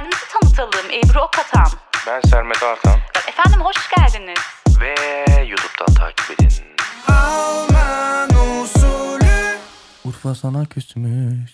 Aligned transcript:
Kendimizi 0.00 0.24
tanıtalım. 0.32 0.90
Ebru 0.90 1.20
Okatan. 1.20 1.66
Ben 2.06 2.20
Sermet 2.20 2.62
Artan 2.62 2.98
Efendim 3.28 3.60
hoş 3.60 3.76
geldiniz. 3.96 4.38
ve 4.80 4.94
YouTube'dan 5.48 5.94
takip 5.94 6.40
edin. 6.40 6.52
Urfa 10.04 10.34
sana 10.34 10.64
küsmüş. 10.64 11.50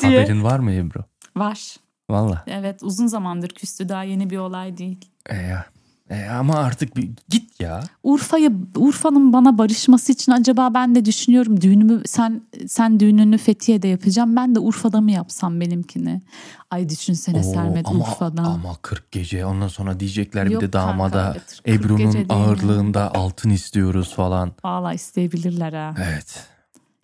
Diye. 0.00 0.20
Haberin 0.20 0.44
var 0.44 0.58
mı 0.58 0.72
Ebru? 0.72 1.04
Var. 1.36 1.76
Valla. 2.10 2.44
Evet 2.46 2.82
uzun 2.82 3.06
zamandır 3.06 3.48
küstü 3.48 3.88
daha 3.88 4.02
yeni 4.02 4.30
bir 4.30 4.38
olay 4.38 4.78
değil. 4.78 5.10
E 5.26 5.36
ya. 5.36 5.66
E 6.10 6.28
ama 6.28 6.58
artık 6.58 6.96
bir 6.96 7.10
git 7.28 7.51
ya. 7.62 7.80
Urfa'ya 8.02 8.50
Urfa'nın 8.76 9.32
bana 9.32 9.58
barışması 9.58 10.12
için 10.12 10.32
acaba 10.32 10.74
ben 10.74 10.94
de 10.94 11.04
düşünüyorum 11.04 11.60
düğünümü 11.60 12.02
sen 12.06 12.42
sen 12.66 13.00
düğününü 13.00 13.38
Fethiye'de 13.38 13.88
yapacağım 13.88 14.36
ben 14.36 14.54
de 14.54 14.58
Urfa'da 14.58 15.00
mı 15.00 15.10
yapsam 15.10 15.60
benimkini? 15.60 16.22
Ay 16.70 16.88
düşünsene 16.88 17.38
Oo, 17.38 17.42
Sermet 17.42 17.86
ama, 17.88 17.98
Urfa'da. 18.04 18.42
Ama 18.42 18.76
40 18.82 19.12
gece 19.12 19.46
ondan 19.46 19.68
sonra 19.68 20.00
diyecekler 20.00 20.46
Yok 20.46 20.62
bir 20.62 20.68
de 20.68 20.72
damada 20.72 21.32
evet, 21.32 21.42
40 21.46 21.64
gece 21.64 21.78
Ebru'nun 21.78 22.12
değil 22.12 22.26
mi? 22.26 22.32
ağırlığında 22.34 23.14
altın 23.14 23.50
istiyoruz 23.50 24.14
falan. 24.14 24.52
Valla 24.64 24.94
isteyebilirler 24.94 25.72
ha. 25.72 25.94
Evet. 25.98 26.46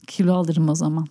Kilo 0.07 0.35
alırım 0.35 0.69
o 0.69 0.75
zaman. 0.75 1.07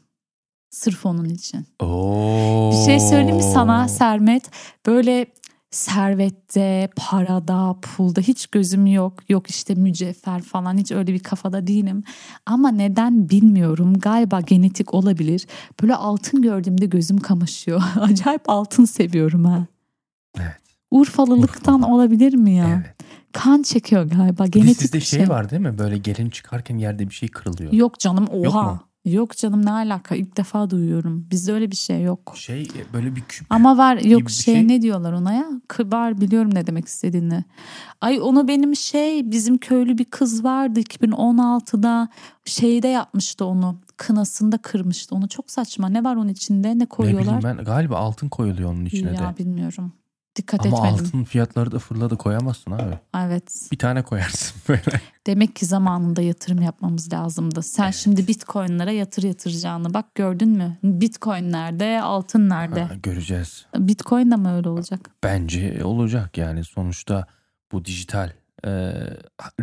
Sırf 0.69 1.05
onun 1.05 1.25
için. 1.25 1.67
Oo. 1.79 2.71
Bir 2.71 2.85
şey 2.85 2.99
söyleyeyim 2.99 3.35
mi 3.35 3.43
sana 3.43 3.87
Sermet? 3.87 4.43
Böyle 4.85 5.25
servette, 5.71 6.89
parada, 6.95 7.75
pulda 7.81 8.21
hiç 8.21 8.47
gözüm 8.47 8.85
yok. 8.85 9.13
Yok 9.29 9.49
işte 9.49 9.75
mücevher 9.75 10.41
falan 10.41 10.77
hiç 10.77 10.91
öyle 10.91 11.13
bir 11.13 11.19
kafada 11.19 11.67
değilim. 11.67 12.03
Ama 12.45 12.71
neden 12.71 13.29
bilmiyorum. 13.29 13.93
Galiba 13.99 14.41
genetik 14.41 14.93
olabilir. 14.93 15.47
Böyle 15.81 15.95
altın 15.95 16.41
gördüğümde 16.41 16.85
gözüm 16.85 17.17
kamaşıyor. 17.17 17.83
Acayip 17.99 18.41
altın 18.49 18.85
seviyorum 18.85 19.45
ha. 19.45 19.65
Evet. 20.39 20.57
Urfalılıktan 20.91 21.79
Urfa. 21.81 21.93
olabilir 21.93 22.33
mi 22.33 22.51
ya? 22.53 22.67
Evet. 22.85 22.95
Kan 23.33 23.61
çekiyor 23.63 24.03
galiba. 24.03 24.45
Bir 24.45 24.51
de 24.53 24.59
Genetik 24.59 24.81
sizde 24.81 24.97
bir 24.97 25.03
şey, 25.03 25.19
şey. 25.19 25.29
var 25.29 25.49
değil 25.49 25.61
mi? 25.61 25.77
Böyle 25.77 25.97
gelin 25.97 26.29
çıkarken 26.29 26.77
yerde 26.77 27.09
bir 27.09 27.13
şey 27.13 27.29
kırılıyor. 27.29 27.73
Yok 27.73 27.99
canım 27.99 28.27
Yok 28.43 28.55
oha. 28.55 28.63
mu? 28.63 28.79
Yok 29.07 29.37
canım 29.37 29.65
ne 29.65 29.71
alaka 29.71 30.15
ilk 30.15 30.37
defa 30.37 30.69
duyuyorum. 30.69 31.27
Bizde 31.31 31.53
öyle 31.53 31.71
bir 31.71 31.75
şey 31.75 32.01
yok. 32.01 32.33
Şey 32.35 32.61
e, 32.61 32.93
böyle 32.93 33.15
bir 33.15 33.21
küp. 33.21 33.47
Ama 33.49 33.77
var 33.77 33.97
yok 33.97 34.29
şey, 34.29 34.55
şey. 34.55 34.67
ne 34.67 34.81
diyorlar 34.81 35.13
ona 35.13 35.33
ya? 35.33 35.45
Kıbar 35.67 36.21
biliyorum 36.21 36.55
ne 36.55 36.67
demek 36.67 36.87
istediğini. 36.87 37.43
Ay 38.01 38.21
onu 38.21 38.47
benim 38.47 38.75
şey 38.75 39.31
bizim 39.31 39.57
köylü 39.57 39.97
bir 39.97 40.05
kız 40.05 40.43
vardı 40.43 40.79
2016'da 40.79 42.09
şeyde 42.45 42.87
yapmıştı 42.87 43.45
onu. 43.45 43.77
Kınasında 43.97 44.57
kırmıştı 44.57 45.15
onu. 45.15 45.27
Çok 45.27 45.51
saçma. 45.51 45.89
Ne 45.89 46.03
var 46.03 46.15
onun 46.15 46.29
içinde? 46.29 46.69
Ne 46.69 46.79
ne 46.79 46.85
koyuyorlar? 46.85 47.39
bileyim 47.39 47.57
ben 47.57 47.65
galiba 47.65 47.97
altın 47.97 48.29
koyuluyor 48.29 48.73
onun 48.73 48.85
içine 48.85 49.13
ya 49.13 49.33
de. 49.33 49.37
bilmiyorum. 49.37 49.93
Dikkat 50.37 50.65
Ama 50.65 50.77
etmedim. 50.77 51.05
altın 51.05 51.23
fiyatları 51.23 51.71
da 51.71 51.79
fırladı 51.79 52.17
koyamazsın 52.17 52.71
abi. 52.71 52.97
Evet. 53.15 53.69
Bir 53.71 53.77
tane 53.77 54.01
koyarsın 54.03 54.61
böyle. 54.69 55.01
Demek 55.27 55.55
ki 55.55 55.65
zamanında 55.65 56.21
yatırım 56.21 56.61
yapmamız 56.61 57.13
lazımdı. 57.13 57.63
Sen 57.63 57.91
şimdi 57.91 58.27
bitcoinlere 58.27 58.93
yatır 58.93 59.23
yatıracağını 59.23 59.93
bak 59.93 60.15
gördün 60.15 60.49
mü? 60.49 60.77
Bitcoin 60.83 61.51
nerede? 61.51 62.01
Altın 62.01 62.49
nerede? 62.49 62.83
Ha, 62.83 62.93
göreceğiz. 63.03 63.65
Bitcoin 63.77 64.31
de 64.31 64.35
mi 64.35 64.49
öyle 64.49 64.69
olacak? 64.69 65.09
Bence 65.23 65.81
olacak 65.83 66.37
yani 66.37 66.63
sonuçta 66.63 67.27
bu 67.71 67.85
dijital 67.85 68.31
e, 68.65 68.93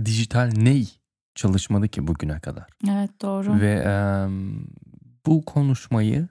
dijital 0.04 0.50
ney 0.56 0.88
çalışmadı 1.34 1.88
ki 1.88 2.06
bugüne 2.06 2.40
kadar. 2.40 2.66
Evet 2.90 3.10
doğru. 3.22 3.60
Ve 3.60 3.84
e, 3.86 3.94
bu 5.26 5.44
konuşmayı 5.44 6.28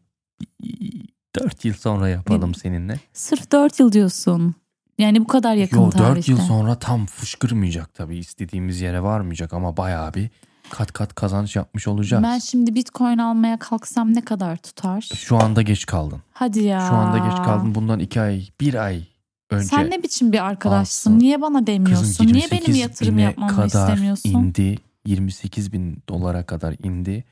4 1.39 1.66
yıl 1.66 1.73
sonra 1.73 2.09
yapalım 2.09 2.56
seninle. 2.56 3.00
Sırf 3.14 3.52
4 3.52 3.80
yıl 3.80 3.92
diyorsun. 3.92 4.56
Yani 4.98 5.20
bu 5.22 5.28
kadar 5.28 5.56
yakın 5.56 5.78
Yo 5.78 5.90
tarihte. 5.90 6.16
4 6.16 6.28
yıl 6.28 6.38
sonra 6.38 6.80
tam 6.80 7.06
fışkırmayacak 7.06 7.94
tabii 7.94 8.17
istediğimiz 8.17 8.81
yere 8.81 9.03
varmayacak 9.03 9.53
ama 9.53 9.78
bayağı 9.78 10.13
bir 10.13 10.30
kat 10.69 10.91
kat 10.94 11.16
kazanç 11.16 11.56
yapmış 11.56 11.88
olacağız. 11.88 12.24
Ben 12.24 12.40
şimdi 12.40 12.75
bitcoin 12.75 13.18
almaya 13.18 13.59
kalksam 13.59 14.16
ne 14.16 14.22
kadar 14.22 14.58
tutar? 14.58 15.02
Şu 15.16 15.38
anda 15.38 15.62
geç 15.62 15.85
kaldın. 15.85 16.19
Hadi 16.34 16.63
ya. 16.63 16.80
Şu 16.90 16.96
anda 16.96 17.18
geç 17.18 17.38
kaldın. 17.38 17.75
Bundan 17.75 18.00
2 18.00 18.22
ay, 18.22 18.47
1 18.62 18.74
ay 18.74 19.03
önce 19.50 19.68
Sen 19.68 19.91
ne 19.91 20.03
biçim 20.03 20.31
bir 20.31 20.46
arkadaşsın? 20.46 21.12
alsın. 21.12 21.19
Niye 21.19 21.41
bana 21.41 21.68
demiyorsun? 21.68 22.06
kızın 22.06 22.24
Niye 22.25 22.34
28 22.44 22.68
benim 22.68 22.81
yatırım 22.81 23.19
yapmamı 23.19 23.56
kadar 23.56 23.68
istemiyorsun? 23.68 24.29
indi. 24.29 24.78
28 25.06 25.74
bin 25.74 25.97
dolara 26.09 26.46
kadar 26.46 26.75
indi. 26.84 27.24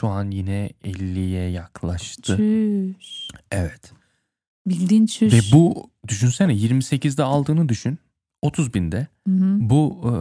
Şu 0.00 0.08
an 0.08 0.30
yine 0.30 0.70
50'ye 0.84 1.50
yaklaştı. 1.50 2.36
Çüş. 2.36 3.28
Evet. 3.50 3.92
Bildiğin 4.66 5.06
çüş. 5.06 5.32
Ve 5.32 5.38
bu 5.52 5.90
düşünsene 6.08 6.52
28'de 6.52 7.22
aldığını 7.22 7.68
düşün. 7.68 7.98
30 8.42 8.74
binde. 8.74 9.06
Hı 9.28 9.34
hı. 9.34 9.56
Bu 9.60 10.00
e, 10.04 10.12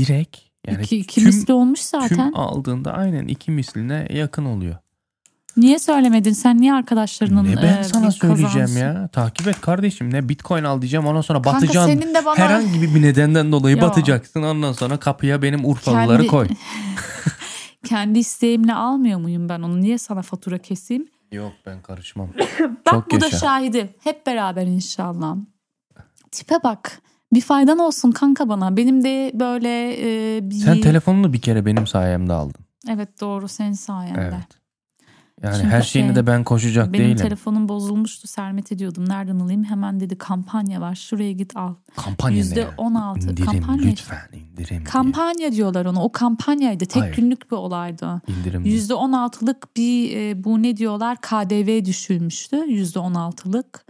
direkt 0.00 0.36
yani 0.66 0.82
iki, 0.82 0.96
iki 0.96 1.14
tüm, 1.14 1.24
misli 1.24 1.52
olmuş 1.52 1.80
zaten. 1.80 2.08
tüm 2.08 2.36
aldığında 2.36 2.92
aynen 2.92 3.28
iki 3.28 3.50
misline 3.50 4.08
yakın 4.10 4.44
oluyor. 4.44 4.76
Niye 5.56 5.78
söylemedin? 5.78 6.32
Sen 6.32 6.60
niye 6.60 6.74
arkadaşlarının 6.74 7.44
ne 7.44 7.56
ben 7.56 7.78
e, 7.78 7.84
sana 7.84 8.10
söyleyeceğim 8.10 8.52
kazansın? 8.52 8.80
ya. 8.80 9.08
Takip 9.08 9.48
et 9.48 9.60
kardeşim. 9.60 10.12
Ne 10.12 10.28
bitcoin 10.28 10.64
al 10.64 10.82
diyeceğim 10.82 11.06
ondan 11.06 11.20
sonra 11.20 11.42
Kanka 11.42 11.56
batacaksın. 11.62 12.00
senin 12.00 12.14
de 12.14 12.24
bana 12.24 12.38
Herhangi 12.38 12.94
bir 12.94 13.02
nedenden 13.02 13.52
dolayı 13.52 13.76
Yo. 13.76 13.82
batacaksın. 13.82 14.42
Ondan 14.42 14.72
sonra 14.72 14.96
kapıya 14.96 15.42
benim 15.42 15.64
Urfalıları 15.64 16.16
Kendi- 16.16 16.26
koy. 16.26 16.48
kendi 17.84 18.18
isteğimle 18.18 18.74
almıyor 18.74 19.18
muyum 19.18 19.48
ben 19.48 19.62
onu? 19.62 19.80
Niye 19.80 19.98
sana 19.98 20.22
fatura 20.22 20.58
keseyim? 20.58 21.08
Yok 21.32 21.52
ben 21.66 21.82
karışmam. 21.82 22.28
Bak 22.60 22.92
Çok 22.94 23.10
bu 23.10 23.20
da 23.20 23.24
yaşa. 23.24 23.38
şahidi. 23.38 23.94
Hep 24.00 24.26
beraber 24.26 24.66
inşallah. 24.66 25.36
Tipe 26.30 26.54
bak. 26.64 27.02
Bir 27.32 27.40
faydan 27.40 27.78
olsun 27.78 28.12
kanka 28.12 28.48
bana. 28.48 28.76
Benim 28.76 29.04
de 29.04 29.30
böyle 29.34 29.96
e, 30.36 30.50
bir... 30.50 30.54
Sen 30.54 30.80
telefonunu 30.80 31.32
bir 31.32 31.40
kere 31.40 31.66
benim 31.66 31.86
sayemde 31.86 32.32
aldın. 32.32 32.64
Evet 32.88 33.20
doğru 33.20 33.48
senin 33.48 33.72
sayende. 33.72 34.20
Evet. 34.20 34.61
Yani 35.42 35.56
Çünkü 35.56 35.68
her 35.68 35.82
şeyini 35.82 36.08
şey, 36.08 36.16
de 36.16 36.26
ben 36.26 36.44
koşacak 36.44 36.92
Benim 36.92 37.04
değilim. 37.04 37.16
telefonum 37.16 37.68
bozulmuştu. 37.68 38.28
Sermet 38.28 38.72
ediyordum. 38.72 39.08
Nereden 39.08 39.38
alayım? 39.38 39.64
Hemen 39.64 40.00
dedi 40.00 40.18
kampanya 40.18 40.80
var. 40.80 40.94
Şuraya 40.94 41.32
git 41.32 41.56
al. 41.56 41.74
Kampanya 41.96 42.36
Yüzde 42.36 42.60
ne? 42.60 42.68
on 42.78 42.94
altı. 42.94 43.30
İndirim 43.30 43.46
Kampanya. 43.46 43.82
lütfen 43.90 44.18
indirim. 44.32 44.68
diye. 44.68 44.84
Kampanya 44.84 45.52
diyorlar 45.52 45.84
ona. 45.86 46.02
O 46.04 46.12
kampanyaydı. 46.12 46.86
Tek 46.86 47.02
Hayır. 47.02 47.16
günlük 47.16 47.50
bir 47.50 47.56
olaydı. 47.56 48.22
İndirim. 48.28 48.64
diye. 48.64 48.74
Yüzde 48.74 48.94
on 48.94 49.12
altılık 49.12 49.76
bir 49.76 50.16
e, 50.16 50.44
bu 50.44 50.62
ne 50.62 50.76
diyorlar 50.76 51.16
KDV 51.20 51.84
düşülmüştü. 51.84 52.56
Yüzde 52.56 52.98
on 52.98 53.14
altılık. 53.14 53.86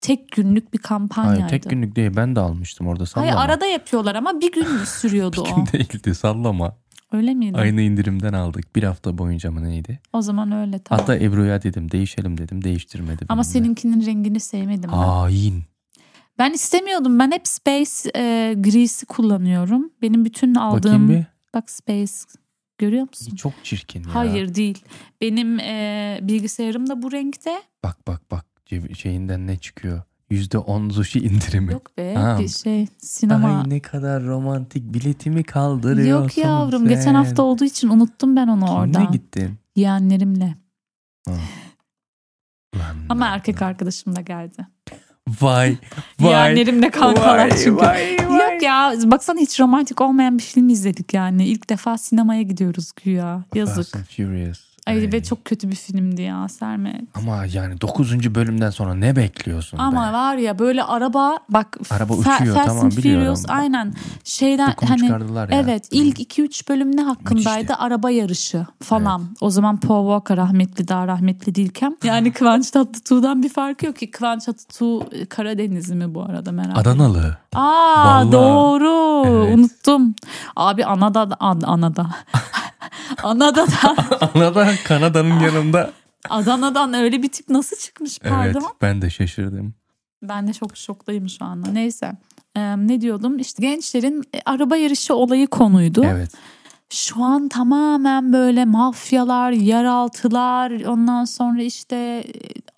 Tek 0.00 0.32
günlük 0.32 0.72
bir 0.74 0.78
kampanyaydı. 0.78 1.40
Hayır 1.40 1.48
tek 1.48 1.70
günlük 1.70 1.96
değil 1.96 2.10
ben 2.16 2.36
de 2.36 2.40
almıştım 2.40 2.86
orada 2.86 3.06
sallama. 3.06 3.32
Hayır 3.32 3.44
arada 3.50 3.66
yapıyorlar 3.66 4.14
ama 4.14 4.40
bir 4.40 4.52
gün 4.52 4.66
sürüyordu 4.84 5.44
Bir 5.44 5.50
o? 5.52 5.56
gün 5.56 5.66
değildi 5.66 6.14
sallama. 6.14 6.76
Öyle 7.12 7.34
miydi? 7.34 7.58
Aynı 7.58 7.80
indirimden 7.82 8.32
aldık. 8.32 8.76
Bir 8.76 8.82
hafta 8.82 9.18
boyunca 9.18 9.50
mı 9.50 9.64
neydi? 9.64 10.00
O 10.12 10.22
zaman 10.22 10.52
öyle 10.52 10.78
tamam. 10.78 11.00
Hatta 11.00 11.16
Ebru'ya 11.24 11.62
dedim 11.62 11.90
değişelim 11.90 12.38
dedim 12.38 12.64
değiştirmedi. 12.64 13.26
ama 13.28 13.42
benimle. 13.42 13.52
seninkinin 13.52 14.06
rengini 14.06 14.40
sevmedim 14.40 14.90
ben. 14.92 14.96
Hain. 14.96 15.62
Ben 16.38 16.52
istemiyordum. 16.52 17.18
Ben 17.18 17.30
hep 17.30 17.48
Space 17.48 18.10
e, 18.16 18.54
grisi 18.58 19.06
kullanıyorum. 19.06 19.90
Benim 20.02 20.24
bütün 20.24 20.54
Bakayım 20.54 20.74
aldığım 20.74 21.08
bir. 21.08 21.24
bak 21.54 21.70
Space 21.70 22.12
görüyor 22.78 23.02
musun? 23.08 23.36
Çok 23.36 23.52
çirkin 23.64 24.04
ya. 24.04 24.14
Hayır 24.14 24.54
değil. 24.54 24.84
Benim 25.20 25.60
e, 25.60 26.18
bilgisayarım 26.22 26.88
da 26.88 27.02
bu 27.02 27.12
renkte. 27.12 27.62
Bak 27.84 28.06
bak 28.06 28.30
bak 28.30 28.44
şeyinden 28.98 29.46
ne 29.46 29.56
çıkıyor? 29.56 30.02
%10 30.30 30.90
sushi 30.92 31.18
indirimi. 31.20 31.72
Yok 31.72 31.96
be 31.98 32.14
Ha. 32.14 32.38
bir 32.40 32.48
şey 32.48 32.86
sinema. 32.98 33.58
Ay 33.62 33.70
ne 33.70 33.80
kadar 33.80 34.22
romantik 34.24 34.94
biletimi 34.94 35.44
kaldırıyorsun 35.44 36.22
Yok 36.22 36.38
yavrum 36.38 36.86
sen. 36.88 36.88
geçen 36.96 37.14
hafta 37.14 37.42
olduğu 37.42 37.64
için 37.64 37.88
unuttum 37.88 38.36
ben 38.36 38.48
onu 38.48 38.66
Kimle 38.66 38.70
orada. 38.78 39.04
gittin? 39.12 39.58
Yeğenlerimle. 39.76 40.54
Lan 42.76 42.96
Ama 43.08 43.24
lan 43.24 43.32
erkek 43.34 43.62
lan. 43.62 43.66
arkadaşım 43.68 44.16
da 44.16 44.20
geldi. 44.20 44.66
Vay 45.40 45.76
vay. 46.20 46.30
Yeğenlerimle 46.30 46.90
kankalar 46.90 47.38
vay, 47.38 47.50
çünkü. 47.64 47.76
Vay, 47.76 48.16
vay. 48.28 48.52
Yok 48.52 48.62
ya 48.62 48.92
baksana 49.04 49.40
hiç 49.40 49.60
romantik 49.60 50.00
olmayan 50.00 50.38
bir 50.38 50.42
film 50.42 50.68
izledik 50.68 51.14
yani. 51.14 51.46
İlk 51.46 51.70
defa 51.70 51.98
sinemaya 51.98 52.42
gidiyoruz 52.42 52.92
güya. 53.04 53.44
Yazık. 53.54 53.76
Fast 53.76 53.96
and 53.96 54.04
Furious. 54.04 54.75
Ay 54.86 55.12
ve 55.12 55.22
çok 55.22 55.44
kötü 55.44 55.70
bir 55.70 55.74
filmdi 55.76 56.22
ya 56.22 56.48
Sermet. 56.48 57.02
Ama 57.14 57.44
yani 57.52 57.80
9. 57.80 58.34
bölümden 58.34 58.70
sonra 58.70 58.94
ne 58.94 59.16
bekliyorsun 59.16 59.78
Ama 59.78 60.08
be? 60.08 60.12
var 60.12 60.36
ya 60.36 60.58
böyle 60.58 60.82
araba 60.84 61.36
bak 61.48 61.78
Araba 61.90 62.12
uçuyor, 62.14 62.54
Fast 62.54 62.66
tamam, 62.66 62.90
biliyorum. 62.90 63.20
Furious 63.20 63.44
aynen 63.48 63.94
şeyden 64.24 64.70
Bokunu 64.72 64.90
hani 64.90 65.08
ya. 65.36 65.48
evet 65.50 65.88
ilk 65.90 66.38
2-3 66.38 66.68
bölüm 66.68 66.96
ne 66.96 67.02
hakkındaydı 67.02 67.58
Müthişti. 67.58 67.74
araba 67.74 68.10
yarışı 68.10 68.66
falan. 68.82 69.22
O 69.40 69.50
zaman 69.50 69.76
Paul 69.76 70.06
Walker 70.06 70.36
rahmetli 70.36 70.88
daha 70.88 71.06
rahmetli 71.06 71.54
değilken. 71.54 71.96
Yani 72.04 72.32
Kıvanç 72.32 72.70
Tatlıtuğ'dan 72.70 73.42
bir 73.42 73.48
farkı 73.48 73.86
yok 73.86 73.96
ki. 73.96 74.10
Kıvanç 74.10 74.44
Tatlıtuğ 74.44 75.00
e, 75.12 75.26
Karadenizli 75.26 75.94
mi 75.94 76.14
bu 76.14 76.22
arada 76.22 76.52
merak. 76.52 76.78
Adanalı. 76.78 77.36
Aa 77.54 78.04
Vallahi. 78.04 78.32
doğru 78.32 79.22
Evet. 79.26 79.58
unuttum. 79.58 80.14
Abi 80.56 80.84
anada 80.84 81.28
an, 81.40 81.60
anada. 81.64 82.06
Anada 83.22 83.66
da 83.66 83.96
Anada 84.34 84.68
Kanada'nın 84.84 85.40
yanında 85.40 85.92
Adana'dan 86.30 86.94
öyle 86.94 87.22
bir 87.22 87.28
tip 87.28 87.48
nasıl 87.48 87.76
çıkmış 87.76 88.18
pardon? 88.18 88.60
Evet 88.60 88.76
ben 88.82 89.02
de 89.02 89.10
şaşırdım. 89.10 89.74
Ben 90.22 90.48
de 90.48 90.52
çok 90.52 90.76
şoktayım 90.76 91.28
şu 91.28 91.44
anda. 91.44 91.68
Neyse. 91.70 92.12
Ee, 92.56 92.60
ne 92.76 93.00
diyordum? 93.00 93.38
İşte 93.38 93.62
gençlerin 93.62 94.24
e, 94.34 94.40
araba 94.44 94.76
yarışı 94.76 95.14
olayı 95.14 95.46
konuydu. 95.46 96.04
Evet. 96.04 96.30
Şu 96.90 97.24
an 97.24 97.48
tamamen 97.48 98.32
böyle 98.32 98.64
mafyalar, 98.64 99.50
yeraltılar, 99.50 100.70
ondan 100.70 101.24
sonra 101.24 101.62
işte 101.62 101.96
e, 101.96 102.22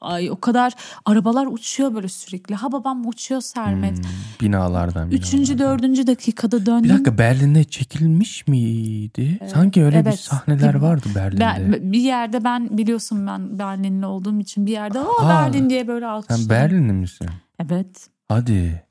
ay 0.00 0.30
o 0.30 0.40
kadar 0.40 0.72
arabalar 1.04 1.46
uçuyor 1.46 1.94
böyle 1.94 2.08
sürekli. 2.08 2.54
Ha 2.54 2.72
babam 2.72 3.06
uçuyor 3.06 3.40
Sermet. 3.40 3.98
Hmm, 3.98 4.04
binalardan. 4.40 5.10
Üçüncü, 5.10 5.54
binalardan. 5.54 5.78
dördüncü 5.78 6.06
dakikada 6.06 6.66
döndüm. 6.66 6.84
Bir 6.84 6.88
dakika 6.88 7.18
Berlin'de 7.18 7.64
çekilmiş 7.64 8.46
miydi? 8.46 9.38
Sanki 9.54 9.84
öyle 9.84 10.00
bir 10.00 10.08
evet. 10.08 10.20
sahneler 10.20 10.74
vardı 10.74 11.08
Berlin'de. 11.14 11.40
Ben- 11.40 11.92
bir 11.92 12.00
yerde 12.00 12.44
ben 12.44 12.78
biliyorsun 12.78 13.26
ben 13.26 13.58
Berlinli 13.58 14.06
olduğum 14.06 14.40
için 14.40 14.66
bir 14.66 14.72
yerde 14.72 15.00
o 15.00 15.28
Berlin 15.28 15.70
diye 15.70 15.88
böyle 15.88 16.06
alkışladım. 16.06 16.42
Sen 16.42 16.50
Berlinli 16.50 16.92
misin? 16.92 17.28
Evet. 17.58 18.08
Hadi. 18.28 18.87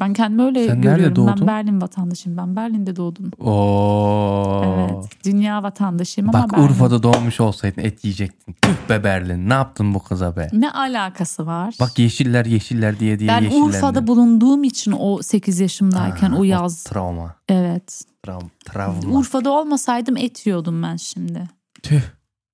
Ben 0.00 0.12
kendimi 0.12 0.42
öyle 0.42 0.66
Sen 0.66 0.76
nerede 0.76 0.88
görüyorum. 0.90 1.26
Ben 1.26 1.34
doğdun? 1.36 1.46
Berlin 1.46 1.80
vatandaşıyım. 1.80 2.38
Ben 2.38 2.56
Berlin'de 2.56 2.96
doğdum. 2.96 3.30
Oo. 3.40 4.62
Evet. 4.64 5.24
Dünya 5.24 5.62
vatandaşıyım 5.62 6.30
ama 6.34 6.50
Bak. 6.50 6.58
Urfa'da 6.58 7.02
doğmuş 7.02 7.40
olsaydın 7.40 7.82
et 7.82 8.04
yiyecektin. 8.04 8.56
Tüh 8.62 8.88
be 8.88 9.04
Berlin. 9.04 9.48
Ne 9.48 9.52
yaptın 9.54 9.94
bu 9.94 10.02
kıza 10.02 10.36
be? 10.36 10.48
Ne 10.52 10.70
alakası 10.70 11.46
var? 11.46 11.74
Bak 11.80 11.98
yeşiller 11.98 12.46
yeşiller 12.46 13.00
diye 13.00 13.18
diye 13.18 13.28
ben 13.28 13.42
yeşillendin. 13.42 13.68
Urfa'da 13.68 14.06
bulunduğum 14.06 14.64
için 14.64 14.92
o 14.98 15.22
8 15.22 15.60
yaşımdayken 15.60 16.30
Ha, 16.30 16.36
o 16.36 16.44
yaz. 16.44 16.84
Travma. 16.84 17.34
Evet. 17.48 18.02
Trav, 18.22 18.40
travma. 18.64 19.18
Urfa'da 19.18 19.50
olmasaydım 19.50 20.16
et 20.16 20.46
yiyordum 20.46 20.82
ben 20.82 20.96
şimdi. 20.96 21.48
Tüh. 21.82 22.00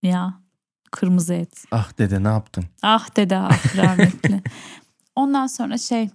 Ya 0.03 0.35
kırmızı 0.91 1.35
et. 1.35 1.65
Ah 1.73 1.99
dede 1.99 2.25
ne 2.25 2.29
yaptın? 2.29 2.65
Ah 2.83 3.17
dede 3.17 3.37
ah 3.39 3.77
rahmetli. 3.77 4.43
Ondan 5.17 5.47
sonra 5.47 5.79
şey 5.79 6.11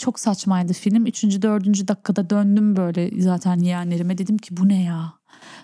çok 0.00 0.20
saçmaydı 0.20 0.72
film. 0.72 1.06
Üçüncü 1.06 1.42
dördüncü 1.42 1.88
dakikada 1.88 2.30
döndüm 2.30 2.76
böyle 2.76 3.22
zaten 3.22 3.58
yeğenlerime. 3.58 4.18
Dedim 4.18 4.38
ki 4.38 4.56
bu 4.56 4.68
ne 4.68 4.82
ya? 4.82 5.12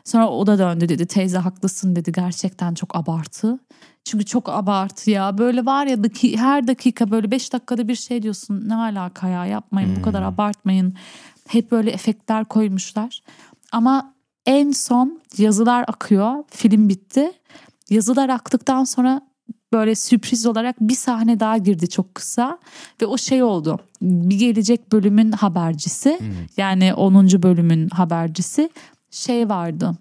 Sonra 0.04 0.28
o 0.28 0.46
da 0.46 0.58
döndü 0.58 0.88
dedi 0.88 1.06
teyze 1.06 1.38
haklısın 1.38 1.96
dedi. 1.96 2.12
Gerçekten 2.12 2.74
çok 2.74 2.96
abartı. 2.96 3.58
Çünkü 4.04 4.24
çok 4.24 4.48
abartı 4.48 5.10
ya. 5.10 5.38
Böyle 5.38 5.66
var 5.66 5.86
ya 5.86 6.04
daki, 6.04 6.38
her 6.38 6.66
dakika 6.66 7.10
böyle 7.10 7.30
beş 7.30 7.52
dakikada 7.52 7.88
bir 7.88 7.94
şey 7.94 8.22
diyorsun. 8.22 8.68
Ne 8.68 8.74
alaka 8.74 9.28
ya 9.28 9.46
yapmayın 9.46 9.96
bu 9.96 10.02
kadar 10.02 10.20
Hmm. 10.22 10.28
abartmayın. 10.28 10.94
Hep 11.48 11.70
böyle 11.70 11.90
efektler 11.90 12.44
koymuşlar. 12.44 13.22
Ama 13.72 14.14
en 14.46 14.70
son 14.70 15.20
yazılar 15.38 15.84
akıyor. 15.88 16.44
Film 16.50 16.88
bitti. 16.88 17.32
Yazılar 17.90 18.28
aktıktan 18.28 18.84
sonra 18.84 19.20
böyle 19.72 19.94
sürpriz 19.94 20.46
olarak 20.46 20.76
bir 20.81 20.94
sahne 20.94 21.40
daha 21.40 21.56
girdi 21.58 21.88
çok 21.88 22.14
kısa 22.14 22.58
ve 23.02 23.06
o 23.06 23.19
şey 23.19 23.43
oldu. 23.43 23.78
Bir 24.02 24.38
gelecek 24.38 24.93
bölümün 24.93 25.32
habercisi 25.32 26.19
Hmm. 26.19 26.26
yani 26.56 26.94
10. 26.94 27.43
bölümün 27.43 27.88
habercisi 27.88 28.70
şey 29.10 29.48
vardı. 29.48 29.93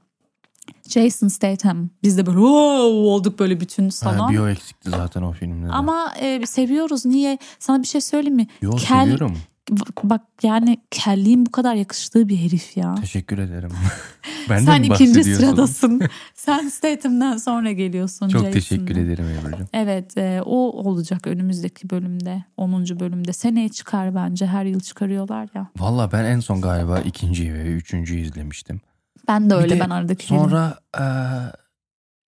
Jason 0.89 1.27
Statham. 1.27 1.89
Biz 2.03 2.18
de 2.18 2.25
böyle 2.25 2.39
olduk 2.39 3.39
böyle 3.39 3.59
bütün 3.59 3.89
salon. 3.89 4.18
Ha, 4.19 4.30
bir 4.30 4.38
o 4.38 4.50
eksikti 4.50 4.89
zaten 4.89 5.21
o 5.21 5.31
filmde. 5.31 5.68
de. 5.68 5.71
Ama 5.71 6.13
e, 6.19 6.45
seviyoruz. 6.45 7.06
Niye? 7.06 7.38
Sana 7.59 7.81
bir 7.81 7.88
şey 7.88 8.01
söyleyeyim 8.01 8.36
mi? 8.36 8.48
Yo 8.62 8.71
Kel- 8.71 9.01
seviyorum. 9.01 9.38
Bak, 10.03 10.21
yani 10.44 10.77
kelliğin 10.91 11.45
bu 11.45 11.51
kadar 11.51 11.75
yakıştığı 11.75 12.29
bir 12.29 12.38
herif 12.38 12.77
ya. 12.77 12.95
Teşekkür 12.95 13.38
ederim. 13.38 13.69
ben 14.50 14.59
Sen 14.59 14.83
ikinci 14.83 15.23
sıradasın. 15.23 16.01
Sen 16.33 16.67
Statham'dan 16.67 17.38
sonra 17.38 17.71
geliyorsun. 17.71 18.29
Çok 18.29 18.31
Jason'dan. 18.31 18.51
teşekkür 18.51 18.95
ederim 18.95 19.25
Ebru'cum. 19.25 19.67
Evet 19.73 20.17
e, 20.17 20.41
o 20.45 20.56
olacak 20.57 21.27
önümüzdeki 21.27 21.89
bölümde 21.89 22.44
10. 22.57 23.00
bölümde. 23.00 23.33
Seneye 23.33 23.69
çıkar 23.69 24.15
bence 24.15 24.45
her 24.45 24.65
yıl 24.65 24.79
çıkarıyorlar 24.79 25.50
ya. 25.56 25.67
Valla 25.77 26.12
ben 26.12 26.23
en 26.23 26.39
son 26.39 26.62
galiba 26.62 27.00
ikinciyi 27.00 27.53
ve 27.53 27.63
üçüncüyü 27.63 28.21
izlemiştim. 28.21 28.81
Ben 29.27 29.50
de 29.50 29.53
öyle 29.53 29.75
de 29.75 29.79
ben 29.79 29.89
aradaki 29.89 30.25
Sonra 30.25 30.79
eee, 31.00 31.03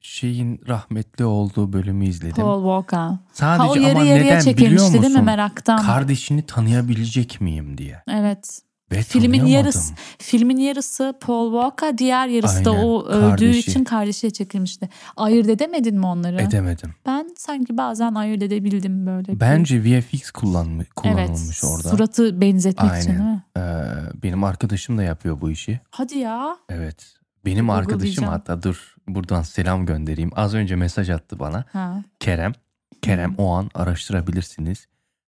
şeyin 0.01 0.61
rahmetli 0.67 1.25
olduğu 1.25 1.73
bölümü 1.73 2.05
izledim. 2.05 2.35
Paul 2.43 2.61
Walker. 2.83 3.17
Sadece 3.33 3.63
Ha 3.63 3.71
o 3.71 3.75
yarı 3.75 3.91
ama 3.99 4.03
neden 4.03 4.45
biliyor 4.57 4.83
musun? 4.85 5.01
değil 5.01 5.13
mi 5.15 5.21
meraktan? 5.21 5.81
Kardeşini 5.85 6.41
tanıyabilecek 6.41 7.41
miyim 7.41 7.77
diye. 7.77 8.01
evet. 8.09 8.61
Ve 8.91 9.01
Filmin 9.01 9.45
yarısı 9.45 9.93
filmin 10.19 10.57
yarısı 10.57 11.13
Paul 11.21 11.51
Walker, 11.51 11.97
diğer 11.97 12.27
yarısı 12.27 12.65
da 12.65 12.71
Aynen, 12.71 12.83
o 12.83 13.03
öldüğü 13.05 13.29
kardeşi. 13.29 13.71
için 13.71 13.83
kardeşiyle 13.83 14.33
çekilmişti. 14.33 14.89
Ayırt 15.17 15.49
edemedin 15.49 15.99
mi 15.99 16.05
onları? 16.05 16.41
Edemedim. 16.41 16.93
ben 17.05 17.29
sanki 17.37 17.77
bazen 17.77 18.13
ayırt 18.15 18.43
edebildim 18.43 19.05
böyle. 19.05 19.27
bir- 19.33 19.39
Bence 19.39 19.83
VFX 19.83 20.31
kullanmış, 20.31 20.87
evet, 20.87 20.95
kullanılmış 20.95 21.63
orada. 21.63 21.89
Suratı 21.89 22.41
benzetmek 22.41 22.91
için 23.01 23.09
değil 23.09 23.19
Aynen. 23.21 23.41
Eee, 23.57 24.11
benim 24.23 24.43
arkadaşım 24.43 24.97
da 24.97 25.03
yapıyor 25.03 25.41
bu 25.41 25.49
işi. 25.51 25.79
Hadi 25.89 26.17
ya. 26.17 26.57
Evet. 26.69 27.13
Benim 27.45 27.69
arkadaşım 27.69 27.97
Google'layacağım. 27.99 28.29
hatta 28.31 28.63
dur 28.63 28.95
buradan 29.07 29.41
selam 29.41 29.85
göndereyim. 29.85 30.31
Az 30.35 30.53
önce 30.53 30.75
mesaj 30.75 31.09
attı 31.09 31.39
bana. 31.39 31.65
Ha. 31.71 32.03
Kerem. 32.19 32.53
Kerem 33.01 33.37
Hı. 33.37 33.41
o 33.41 33.53
an 33.53 33.69
araştırabilirsiniz. 33.75 34.87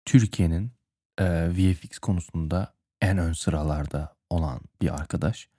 Türkiye'nin 0.05 0.71
e, 1.17 1.49
VFX 1.49 1.99
konusunda 1.99 2.73
en 3.01 3.17
ön 3.17 3.33
sıralarda 3.33 4.13
olan 4.29 4.59
bir 4.81 4.95
arkadaş. 4.95 5.49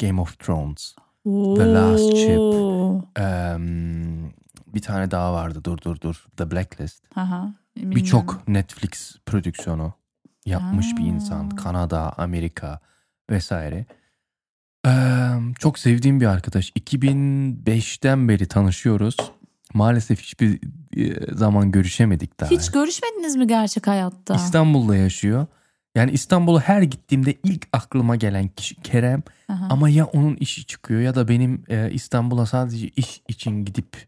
Game 0.00 0.20
of 0.20 0.38
Thrones. 0.38 0.94
The 1.24 1.72
Last 1.74 2.16
Ship. 2.16 2.38
Oo. 2.38 3.04
Em, 3.16 4.32
bir 4.66 4.82
tane 4.82 5.10
daha 5.10 5.32
vardı 5.32 5.64
dur 5.64 5.78
dur 5.78 6.00
dur. 6.00 6.24
The 6.36 6.50
Blacklist. 6.50 7.04
Birçok 7.76 8.48
Netflix 8.48 9.16
prodüksiyonu 9.26 9.92
yapmış 10.46 10.86
bir 10.96 11.02
Aa. 11.02 11.06
insan. 11.06 11.50
Kanada, 11.50 12.12
Amerika 12.18 12.80
vesaire. 13.30 13.86
Em, 14.84 15.52
çok 15.54 15.78
sevdiğim 15.78 16.20
bir 16.20 16.26
arkadaş. 16.26 16.70
2005'ten 16.70 18.28
beri 18.28 18.46
tanışıyoruz. 18.48 19.16
Maalesef 19.74 20.20
hiçbir 20.20 20.60
e, 20.96 21.34
zaman 21.34 21.70
görüşemedik 21.70 22.40
daha. 22.40 22.50
Hiç 22.50 22.70
görüşmediniz 22.70 23.36
mi 23.36 23.46
gerçek 23.46 23.86
hayatta? 23.86 24.34
İstanbul'da 24.34 24.96
yaşıyor. 24.96 25.46
Yani 25.94 26.10
İstanbul'a 26.10 26.60
her 26.60 26.82
gittiğimde 26.82 27.34
ilk 27.44 27.68
aklıma 27.72 28.16
gelen 28.16 28.48
kişi 28.48 28.74
Kerem. 28.74 29.22
Aha. 29.48 29.66
Ama 29.70 29.88
ya 29.88 30.04
onun 30.06 30.36
işi 30.36 30.66
çıkıyor 30.66 31.00
ya 31.00 31.14
da 31.14 31.28
benim 31.28 31.64
e, 31.68 31.90
İstanbul'a 31.90 32.46
sadece 32.46 32.88
iş 32.88 33.22
için 33.28 33.64
gidip 33.64 34.06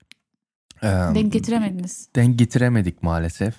e, 0.82 0.86
Denk 0.86 1.32
getiremediniz. 1.32 2.08
denk 2.16 2.38
getiremedik 2.38 3.02
maalesef. 3.02 3.54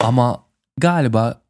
Ama 0.00 0.44
galiba 0.78 1.42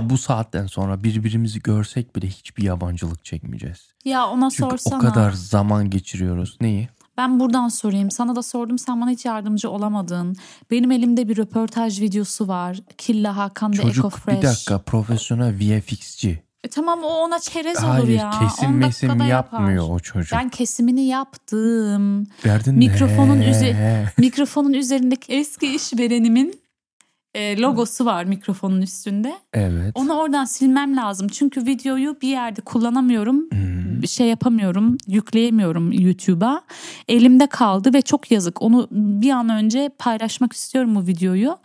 bu 0.00 0.18
saatten 0.18 0.66
sonra 0.66 1.04
birbirimizi 1.04 1.60
görsek 1.62 2.16
bile 2.16 2.26
hiçbir 2.28 2.62
yabancılık 2.62 3.24
çekmeyeceğiz. 3.24 3.88
Ya 4.04 4.26
ona 4.28 4.50
Çünkü 4.50 4.70
sorsana. 4.70 4.96
o 4.96 5.00
kadar 5.00 5.32
zaman 5.32 5.90
geçiriyoruz. 5.90 6.58
Neyi? 6.60 6.88
Ben 7.16 7.40
buradan 7.40 7.68
sorayım. 7.68 8.10
Sana 8.10 8.36
da 8.36 8.42
sordum 8.42 8.78
sen 8.78 9.00
bana 9.00 9.10
hiç 9.10 9.24
yardımcı 9.24 9.70
olamadın. 9.70 10.36
Benim 10.70 10.90
elimde 10.90 11.28
bir 11.28 11.36
röportaj 11.36 12.00
videosu 12.00 12.48
var. 12.48 12.78
Killa 12.98 13.36
Hakan 13.36 13.72
Eko 13.72 13.82
Çocuk 13.82 14.28
bir 14.28 14.42
dakika 14.42 14.78
profesyonel 14.78 15.54
VFX'ci. 15.60 16.42
E 16.64 16.68
tamam 16.68 17.00
o 17.02 17.06
ona 17.08 17.38
çerez 17.40 17.84
olur 17.84 17.88
Hayır 17.92 18.08
ya. 18.08 18.30
kesim 18.30 18.68
10 18.68 18.74
mesim 18.74 19.08
yapmıyor 19.28 19.82
yapar. 19.84 19.94
o 19.94 19.98
çocuk. 19.98 20.38
Ben 20.38 20.48
kesimini 20.48 21.04
yaptım. 21.06 22.26
Derdin 22.44 22.74
mikrofonun 22.74 23.40
üze- 23.40 24.06
Mikrofonun 24.18 24.72
üzerindeki 24.72 25.32
eski 25.32 25.74
işverenimin 25.74 26.60
e, 27.34 27.60
logosu 27.60 28.04
var 28.04 28.24
mikrofonun 28.24 28.82
üstünde. 28.82 29.34
Evet. 29.52 29.92
Onu 29.94 30.14
oradan 30.14 30.44
silmem 30.44 30.96
lazım. 30.96 31.28
Çünkü 31.28 31.66
videoyu 31.66 32.16
bir 32.22 32.28
yerde 32.28 32.60
kullanamıyorum. 32.60 33.50
Hmm. 33.50 34.06
Şey 34.08 34.26
yapamıyorum. 34.26 34.96
Yükleyemiyorum 35.06 35.92
YouTube'a. 35.92 36.62
Elimde 37.08 37.46
kaldı 37.46 37.94
ve 37.94 38.02
çok 38.02 38.30
yazık. 38.30 38.62
Onu 38.62 38.88
bir 38.90 39.30
an 39.30 39.48
önce 39.48 39.90
paylaşmak 39.98 40.52
istiyorum 40.52 40.94
bu 40.94 41.06
videoyu. 41.06 41.58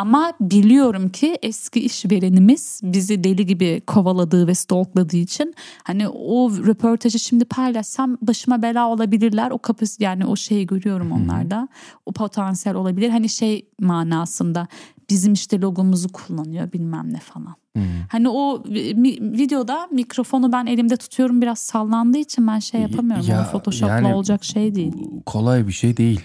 Ama 0.00 0.32
biliyorum 0.40 1.08
ki 1.08 1.38
eski 1.42 1.80
işverenimiz 1.80 2.80
bizi 2.82 3.24
deli 3.24 3.46
gibi 3.46 3.82
kovaladığı 3.86 4.46
ve 4.46 4.54
stalkladığı 4.54 5.16
için 5.16 5.54
hani 5.84 6.08
o 6.08 6.50
röportajı 6.50 7.18
şimdi 7.18 7.44
paylaşsam 7.44 8.18
başıma 8.22 8.62
bela 8.62 8.88
olabilirler. 8.88 9.50
O 9.50 9.58
kapısı 9.58 10.02
yani 10.02 10.26
o 10.26 10.36
şeyi 10.36 10.66
görüyorum 10.66 11.12
onlarda. 11.12 11.68
O 12.06 12.12
potansiyel 12.12 12.76
olabilir. 12.76 13.10
Hani 13.10 13.28
şey 13.28 13.68
manasında 13.80 14.68
bizim 15.10 15.32
işte 15.32 15.60
logomuzu 15.60 16.08
kullanıyor 16.12 16.72
bilmem 16.72 17.12
ne 17.12 17.18
falan. 17.18 17.54
Hmm. 17.76 17.82
Hani 18.08 18.28
o 18.28 18.62
mi- 18.96 19.38
videoda 19.38 19.88
mikrofonu 19.92 20.52
ben 20.52 20.66
elimde 20.66 20.96
tutuyorum 20.96 21.42
biraz 21.42 21.58
sallandığı 21.58 22.18
için 22.18 22.46
ben 22.46 22.58
şey 22.58 22.80
yapamıyorum. 22.80 23.26
Ya, 23.28 23.46
o 23.48 23.52
Photoshop'la 23.52 23.94
yani 23.94 24.14
olacak 24.14 24.44
şey 24.44 24.74
değil. 24.74 24.92
Kolay 25.26 25.66
bir 25.66 25.72
şey 25.72 25.96
değil. 25.96 26.20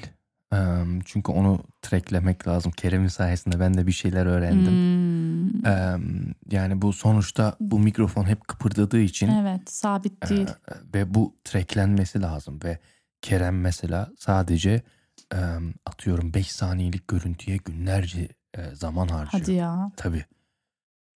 Çünkü 1.05 1.31
onu 1.31 1.59
tracklemek 1.81 2.47
lazım. 2.47 2.71
Kerem'in 2.71 3.07
sayesinde 3.07 3.59
ben 3.59 3.73
de 3.73 3.87
bir 3.87 3.91
şeyler 3.91 4.25
öğrendim. 4.25 4.73
Hmm, 4.73 6.31
Yani 6.51 6.81
bu 6.81 6.93
sonuçta 6.93 7.55
bu 7.59 7.79
mikrofon 7.79 8.23
hep 8.25 8.47
kıpırdadığı 8.47 8.99
için 8.99 9.27
evet 9.27 9.71
sabit 9.71 10.29
değil. 10.29 10.47
e, 10.47 10.73
ve 10.93 11.13
bu 11.13 11.35
tracklenmesi 11.43 12.21
lazım 12.21 12.59
ve 12.63 12.79
Kerem 13.21 13.61
mesela 13.61 14.11
sadece 14.19 14.81
e, 15.33 15.39
atıyorum 15.85 16.33
5 16.33 16.51
saniyelik 16.51 17.07
görüntüye 17.07 17.57
günlerce 17.57 18.27
e, 18.57 18.75
zaman 18.75 19.07
harcıyor. 19.07 19.41
Hadi 19.43 19.51
ya. 19.53 19.91
Tabii. 19.97 20.25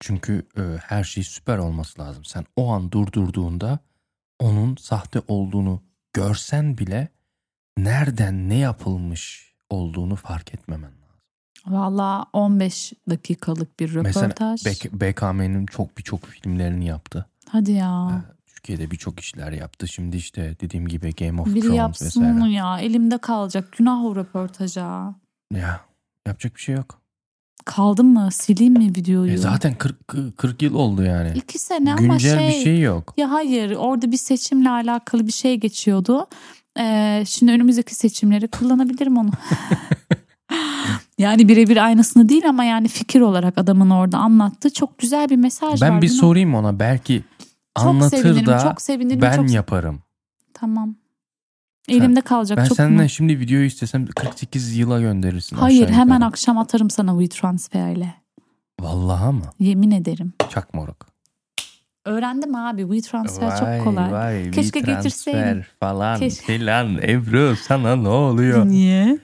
Çünkü 0.00 0.46
e, 0.56 0.62
her 0.82 1.04
şey 1.04 1.24
süper 1.24 1.58
olması 1.58 2.00
lazım. 2.02 2.24
Sen 2.24 2.44
o 2.56 2.72
an 2.72 2.92
durdurduğunda 2.92 3.78
onun 4.38 4.76
sahte 4.76 5.20
olduğunu 5.28 5.82
görsen 6.12 6.78
bile 6.78 7.08
nereden 7.84 8.48
ne 8.48 8.58
yapılmış 8.58 9.52
olduğunu 9.70 10.16
fark 10.16 10.54
etmemen 10.54 10.90
lazım. 10.90 10.98
Valla 11.66 12.26
15 12.32 12.92
dakikalık 13.10 13.80
bir 13.80 13.94
Mesela 13.94 14.26
röportaj. 14.26 14.66
Bek- 14.66 15.00
BKM'nin 15.00 15.66
çok 15.66 15.98
birçok 15.98 16.26
filmlerini 16.26 16.86
yaptı. 16.86 17.26
Hadi 17.48 17.72
ya. 17.72 18.10
Ee, 18.12 18.46
Türkiye'de 18.46 18.90
birçok 18.90 19.20
işler 19.20 19.52
yaptı. 19.52 19.88
Şimdi 19.88 20.16
işte 20.16 20.56
dediğim 20.60 20.88
gibi 20.88 21.14
Game 21.14 21.40
of 21.40 21.46
Biri 21.46 21.60
Thrones 21.60 21.76
yapsın 21.76 22.06
vesaire. 22.06 22.32
onu 22.32 22.48
ya. 22.48 22.78
Elimde 22.80 23.18
kalacak. 23.18 23.72
Günah 23.78 24.04
o 24.04 24.16
röportaja. 24.16 25.14
Ya 25.54 25.80
yapacak 26.26 26.54
bir 26.54 26.60
şey 26.60 26.74
yok. 26.74 26.98
Kaldın 27.64 28.06
mı? 28.06 28.28
Sileyim 28.32 28.72
mi 28.72 28.86
videoyu? 28.86 29.32
E 29.32 29.36
zaten 29.36 29.74
40 29.74 29.96
40 30.36 30.62
yıl 30.62 30.74
oldu 30.74 31.02
yani. 31.02 31.32
İki 31.34 31.58
sene 31.58 31.92
ama 31.92 32.00
Güncel 32.00 32.38
şey, 32.38 32.48
bir 32.48 32.64
şey 32.64 32.80
yok. 32.80 33.14
Ya 33.16 33.30
hayır 33.30 33.76
orada 33.76 34.12
bir 34.12 34.16
seçimle 34.16 34.70
alakalı 34.70 35.26
bir 35.26 35.32
şey 35.32 35.56
geçiyordu. 35.56 36.26
Ee, 36.78 37.24
şimdi 37.26 37.52
önümüzdeki 37.52 37.94
seçimleri 37.94 38.48
kullanabilirim 38.48 39.16
onu. 39.16 39.30
yani 41.18 41.48
birebir 41.48 41.76
aynısını 41.76 42.28
değil 42.28 42.48
ama 42.48 42.64
yani 42.64 42.88
fikir 42.88 43.20
olarak 43.20 43.58
adamın 43.58 43.90
orada 43.90 44.18
anlattığı 44.18 44.72
çok 44.72 44.98
güzel 44.98 45.28
bir 45.28 45.36
mesaj 45.36 45.82
var. 45.82 45.90
Ben 45.90 46.02
bir 46.02 46.08
sorayım 46.08 46.54
ona 46.54 46.78
belki 46.78 47.24
çok 47.78 47.86
anlatır 47.86 48.16
sevinirim, 48.16 48.46
da 48.46 48.58
çok 48.58 48.80
sevinirim, 48.82 49.22
ben 49.22 49.36
çok... 49.36 49.50
yaparım. 49.50 50.02
Tamam. 50.54 50.94
Elimde 51.88 52.20
kalacak 52.20 52.58
Ben 52.58 52.64
çok 52.64 52.76
senden 52.76 53.02
mu? 53.02 53.08
şimdi 53.08 53.40
videoyu 53.40 53.66
istesem 53.66 54.06
48 54.06 54.76
yıla 54.76 55.00
gönderirsin. 55.00 55.56
Hayır 55.56 55.88
hemen 55.88 56.14
yukarı. 56.14 56.28
akşam 56.28 56.58
atarım 56.58 56.90
sana 56.90 57.10
WeTransfer'le. 57.10 58.14
Vallahi 58.80 59.34
mı? 59.34 59.42
Yemin 59.58 59.90
ederim. 59.90 60.32
Çak 60.50 60.74
moruk. 60.74 61.06
Öğrendim 62.08 62.54
abi 62.54 62.82
WeTransfer 62.82 63.56
çok 63.56 63.84
kolay. 63.84 64.12
Vay, 64.12 64.50
Keşke 64.50 64.82
transfer 64.82 65.62
falan 65.80 66.18
Keşke. 66.18 66.46
filan. 66.46 66.98
Ebru 67.02 67.56
sana 67.56 67.96
ne 67.96 68.08
oluyor? 68.08 68.66
Niye? 68.66 69.18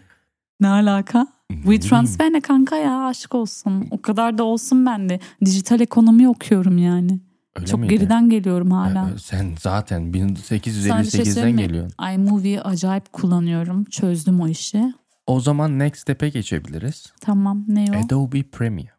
Ne 0.60 0.68
alaka? 0.68 1.26
WeTransfer 1.52 2.32
ne 2.32 2.40
kanka 2.40 2.76
ya 2.76 3.06
aşk 3.06 3.34
olsun. 3.34 3.86
O 3.90 4.02
kadar 4.02 4.38
da 4.38 4.44
olsun 4.44 4.86
ben 4.86 5.08
de. 5.08 5.20
Dijital 5.44 5.80
ekonomi 5.80 6.28
okuyorum 6.28 6.78
yani. 6.78 7.20
Öyle 7.56 7.66
Çok 7.66 7.80
miydi? 7.80 7.94
geriden 7.94 8.30
geliyorum 8.30 8.70
hala. 8.70 9.10
Ee, 9.14 9.18
Sen 9.18 9.54
zaten 9.60 10.00
Sana 10.02 10.12
bir 10.12 11.10
şey 11.10 11.20
1858'den 11.20 11.24
söyleyeyim 11.24 11.56
mi? 11.56 11.62
geliyorsun. 11.66 11.94
iMovie'yi 12.14 12.60
acayip 12.60 13.12
kullanıyorum. 13.12 13.84
Çözdüm 13.84 14.40
o 14.40 14.48
işi. 14.48 14.94
O 15.26 15.40
zaman 15.40 15.78
next 15.78 16.00
step'e 16.02 16.28
geçebiliriz. 16.28 17.12
Tamam 17.20 17.64
ne 17.68 17.86
o? 17.92 18.06
Adobe 18.06 18.42
Premiere. 18.42 18.93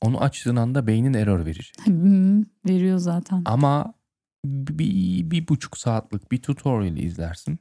Onu 0.00 0.20
açtığın 0.22 0.56
anda 0.56 0.86
beynin 0.86 1.14
error 1.14 1.46
verecek. 1.46 1.74
Hmm, 1.86 2.42
veriyor 2.68 2.98
zaten. 2.98 3.42
Ama 3.44 3.94
bir, 4.44 5.30
bir 5.30 5.48
buçuk 5.48 5.78
saatlik 5.78 6.32
bir 6.32 6.42
tutorial 6.42 6.96
izlersin. 6.96 7.58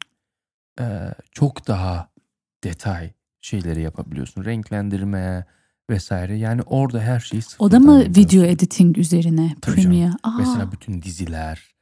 Ee, 0.81 1.13
çok 1.31 1.67
daha 1.67 2.09
detay 2.63 3.11
şeyleri 3.41 3.81
yapabiliyorsun. 3.81 4.45
Renklendirme 4.45 5.45
vesaire. 5.89 6.37
Yani 6.37 6.61
orada 6.61 7.01
her 7.01 7.19
şeyi 7.19 7.39
O 7.39 7.41
sıfırdan 7.41 7.71
da 7.71 7.79
mı 7.79 7.91
yapıyorsun. 8.03 8.21
video 8.23 8.43
editing 8.43 8.97
üzerine 8.97 9.55
Tabii 9.61 9.75
Premiere? 9.75 10.01
canım. 10.05 10.17
Aa, 10.23 10.37
Mesela 10.37 10.71
bütün 10.71 11.01
diziler 11.01 11.75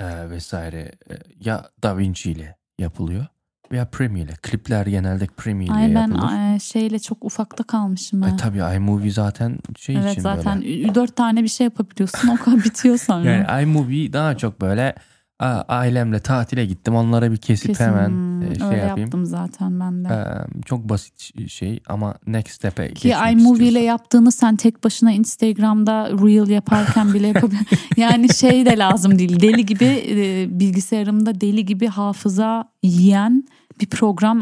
e, 0.00 0.30
vesaire 0.30 0.92
e, 1.10 1.14
ya 1.40 1.70
Da 1.82 1.98
Vinci 1.98 2.30
ile 2.30 2.56
yapılıyor 2.78 3.26
veya 3.72 3.84
Premiere 3.84 4.24
ile. 4.28 4.34
Klipler 4.42 4.86
genelde 4.86 5.26
Premiere 5.26 5.66
ile 5.70 5.74
ay 5.74 5.94
ben 5.94 6.08
yapılır. 6.08 6.28
ay, 6.32 6.60
şeyle 6.60 6.98
çok 6.98 7.24
ufakta 7.24 7.64
kalmışım. 7.64 8.22
ha. 8.22 8.26
Ay, 8.28 8.36
tabii 8.36 8.76
iMovie 8.76 9.10
zaten 9.10 9.58
şey 9.78 9.96
evet 9.96 10.12
için 10.12 10.22
zaten 10.22 10.60
böyle. 10.62 10.82
ü- 10.90 10.94
dört 10.94 11.16
tane 11.16 11.42
bir 11.42 11.48
şey 11.48 11.64
yapabiliyorsun. 11.64 12.28
O 12.28 12.36
kadar 12.36 12.64
bitiyor 12.64 12.98
sonra. 13.06 13.30
Yani 13.30 13.62
iMovie 13.62 14.12
daha 14.12 14.36
çok 14.36 14.60
böyle 14.60 14.94
ailemle 15.46 16.20
tatile 16.20 16.66
gittim 16.66 16.94
onlara 16.94 17.32
bir 17.32 17.36
kesip 17.36 17.66
Kesin, 17.66 17.84
hemen 17.84 18.40
e, 18.40 18.54
şey 18.54 18.66
öyle 18.66 18.76
yapayım. 18.76 18.98
yaptım 18.98 19.26
zaten 19.26 19.80
ben 19.80 20.04
de. 20.04 20.08
Ee, 20.08 20.62
çok 20.64 20.88
basit 20.88 21.48
şey 21.50 21.80
ama 21.86 22.14
next 22.26 22.54
step'e 22.54 22.94
Ki 22.94 23.14
iMovie 23.32 23.68
ile 23.68 23.80
yaptığını 23.80 24.32
sen 24.32 24.56
tek 24.56 24.84
başına 24.84 25.12
Instagram'da 25.12 26.10
reel 26.10 26.48
yaparken 26.48 27.14
bile 27.14 27.26
yapabiliyorsun. 27.26 27.76
yani 27.96 28.34
şey 28.34 28.66
de 28.66 28.78
lazım 28.78 29.18
değil. 29.18 29.40
Deli 29.40 29.66
gibi 29.66 30.04
e, 30.08 30.46
bilgisayarımda 30.60 31.40
deli 31.40 31.64
gibi 31.64 31.86
hafıza 31.86 32.68
yiyen 32.82 33.44
bir 33.80 33.86
program 33.86 34.40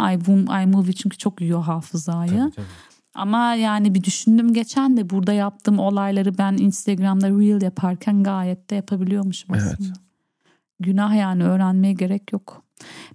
iMovie 0.63 0.93
çünkü 0.93 1.19
çok 1.19 1.41
yiyor 1.41 1.63
hafızayı. 1.63 2.31
Tabii, 2.31 2.51
tabii. 2.51 2.67
Ama 3.15 3.55
yani 3.55 3.95
bir 3.95 4.05
düşündüm 4.05 4.53
geçen 4.53 4.97
de 4.97 5.11
burada 5.11 5.33
yaptığım 5.33 5.79
olayları 5.79 6.39
ben 6.39 6.53
Instagram'da 6.53 7.29
reel 7.29 7.63
yaparken 7.63 8.23
gayet 8.23 8.71
de 8.71 8.75
yapabiliyormuşum 8.75 9.55
Evet. 9.55 9.79
Günah 10.81 11.15
yani 11.17 11.45
öğrenmeye 11.45 11.93
gerek 11.93 12.33
yok. 12.33 12.63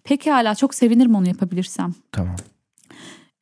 Peki 0.03 0.31
hala 0.31 0.55
çok 0.55 0.75
sevinirim 0.75 1.15
onu 1.15 1.27
yapabilirsem. 1.27 1.93
Tamam. 2.11 2.35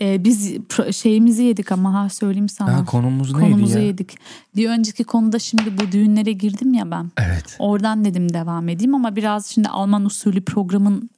Ee, 0.02 0.24
biz 0.24 0.54
şeyimizi 0.92 1.44
yedik 1.44 1.72
ama 1.72 1.94
ha 1.94 2.10
söyleyeyim 2.10 2.50
sana. 2.50 2.78
Ha, 2.78 2.86
konumuz 2.86 3.34
neydi 3.34 3.52
Konumuzu 3.52 3.80
ya? 3.80 3.86
yedik. 3.86 4.18
Bir 4.56 4.70
önceki 4.70 5.04
konuda 5.04 5.40
şimdi 5.40 5.78
bu 5.78 5.92
düğünlere 5.92 6.32
girdim 6.32 6.74
ya 6.74 6.92
ben. 6.92 7.12
Evet. 7.18 7.56
Oradan 7.60 8.06
dedim 8.06 8.34
devam 8.34 8.70
edeyim 8.70 8.96
ama 8.96 9.16
biraz 9.16 9.46
şimdi 9.48 9.70
Alman 9.70 10.06
usulü 10.06 10.46
programın 10.46 11.10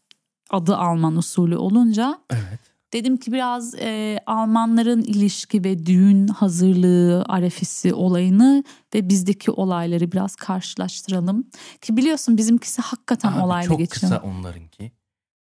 adı 0.50 0.78
Alman 0.78 1.16
usulü 1.16 1.58
olunca 1.58 2.20
Evet. 2.30 2.60
Dedim 2.98 3.18
ki 3.18 3.32
biraz 3.32 3.76
e, 3.76 4.20
Almanların 4.26 5.02
ilişki 5.02 5.64
ve 5.64 5.86
düğün 5.86 6.28
hazırlığı 6.28 7.26
arefisi 7.28 7.94
olayını 7.94 8.64
ve 8.96 9.10
bizdeki 9.10 9.52
olayları 9.52 10.12
biraz 10.12 10.36
karşılaştıralım. 10.36 11.48
Ki 11.82 11.98
biliyorsun 11.98 12.38
bizimkisi 12.38 12.82
hakikaten 12.82 13.32
Abi 13.32 13.40
olaylı 13.40 13.68
çok 13.68 13.80
geçiyor. 13.80 14.02
kısa 14.02 14.18
onlarınki. 14.18 14.92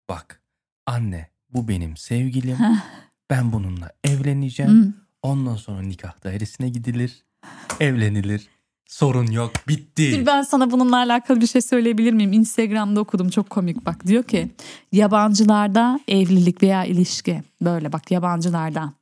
Bak 0.09 0.41
anne 0.85 1.29
bu 1.49 1.67
benim 1.67 1.97
sevgilim. 1.97 2.57
Ben 3.29 3.51
bununla 3.51 3.91
evleneceğim. 4.03 4.71
Hmm. 4.71 4.93
Ondan 5.21 5.55
sonra 5.55 5.81
nikah 5.81 6.23
dairesine 6.23 6.69
gidilir. 6.69 7.25
Evlenilir. 7.79 8.47
Sorun 8.87 9.27
yok. 9.31 9.51
Bitti. 9.67 10.19
Dur 10.19 10.25
ben 10.25 10.41
sana 10.41 10.71
bununla 10.71 10.95
alakalı 10.97 11.41
bir 11.41 11.47
şey 11.47 11.61
söyleyebilir 11.61 12.13
miyim? 12.13 12.33
Instagram'da 12.33 12.99
okudum 13.01 13.29
çok 13.29 13.49
komik 13.49 13.85
bak. 13.85 14.07
Diyor 14.07 14.23
ki 14.23 14.51
yabancılarda 14.91 15.99
evlilik 16.07 16.63
veya 16.63 16.85
ilişki 16.85 17.43
böyle 17.61 17.93
bak 17.93 18.11
yabancılarda 18.11 18.93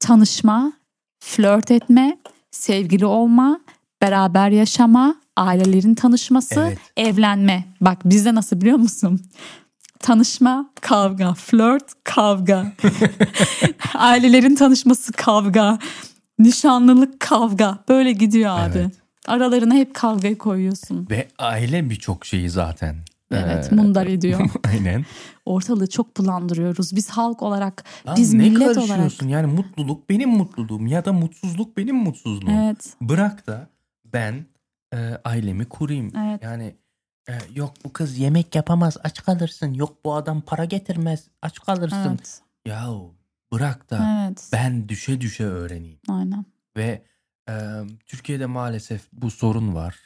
tanışma, 0.00 0.72
flört 1.20 1.70
etme, 1.70 2.18
sevgili 2.50 3.06
olma, 3.06 3.60
beraber 4.02 4.50
yaşama, 4.50 5.14
ailelerin 5.36 5.94
tanışması, 5.94 6.60
Evet. 6.60 6.78
evlenme. 6.96 7.64
Bak 7.80 7.98
bizde 8.04 8.34
nasıl 8.34 8.60
biliyor 8.60 8.78
musun? 8.78 9.20
Tanışma, 10.00 10.70
kavga, 10.80 11.34
flört, 11.34 11.84
kavga. 12.04 12.72
Ailelerin 13.94 14.54
tanışması, 14.54 15.12
kavga. 15.12 15.78
Nişanlılık, 16.38 17.20
kavga. 17.20 17.78
Böyle 17.88 18.12
gidiyor 18.12 18.58
abi. 18.58 18.78
Evet. 18.78 18.92
Aralarına 19.28 19.74
hep 19.74 19.94
kavgayı 19.94 20.38
koyuyorsun. 20.38 21.06
Ve 21.10 21.28
aile 21.38 21.90
birçok 21.90 22.26
şeyi 22.26 22.50
zaten. 22.50 22.96
Evet 23.30 23.72
Ee, 23.72 23.74
mundar 23.74 24.06
ediyor. 24.06 24.50
Aynen. 24.68 25.04
Ortalığı 25.46 25.86
çok 25.86 26.16
bulandırıyoruz. 26.16 26.96
Biz 26.96 27.10
halk 27.10 27.42
olarak, 27.42 27.84
Lan 28.06 28.16
biz 28.16 28.34
ne 28.34 28.42
millet 28.42 28.78
olarak. 28.78 29.22
Yani 29.22 29.46
mutluluk 29.46 30.10
benim 30.10 30.30
mutluluğum 30.30 30.86
ya 30.86 31.04
da 31.04 31.12
mutsuzluk 31.12 31.76
benim 31.76 31.96
mutsuzluğum. 31.96 32.50
Evet. 32.50 32.94
Bırak 33.00 33.46
da 33.46 33.68
ben 34.04 34.46
e, 34.94 34.98
ailemi 35.24 35.64
kurayım. 35.64 36.12
Evet. 36.16 36.42
Yani 36.42 36.74
e, 37.28 37.32
yok 37.54 37.72
bu 37.84 37.92
kız 37.92 38.18
yemek 38.18 38.54
yapamaz 38.54 38.96
aç 39.04 39.22
kalırsın. 39.24 39.74
Yok 39.74 40.04
bu 40.04 40.14
adam 40.14 40.40
para 40.40 40.64
getirmez 40.64 41.24
aç 41.42 41.58
kalırsın. 41.58 42.08
Evet. 42.08 42.40
Yahu 42.66 43.14
bırak 43.52 43.90
da 43.90 44.26
Evet. 44.26 44.48
ben 44.52 44.88
düşe 44.88 45.20
düşe 45.20 45.44
öğreneyim. 45.44 45.98
Aynen. 46.08 46.44
Ve 46.76 47.02
Türkiye'de 48.06 48.46
maalesef 48.46 49.08
bu 49.12 49.30
sorun 49.30 49.74
var. 49.74 49.96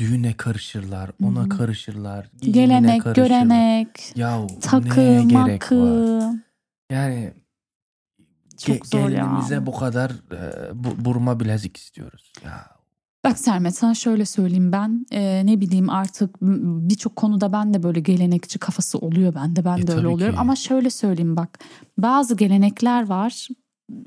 Düğüne 0.00 0.36
karışırlar, 0.36 1.10
ona 1.24 1.44
Hı 1.44 1.48
karışırlar, 1.48 2.30
giyimine 2.40 2.66
Gelenek, 2.66 3.02
karışırlar. 3.02 3.28
görenek, 3.28 4.12
Yahu 4.16 4.46
takı, 4.60 5.00
gerek 5.00 5.32
var? 5.32 5.48
makı. 5.48 6.32
Yani 6.92 7.34
Çok 8.58 8.76
ge- 8.76 8.86
zor 8.86 8.98
ya. 9.00 9.08
gelinimize 9.08 9.66
bu 9.66 9.72
kadar 9.76 10.10
e, 10.10 10.70
bu, 10.84 11.04
burma 11.04 11.40
bilezik 11.40 11.76
istiyoruz. 11.76 12.32
Ya 12.44 12.66
Bak 13.24 13.38
Sermet 13.38 13.74
sana 13.76 13.94
şöyle 13.94 14.24
söyleyeyim 14.26 14.72
ben 14.72 15.06
e, 15.12 15.42
ne 15.46 15.60
bileyim 15.60 15.90
artık 15.90 16.42
m- 16.42 16.88
birçok 16.88 17.16
konuda 17.16 17.52
ben 17.52 17.74
de 17.74 17.82
böyle 17.82 18.00
gelenekçi 18.00 18.58
kafası 18.58 18.98
oluyor 18.98 19.34
bende 19.34 19.64
ben 19.64 19.78
E, 19.78 19.86
de 19.86 19.92
öyle 19.92 20.02
tabii 20.02 20.08
oluyorum 20.14 20.34
ki. 20.34 20.40
ama 20.40 20.56
şöyle 20.56 20.90
söyleyeyim 20.90 21.36
bak 21.36 21.58
bazı 21.98 22.36
gelenekler 22.36 23.06
var 23.08 23.48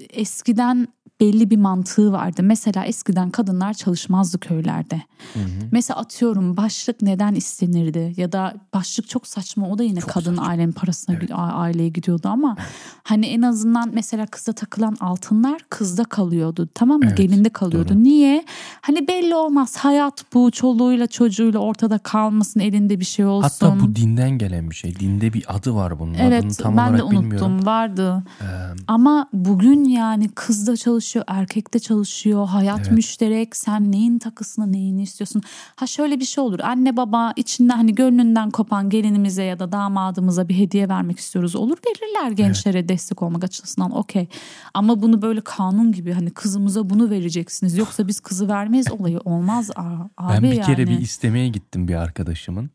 eskiden 0.09 0.87
belli 1.21 1.49
bir 1.49 1.57
mantığı 1.57 2.11
vardı. 2.11 2.43
Mesela 2.43 2.85
eskiden 2.85 3.29
kadınlar 3.29 3.73
çalışmazdı 3.73 4.39
köylerde. 4.39 4.95
Hı 5.33 5.39
hı. 5.39 5.43
Mesela 5.71 5.99
atıyorum 5.99 6.57
başlık 6.57 7.01
neden 7.01 7.33
istenirdi 7.35 8.13
ya 8.17 8.31
da 8.31 8.53
başlık 8.73 9.09
çok 9.09 9.27
saçma 9.27 9.67
o 9.69 9.77
da 9.77 9.83
yine 9.83 9.99
Çok 9.99 10.09
kadın 10.09 10.35
saçma. 10.35 10.47
ailenin 10.47 10.71
parasına 10.71 11.15
Evet. 11.15 11.29
aileye 11.33 11.89
gidiyordu 11.89 12.27
ama 12.27 12.57
hani 13.03 13.25
en 13.25 13.41
azından 13.41 13.89
mesela 13.93 14.25
kıza 14.25 14.53
takılan 14.53 14.95
altınlar 14.99 15.61
kızda 15.69 16.03
kalıyordu 16.03 16.69
tamam 16.75 16.99
mı 16.99 17.05
Evet, 17.07 17.17
gelinde 17.17 17.49
kalıyordu. 17.49 17.89
doğru. 17.93 18.03
Niye? 18.03 18.45
Hani 18.81 19.07
belli 19.07 19.35
olmaz 19.35 19.77
hayat 19.77 20.25
bu 20.33 20.51
çoluğuyla 20.51 21.07
çocuğuyla 21.07 21.59
ortada 21.59 21.97
kalmasın 21.97 22.59
elinde 22.59 22.99
bir 22.99 23.05
şey 23.05 23.25
olsun. 23.25 23.49
Hatta 23.67 23.79
bu 23.79 23.95
dinden 23.95 24.31
gelen 24.37 24.69
bir 24.69 24.75
şey. 24.75 24.99
Dinde 24.99 25.33
bir 25.33 25.55
adı 25.55 25.75
var 25.75 25.99
bunun. 25.99 26.13
Adını 26.13 26.23
Evet 26.23 26.57
tam 26.59 26.77
ben 26.77 26.87
de 26.87 27.03
olarak 27.03 27.03
unuttum 27.05 27.21
bilmiyorum. 27.31 27.65
vardı. 27.65 28.23
Ee, 28.41 28.45
Ama 28.87 29.27
bugün 29.33 29.83
yani 29.83 30.29
kız 30.29 30.67
da 30.67 30.75
çalışıyor, 31.03 31.25
erkek 31.27 31.73
de 31.73 31.79
çalışıyor. 31.79 32.47
Hayat 32.47 32.79
Evet. 32.79 32.91
müşterek. 32.91 33.55
Sen 33.55 33.91
neyin 33.91 34.19
takısını, 34.19 34.71
neyini 34.71 35.01
istiyorsun? 35.03 35.41
Ha 35.75 35.87
şöyle 35.87 36.19
bir 36.19 36.25
şey 36.25 36.43
olur. 36.43 36.59
Anne 36.59 36.97
baba 36.97 37.33
içinden 37.35 37.75
hani 37.75 37.95
gönlünden 37.95 38.49
kopan 38.51 38.89
gelinimize 38.89 39.43
ya 39.43 39.59
da 39.59 39.71
damadımıza 39.71 40.47
bir 40.49 40.57
hediye 40.57 40.89
vermek 40.89 41.19
istiyoruz. 41.19 41.55
Olur 41.55 41.77
verirler 41.87 42.31
gençlere 42.31 42.89
destek 42.89 43.21
olmak 43.21 43.43
açısından. 43.43 43.91
Okey. 43.97 44.27
Ama 44.73 45.01
bunu 45.01 45.21
böyle 45.21 45.41
kanun 45.41 45.91
gibi 45.91 46.13
hani 46.13 46.31
kızımıza 46.31 46.89
bunu 46.89 47.09
vereceksiniz. 47.09 47.77
Yoksa 47.77 48.07
biz 48.07 48.19
kızı 48.19 48.47
vermeyiz 48.47 48.91
olayı 48.91 49.19
olmaz. 49.19 49.69
Abi 49.75 50.33
ben 50.33 50.43
bir 50.43 50.47
yani. 50.53 50.61
kere 50.65 50.87
bir 50.87 50.99
istemeye 50.99 51.47
gittim 51.47 51.87
bir 51.87 51.95
arkadaşımın. 51.95 52.69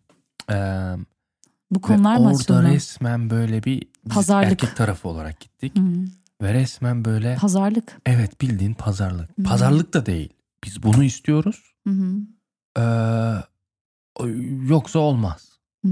Ee, 0.51 0.55
Bu 1.71 1.81
konular 1.81 2.17
mı 2.17 2.33
orada 2.33 2.63
resmen 2.63 3.31
böyle 3.31 3.63
bir 3.65 3.83
Pazarlık. 4.11 4.51
erkek 4.53 4.77
tarafı 4.77 5.09
olarak 5.09 5.41
gittik. 5.41 5.79
Hı. 5.79 5.83
Ve 6.43 6.55
resmen 6.55 7.05
böyle 7.05 7.37
Pazarlık. 7.37 8.01
evet 8.07 8.41
bildiğin 8.41 8.75
pazarlık. 8.75 9.39
Hı. 9.39 9.43
Pazarlık 9.43 9.95
da 9.95 10.07
değil. 10.07 10.33
Biz 10.65 10.83
bunu 10.83 11.05
istiyoruz. 11.05 11.75
Ee, 12.79 12.83
yoksa 14.69 14.99
olmaz. 14.99 15.49
Hı. 15.85 15.91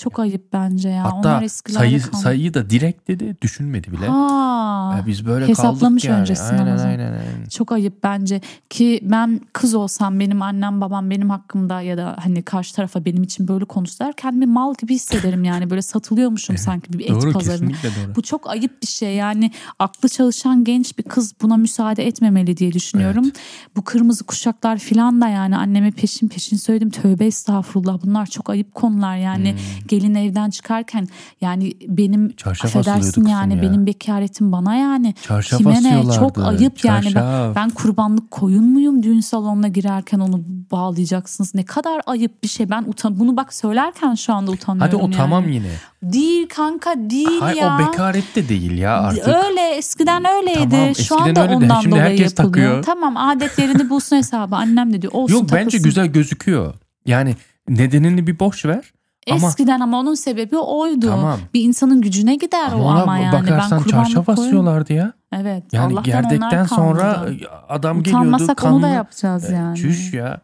Çok 0.00 0.18
ayıp 0.18 0.52
bence 0.52 0.88
ya. 0.88 1.04
Hatta 1.04 1.42
sayı 1.68 2.00
sayıyı 2.00 2.54
da 2.54 2.70
direkt 2.70 3.08
dedi 3.08 3.36
düşünmedi 3.42 3.92
bile. 3.92 4.06
Ha. 4.06 5.00
Ee, 5.02 5.06
biz 5.06 5.26
böyle 5.26 5.48
hesaplamış 5.48 6.02
kaldık 6.02 6.04
yani. 6.04 6.20
öncesinden 6.20 6.66
o 6.66 6.70
aynen, 6.70 6.78
aynen 6.78 7.12
aynen. 7.12 7.48
Çok 7.50 7.72
ayıp 7.72 8.02
bence 8.02 8.40
ki 8.70 9.00
ben 9.02 9.40
kız 9.52 9.74
olsam 9.74 10.20
benim 10.20 10.42
annem 10.42 10.80
babam 10.80 11.10
benim 11.10 11.30
hakkımda 11.30 11.80
ya 11.80 11.96
da 11.98 12.16
hani 12.20 12.42
karşı 12.42 12.74
tarafa 12.74 13.04
benim 13.04 13.22
için 13.22 13.48
böyle 13.48 13.64
konuşsalar 13.64 14.12
kendimi 14.12 14.46
mal 14.46 14.74
gibi 14.80 14.94
hissederim 14.94 15.44
yani 15.44 15.70
böyle 15.70 15.82
satılıyormuşum 15.82 16.58
sanki 16.58 16.92
bir 16.92 17.04
et 17.04 17.10
Doğru 17.10 17.32
pazarına. 17.32 17.70
doğru. 17.70 18.14
Bu 18.16 18.22
çok 18.22 18.50
ayıp 18.50 18.82
bir 18.82 18.86
şey 18.86 19.14
yani 19.14 19.50
aklı 19.78 20.08
çalışan 20.08 20.64
genç 20.64 20.98
bir 20.98 21.02
kız 21.02 21.34
buna 21.42 21.56
müsaade 21.56 22.06
etmemeli 22.06 22.56
diye 22.56 22.72
düşünüyorum. 22.72 23.30
Bu 23.76 23.84
kırmızı 23.84 24.24
kuşaklar 24.24 24.78
filan 24.78 25.20
da 25.20 25.28
yani 25.28 25.56
anneme 25.56 25.90
peşin 25.90 26.28
peşin 26.28 26.56
söyledim 26.56 26.90
tövbe 26.90 27.26
estağfurullah 27.26 27.98
bunlar 28.04 28.26
çok 28.26 28.50
ayıp 28.50 28.74
konular 28.74 29.16
yani 29.16 29.50
Hmm. 29.50 29.58
Gelin 29.90 30.14
evden 30.14 30.50
çıkarken 30.50 31.08
yani 31.40 31.72
benim 31.88 32.36
Çarşaf 32.36 32.76
affedersin 32.76 33.26
yani 33.26 33.56
ya. 33.56 33.62
benim 33.62 33.86
bekaretim 33.86 34.52
bana 34.52 34.74
yani 34.74 35.14
Çarşaf 35.22 35.58
kime 35.58 35.82
ne 35.82 36.02
çok 36.18 36.38
ayıp 36.38 36.84
yani 36.84 37.04
ben, 37.06 37.12
Çarşaf. 37.12 37.56
ben 37.56 37.70
kurbanlık 37.70 38.30
koyun 38.30 38.64
muyum 38.64 39.02
düğün 39.02 39.20
salonuna 39.20 39.68
girerken 39.68 40.18
onu 40.18 40.40
bağlayacaksınız 40.72 41.54
ne 41.54 41.64
kadar 41.64 42.00
ayıp 42.06 42.42
bir 42.42 42.48
şey 42.48 42.70
ben 42.70 42.82
utan 42.86 43.18
bunu 43.18 43.36
bak 43.36 43.54
söylerken 43.54 44.14
şu 44.14 44.32
anda 44.34 44.50
utanıyorum 44.50 44.86
Hadi 44.92 44.96
o 44.96 45.06
yani. 45.06 45.16
tamam 45.16 45.48
yine. 45.48 45.70
Değil 46.02 46.48
kanka 46.48 46.94
değil 46.96 47.40
Hayır 47.40 47.56
ya. 47.56 47.76
o 47.76 47.92
bekaret 47.92 48.36
de 48.36 48.48
değil 48.48 48.78
ya 48.78 49.00
artık. 49.00 49.28
Öyle 49.28 49.60
eskiden 49.76 50.24
öyleydi. 50.36 50.68
Tamam, 50.70 50.94
Şu 50.94 51.00
eskiden 51.00 51.18
anda 51.28 51.42
öyle 51.42 51.50
de 51.52 51.56
ondan 51.56 51.80
şimdi 51.80 51.94
dolayı 51.96 52.04
herkes 52.10 52.38
yapılıyor. 52.38 52.52
takıyor. 52.52 52.82
Tamam 52.82 53.16
adet 53.16 53.58
yerini 53.58 53.90
bulsun 53.90 54.16
hesabı. 54.16 54.56
Annem 54.56 54.92
de 54.92 55.02
diyor 55.02 55.12
olsun 55.16 55.34
Yok 55.34 55.42
bence 55.42 55.56
takılsın. 55.64 55.82
güzel 55.84 56.06
gözüküyor. 56.06 56.74
Yani 57.06 57.36
nedenini 57.68 58.26
bir 58.26 58.38
boş 58.38 58.64
ver. 58.64 58.92
Ama 59.30 59.48
Eskiden 59.48 59.80
ama 59.80 59.98
onun 60.00 60.14
sebebi 60.14 60.58
oydu. 60.58 61.06
Tamam. 61.10 61.38
Bir 61.54 61.62
insanın 61.62 62.00
gücüne 62.00 62.34
gider 62.36 62.72
ama 62.72 62.84
o 62.84 62.88
ama 62.88 63.18
yani. 63.18 63.32
bakarsan 63.32 63.82
ben 63.84 63.90
çarşaf 63.90 64.28
asıyorlardı 64.28 64.92
ya. 64.92 65.12
Evet. 65.32 65.64
Yani 65.72 65.92
Allah'tan 65.92 66.04
gerdekten 66.04 66.64
sonra 66.64 67.26
adam 67.68 68.02
geliyordu 68.02 68.26
Utanmasak 68.28 68.56
kanlı. 68.56 68.74
onu 68.76 68.82
da 68.82 68.88
yapacağız 68.88 69.50
E, 69.50 69.54
yani. 69.54 69.76
Çüş 69.76 70.14
ya. 70.14 70.40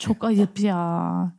Çok 0.00 0.24
ayıp 0.24 0.60
ya. 0.60 1.32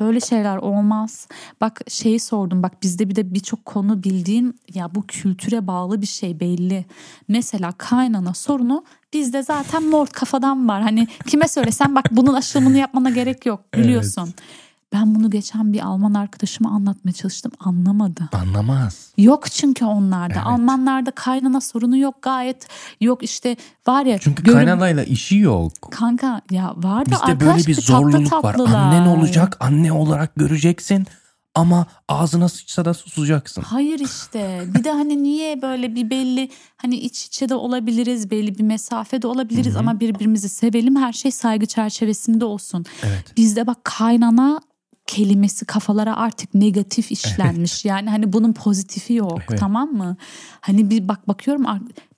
Böyle 0.00 0.20
şeyler 0.20 0.56
olmaz. 0.56 1.28
Bak 1.60 1.80
şeyi 1.88 2.20
sordum. 2.20 2.62
Bak 2.62 2.72
bizde 2.82 3.08
bir 3.08 3.16
de 3.16 3.34
birçok 3.34 3.64
konu 3.64 4.02
bildiğin 4.02 4.60
ya 4.74 4.94
bu 4.94 5.06
kültüre 5.06 5.66
bağlı 5.66 6.00
bir 6.02 6.06
şey 6.06 6.40
belli. 6.40 6.84
Mesela 7.28 7.72
kaynana 7.78 8.34
sorunu 8.34 8.84
bizde 9.12 9.42
zaten 9.42 9.82
mort 9.82 10.12
kafadan 10.12 10.68
var. 10.68 10.82
Hani 10.82 11.06
kime 11.26 11.48
söylesem 11.48 11.94
bak 11.94 12.04
bunun 12.10 12.34
aşılımını 12.34 12.78
yapmana 12.78 13.10
gerek 13.10 13.46
yok 13.46 13.60
biliyorsun. 13.74 14.28
Ben 14.94 15.14
bunu 15.14 15.30
geçen 15.30 15.72
bir 15.72 15.80
Alman 15.80 16.14
arkadaşıma 16.14 16.70
anlatmaya 16.70 17.12
çalıştım. 17.12 17.52
Anlamadı. 17.60 18.28
Anlamaz. 18.32 19.12
Yok 19.18 19.50
çünkü 19.50 19.84
onlarda. 19.84 20.34
Evet. 20.34 20.46
Almanlarda 20.46 21.10
kaynana 21.10 21.60
sorunu 21.60 21.96
yok 21.96 22.22
gayet. 22.22 22.68
Yok 23.00 23.22
işte 23.22 23.56
var 23.86 24.06
ya. 24.06 24.18
Çünkü 24.18 24.42
görüm- 24.42 24.58
kaynanayla 24.58 25.04
işi 25.04 25.36
yok. 25.38 25.72
Kanka 25.90 26.40
ya 26.50 26.74
var 26.76 27.06
da 27.06 27.10
Bizde 27.10 27.24
arkadaş 27.24 27.40
böyle 27.46 27.58
bir 27.58 27.66
gibi 27.76 27.86
tatlı 27.86 28.18
var. 28.22 28.24
tatlılar. 28.30 28.74
Annen 28.74 29.06
olacak, 29.06 29.56
anne 29.60 29.92
olarak 29.92 30.36
göreceksin. 30.36 31.06
Ama 31.54 31.86
ağzına 32.08 32.48
sıçsa 32.48 32.84
da 32.84 32.94
susacaksın. 32.94 33.62
Hayır 33.62 33.98
işte 34.00 34.62
bir 34.74 34.84
de 34.84 34.92
hani 34.92 35.22
niye 35.22 35.62
böyle 35.62 35.94
bir 35.94 36.10
belli 36.10 36.50
hani 36.76 36.96
iç 36.96 37.26
içe 37.26 37.48
de 37.48 37.54
olabiliriz 37.54 38.30
belli 38.30 38.58
bir 38.58 38.62
mesafede 38.64 39.26
olabiliriz 39.26 39.76
ama 39.76 40.00
birbirimizi 40.00 40.48
sevelim 40.48 40.96
her 40.96 41.12
şey 41.12 41.30
saygı 41.30 41.66
çerçevesinde 41.66 42.44
olsun. 42.44 42.84
Evet. 43.02 43.36
Bizde 43.36 43.66
bak 43.66 43.84
kaynana 43.84 44.60
kelimesi 45.06 45.64
kafalara 45.64 46.16
artık 46.16 46.54
negatif 46.54 47.12
işlenmiş. 47.12 47.84
Yani 47.84 48.10
hani 48.10 48.32
bunun 48.32 48.52
pozitifi 48.52 49.14
yok 49.14 49.40
Evet. 49.48 49.60
tamam 49.60 49.92
mı? 49.92 50.16
Hani 50.60 50.90
bir 50.90 51.08
bak 51.08 51.28
bakıyorum 51.28 51.64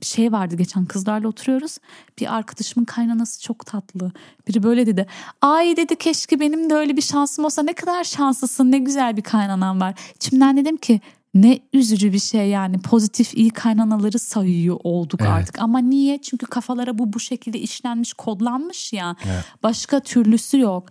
bir 0.00 0.06
şey 0.06 0.32
vardı 0.32 0.56
geçen 0.56 0.84
kızlarla 0.84 1.28
oturuyoruz. 1.28 1.78
Bir 2.20 2.34
arkadaşımın 2.34 2.84
kaynanası 2.84 3.42
çok 3.42 3.66
tatlı. 3.66 4.12
Biri 4.48 4.62
böyle 4.62 4.86
dedi. 4.86 5.06
Ay 5.42 5.76
dedi 5.76 5.96
keşke 5.96 6.40
benim 6.40 6.70
de 6.70 6.74
öyle 6.74 6.96
bir 6.96 7.02
şansım 7.02 7.44
olsa 7.44 7.62
ne 7.62 7.72
kadar 7.72 8.04
şanslısın 8.04 8.72
ne 8.72 8.78
güzel 8.78 9.16
bir 9.16 9.22
kaynanan 9.22 9.80
var. 9.80 9.94
İçimden 10.14 10.56
dedim 10.56 10.76
ki 10.76 11.00
ne 11.34 11.58
üzücü 11.72 12.12
bir 12.12 12.18
şey 12.18 12.48
yani 12.48 12.78
pozitif 12.78 13.34
iyi 13.34 13.50
kaynanaları 13.50 14.18
sayıyor 14.18 14.78
olduk 14.84 15.20
Evet. 15.20 15.32
artık. 15.32 15.62
Ama 15.62 15.78
niye? 15.78 16.18
Çünkü 16.22 16.46
kafalara 16.46 16.98
bu 16.98 17.12
bu 17.12 17.20
şekilde 17.20 17.58
işlenmiş 17.58 18.12
kodlanmış 18.12 18.92
ya. 18.92 19.16
Evet. 19.26 19.44
Başka 19.62 20.00
türlüsü 20.00 20.58
yok. 20.58 20.88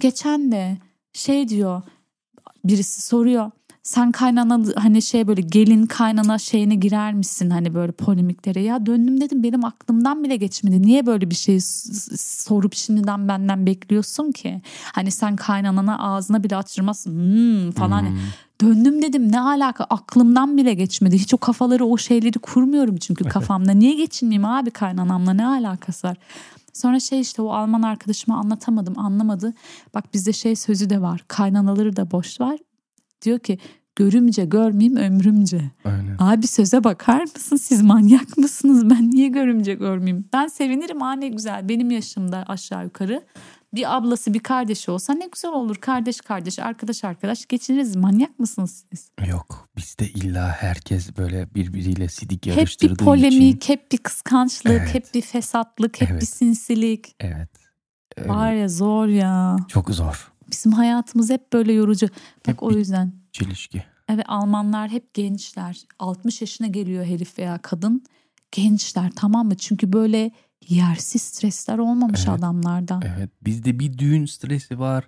Geçen 0.00 0.52
de 0.52 0.78
şey 1.14 1.48
diyor 1.48 1.82
birisi 2.64 3.02
soruyor. 3.02 3.50
Sen 3.82 4.12
kaynana 4.12 4.60
hani 4.76 5.02
şey 5.02 5.26
böyle 5.26 5.40
gelin 5.40 5.86
kaynana 5.86 6.38
şeyine 6.38 6.74
girer 6.74 7.14
misin? 7.14 7.50
Hani 7.50 7.74
böyle 7.74 7.92
polemiklere. 7.92 8.62
Ya 8.62 8.86
döndüm 8.86 9.20
dedim 9.20 9.42
benim 9.42 9.64
aklımdan 9.64 10.24
bile 10.24 10.36
geçmedi. 10.36 10.82
Niye 10.82 11.06
böyle 11.06 11.30
bir 11.30 11.34
şey 11.34 11.60
sorup 12.16 12.74
şimdiden 12.74 13.28
benden 13.28 13.66
bekliyorsun 13.66 14.32
ki? 14.32 14.62
Hani 14.92 15.10
sen 15.10 15.36
kaynanana 15.36 15.98
ağzına 15.98 16.44
bile 16.44 16.56
açırmazsın 16.56 17.10
hmm, 17.10 17.70
falan. 17.70 18.02
Hmm. 18.02 18.18
döndüm 18.60 19.02
dedim 19.02 19.32
ne 19.32 19.40
alaka? 19.40 19.84
Aklımdan 19.84 20.56
bile 20.56 20.74
geçmedi. 20.74 21.18
Hiç 21.18 21.34
o 21.34 21.38
kafaları 21.38 21.86
o 21.86 21.98
şeyleri 21.98 22.38
kurmuyorum 22.38 22.96
çünkü 22.96 23.24
kafamda. 23.28 23.72
Niye 23.72 23.94
geçinmeyeyim 23.94 24.44
abi 24.44 24.70
kaynanamla? 24.70 25.32
Ne 25.32 25.46
alakası 25.46 26.08
var 26.08 26.16
Sonra 26.74 27.00
şey 27.00 27.20
işte 27.20 27.42
o 27.42 27.48
Alman 27.50 27.82
arkadaşıma 27.82 28.36
anlatamadım 28.38 28.98
anlamadı. 28.98 29.54
Bak 29.94 30.14
bizde 30.14 30.32
şey 30.32 30.56
sözü 30.56 30.90
de 30.90 31.02
var. 31.02 31.24
Kaynanaları 31.28 31.96
da 31.96 32.10
boş 32.10 32.40
var. 32.40 32.58
Diyor 33.22 33.38
ki 33.38 33.58
görümce 33.96 34.44
görmeyeyim 34.44 34.96
ömrümce. 34.96 35.70
Aynen. 35.84 36.16
Abi 36.18 36.46
söze 36.46 36.84
bakar 36.84 37.20
mısın 37.20 37.56
siz 37.56 37.82
manyak 37.82 38.38
mısınız? 38.38 38.90
Ben 38.90 39.10
niye 39.10 39.28
görümce 39.28 39.74
görmeyeyim? 39.74 40.28
Ben 40.32 40.46
sevinirim 40.46 41.00
ha 41.00 41.12
ne 41.12 41.28
güzel 41.28 41.68
benim 41.68 41.90
yaşımda 41.90 42.44
aşağı 42.48 42.84
yukarı. 42.84 43.22
Bir 43.74 43.96
ablası 43.96 44.34
bir 44.34 44.38
kardeşi 44.38 44.90
olsa 44.90 45.14
ne 45.14 45.26
güzel 45.26 45.50
olur. 45.52 45.76
Kardeş 45.76 46.20
kardeş 46.20 46.58
arkadaş 46.58 47.04
arkadaş 47.04 47.46
geçiniriz. 47.46 47.96
Manyak 47.96 48.38
mısınız 48.38 48.84
siz? 48.90 49.10
Yok 49.28 49.68
bizde 49.76 50.08
illa 50.08 50.48
herkes 50.48 51.16
böyle 51.16 51.54
birbiriyle 51.54 52.08
sidik 52.08 52.46
Hep 52.46 52.56
yarıştırdığı 52.56 52.98
bir 52.98 53.04
polemik, 53.04 53.56
için. 53.56 53.72
hep 53.72 53.92
bir 53.92 53.98
kıskançlık, 53.98 54.72
Evet. 54.72 54.94
hep 54.94 55.14
bir 55.14 55.22
fesatlık, 55.22 56.00
hep 56.00 56.10
Evet. 56.10 56.22
bir 56.22 56.26
sinsilik. 56.26 57.16
Evet. 57.20 57.48
Öyle. 58.16 58.28
Var 58.28 58.52
ya 58.52 58.68
zor 58.68 59.06
ya. 59.06 59.56
Çok 59.68 59.90
zor. 59.90 60.32
Bizim 60.50 60.72
hayatımız 60.72 61.30
hep 61.30 61.52
böyle 61.52 61.72
yorucu. 61.72 62.06
Bak 62.06 62.48
Hep 62.48 62.62
o 62.62 62.70
yüzden. 62.70 63.12
Çelişki. 63.32 63.84
Evet 64.08 64.24
Almanlar 64.28 64.90
hep 64.90 65.14
gençler. 65.14 65.82
60 65.98 66.40
yaşına 66.40 66.66
geliyor 66.66 67.04
herif 67.04 67.38
veya 67.38 67.58
kadın. 67.58 68.04
Gençler 68.52 69.10
tamam 69.16 69.46
mı? 69.46 69.56
Çünkü 69.56 69.92
böyle 69.92 70.30
yersiz 70.68 71.22
stresler 71.22 71.78
olmamış 71.78 72.20
Evet. 72.28 72.38
adamlarda. 72.38 73.00
Evet. 73.16 73.30
Bizde 73.44 73.78
bir 73.78 73.98
düğün 73.98 74.26
stresi 74.26 74.78
var. 74.78 75.04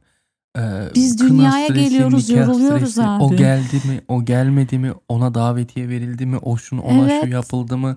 Ee, 0.59 0.89
Biz 0.95 1.21
dünyaya 1.21 1.65
stresi, 1.67 1.91
geliyoruz, 1.91 2.31
yoruluyoruz 2.31 2.91
stresi. 2.91 3.03
abi. 3.09 3.23
O 3.23 3.37
geldi 3.37 3.77
mi, 3.89 4.01
o 4.09 4.25
gelmedi 4.25 4.79
mi, 4.79 4.93
ona 5.09 5.35
davetiye 5.35 5.89
verildi 5.89 6.27
mi, 6.27 6.37
o 6.39 6.57
şunu 6.57 6.81
ona 6.83 7.09
şu 7.09 7.15
Evet. 7.15 7.29
yapıldı 7.33 7.77
mı, 7.77 7.97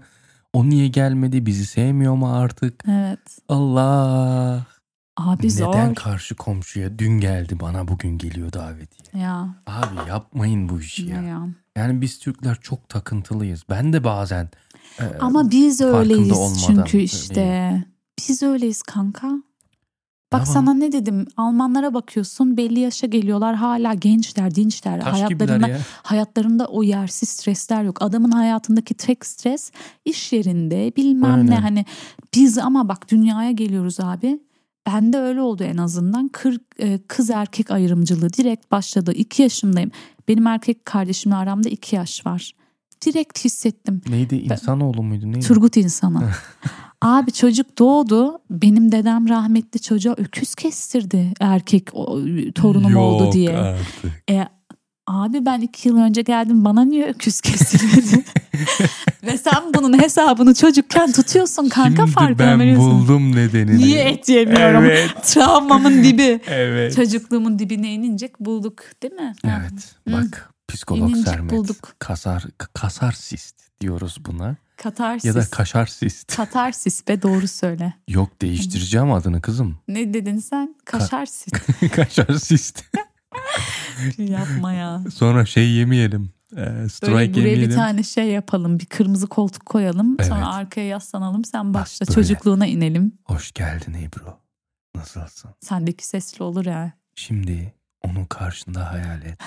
O 0.54 0.70
niye 0.70 0.88
gelmedi? 0.88 1.46
Bizi 1.46 1.66
sevmiyor 1.66 2.16
mu 2.16 2.34
artık? 2.36 2.84
Evet. 2.88 3.20
Allah. 3.50 4.66
Abi 5.18 5.52
zor. 5.52 5.70
Neden 5.70 5.94
karşı 5.94 6.36
komşuya 6.36 7.00
dün 7.00 7.20
geldi 7.20 7.60
bana 7.60 7.88
bugün 7.88 8.18
geliyor 8.18 8.54
davetiye? 8.54 9.24
Ya. 9.24 9.56
Abi 9.68 10.10
yapmayın 10.10 10.70
bu 10.70 10.80
işi 10.80 11.06
ya. 11.06 11.22
ya. 11.22 11.48
Yani 11.78 12.02
biz 12.02 12.20
Türkler 12.20 12.58
çok 12.62 12.90
takıntılıyız. 12.90 13.64
Ben 13.70 13.94
de 13.94 14.04
bazen 14.04 14.50
e, 15.00 15.04
Ama 15.20 15.52
biz 15.52 15.82
öyleyiz 15.82 16.32
olmadan 16.32 16.58
çünkü 16.68 16.82
öyleyim. 16.82 17.06
işte. 17.06 17.84
Biz 18.20 18.44
öyleyiz 18.44 18.82
kanka. 18.82 19.28
Bak 20.34 20.46
Tamam. 20.46 20.54
sana 20.54 20.74
ne 20.74 20.92
dedim? 20.92 21.26
Almanlara 21.38 21.94
bakıyorsun 21.94 22.58
belli 22.58 22.80
yaşa 22.80 23.08
geliyorlar 23.08 23.56
hala 23.56 23.94
gençler, 23.94 24.56
dinçler. 24.56 25.02
taş 25.02 25.14
hayatlarında 25.14 25.78
hayatlarında 26.04 26.66
o 26.66 26.84
yersiz 26.84 27.30
stresler 27.30 27.84
yok. 27.84 28.02
Adamın 28.02 28.32
hayatındaki 28.32 28.94
tek 28.94 29.26
stres 29.26 29.72
iş 30.06 30.34
yerinde 30.34 30.92
bilmem 30.98 31.32
ne 31.48 31.52
Aynen. 31.52 31.62
hani 31.62 31.86
biz 32.36 32.58
ama 32.58 32.88
bak 32.90 33.12
dünyaya 33.12 33.52
geliyoruz 33.52 34.00
abi. 34.00 34.40
Bende 34.88 35.18
öyle 35.18 35.42
oldu 35.42 35.64
en 35.64 35.78
azından. 35.78 36.28
Kır, 36.28 36.60
e, 36.80 37.00
kız 37.08 37.30
erkek 37.30 37.72
ayrımcılığı 37.72 38.34
direkt 38.34 38.72
başladı. 38.72 39.12
2 39.12 39.42
yaşındayım. 39.42 39.92
Benim 40.28 40.48
erkek 40.48 40.86
kardeşimle 40.86 41.36
aramda 41.36 41.70
2 41.70 41.96
yaş 41.96 42.26
var. 42.26 42.54
Direkt 43.06 43.46
hissettim. 43.46 44.02
Neydi 44.10 44.36
insanoğlu 44.36 45.04
muydu 45.04 45.32
neydi? 45.32 45.48
Turgut 45.48 45.78
insanı. 45.78 46.30
Abi 47.02 47.32
çocuk 47.32 47.80
doğdu. 47.80 48.40
Benim 48.50 48.92
dedem 48.92 49.30
rahmetli 49.30 49.82
çocuğa 49.82 50.14
öküz 50.18 50.56
kestirdi. 50.56 51.34
Erkek 51.40 51.86
torunum 52.56 52.96
oldu 52.96 53.24
Yok 53.24 53.34
diye. 53.34 53.58
artık. 53.58 54.24
E, 54.30 54.48
abi 55.08 55.46
ben 55.46 55.62
iki 55.62 55.88
yıl 55.90 55.98
önce 55.98 56.22
geldim 56.22 56.66
bana 56.66 56.82
niye 56.86 57.06
öküz 57.08 57.42
kesilmedi? 57.42 58.24
Ve 59.24 59.38
sen 59.38 59.74
bunun 59.78 60.02
hesabını 60.02 60.54
çocukken 60.54 61.12
tutuyorsun 61.12 61.70
kanka 61.70 62.02
Şimdi 62.04 62.12
farkına 62.12 62.40
ben 62.40 62.60
varıyorsun. 62.60 62.92
buldum 63.02 63.36
nedenini. 63.36 63.78
Niye 63.78 64.04
et 64.04 64.30
yemiyorum? 64.30 64.84
Evet. 64.84 65.12
Travmamın 65.24 66.04
dibi. 66.04 66.40
Evet. 66.48 66.96
Çocukluğumun 66.96 67.60
dibine 67.60 67.94
inince 67.94 68.30
bulduk 68.40 68.78
değil 69.04 69.14
mi? 69.14 69.34
Evet. 69.46 69.96
Hı. 70.08 70.12
Bak 70.14 70.52
psikolog 70.70 71.10
İnincik 71.10 71.28
Sermet. 71.28 71.52
bulduk. 71.52 71.96
Kasar, 72.00 72.46
kasar 72.74 73.12
sist 73.12 73.56
diyoruz 73.82 74.18
buna. 74.26 74.56
Katarsis. 74.78 75.26
Ya 75.26 75.36
da 75.36 75.46
kaşar 75.52 75.86
sist. 75.86 76.36
Katarsis 76.36 77.08
be 77.08 77.22
doğru 77.22 77.48
söyle. 77.48 77.94
Yok 78.08 78.42
değiştireceğim 78.42 79.12
adını 79.12 79.42
kızım. 79.42 79.78
Ne 79.88 80.14
dedin 80.14 80.38
sen? 80.38 80.76
Kaşarsis. 80.86 81.54
kaşar 81.96 82.34
sist. 82.34 82.84
Yapma 84.18 84.74
ya. 84.74 85.02
Sonra 85.14 85.46
şey 85.46 85.70
yemeyelim. 85.72 86.30
Böyle 86.56 86.90
strike 86.90 87.12
buraya 87.12 87.30
bir 87.30 87.36
yemeyelim. 87.36 87.76
tane 87.76 88.04
şey 88.04 88.28
yapalım. 88.28 88.80
Bir 88.80 88.86
kırmızı 88.86 89.28
koltuk 89.28 89.66
koyalım. 89.66 90.16
Evet. 90.20 90.30
Sonra 90.30 90.54
arkaya 90.54 90.88
yaslanalım. 90.88 91.46
Sen 91.46 91.74
başla. 91.74 92.06
böyle. 92.08 92.16
Çocukluğuna 92.16 92.66
inelim. 92.66 93.14
Hoş 93.24 93.52
geldin 93.52 93.94
Ebru. 93.94 94.38
Nasılsın? 94.96 95.52
Sendeki 95.62 96.08
sesli 96.08 96.44
olur 96.44 96.66
ya. 96.66 96.94
Şimdi 97.16 97.74
onun 98.02 98.26
karşında 98.26 98.92
hayal 98.92 99.22
et. 99.22 99.40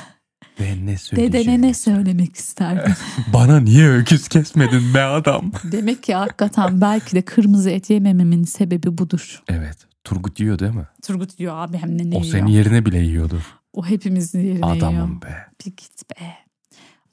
Ve 0.61 0.87
ne 0.87 0.99
söyleyeceğini 0.99 1.33
Dedene 1.33 1.69
ne 1.69 1.75
söyle. 1.75 1.97
söylemek 1.97 2.37
isterdin? 2.37 2.93
Bana 3.35 3.61
niye 3.61 3.89
öküz 3.91 4.29
kesmedin 4.29 4.95
be 4.95 5.03
adam? 5.03 5.53
Demek 5.73 6.03
ki 6.03 6.15
hakikaten 6.15 6.81
belki 6.81 7.17
de 7.17 7.23
kırmızı 7.23 7.71
et 7.71 7.91
yemememin 7.91 8.45
sebebi 8.45 8.99
budur. 8.99 9.43
Evet. 9.49 9.77
Turgut 10.05 10.41
yiyor 10.41 10.59
değil 10.59 10.75
mi? 10.75 10.87
Turgut 11.03 11.39
diyor 11.39 11.57
abi 11.57 11.77
hem 11.79 11.99
de 11.99 12.11
ne 12.11 12.17
o 12.17 12.21
yiyor. 12.21 12.33
senin 12.33 12.47
yerine 12.47 12.87
bile 12.87 12.99
yiyordur. 12.99 13.43
O 13.73 13.87
hepimizin 13.87 14.39
yerine 14.41 14.53
yiyor. 14.67 14.77
Adamım 14.77 15.23
be. 15.23 15.37
Bir 15.61 15.71
git 15.71 16.11
be. 16.11 16.25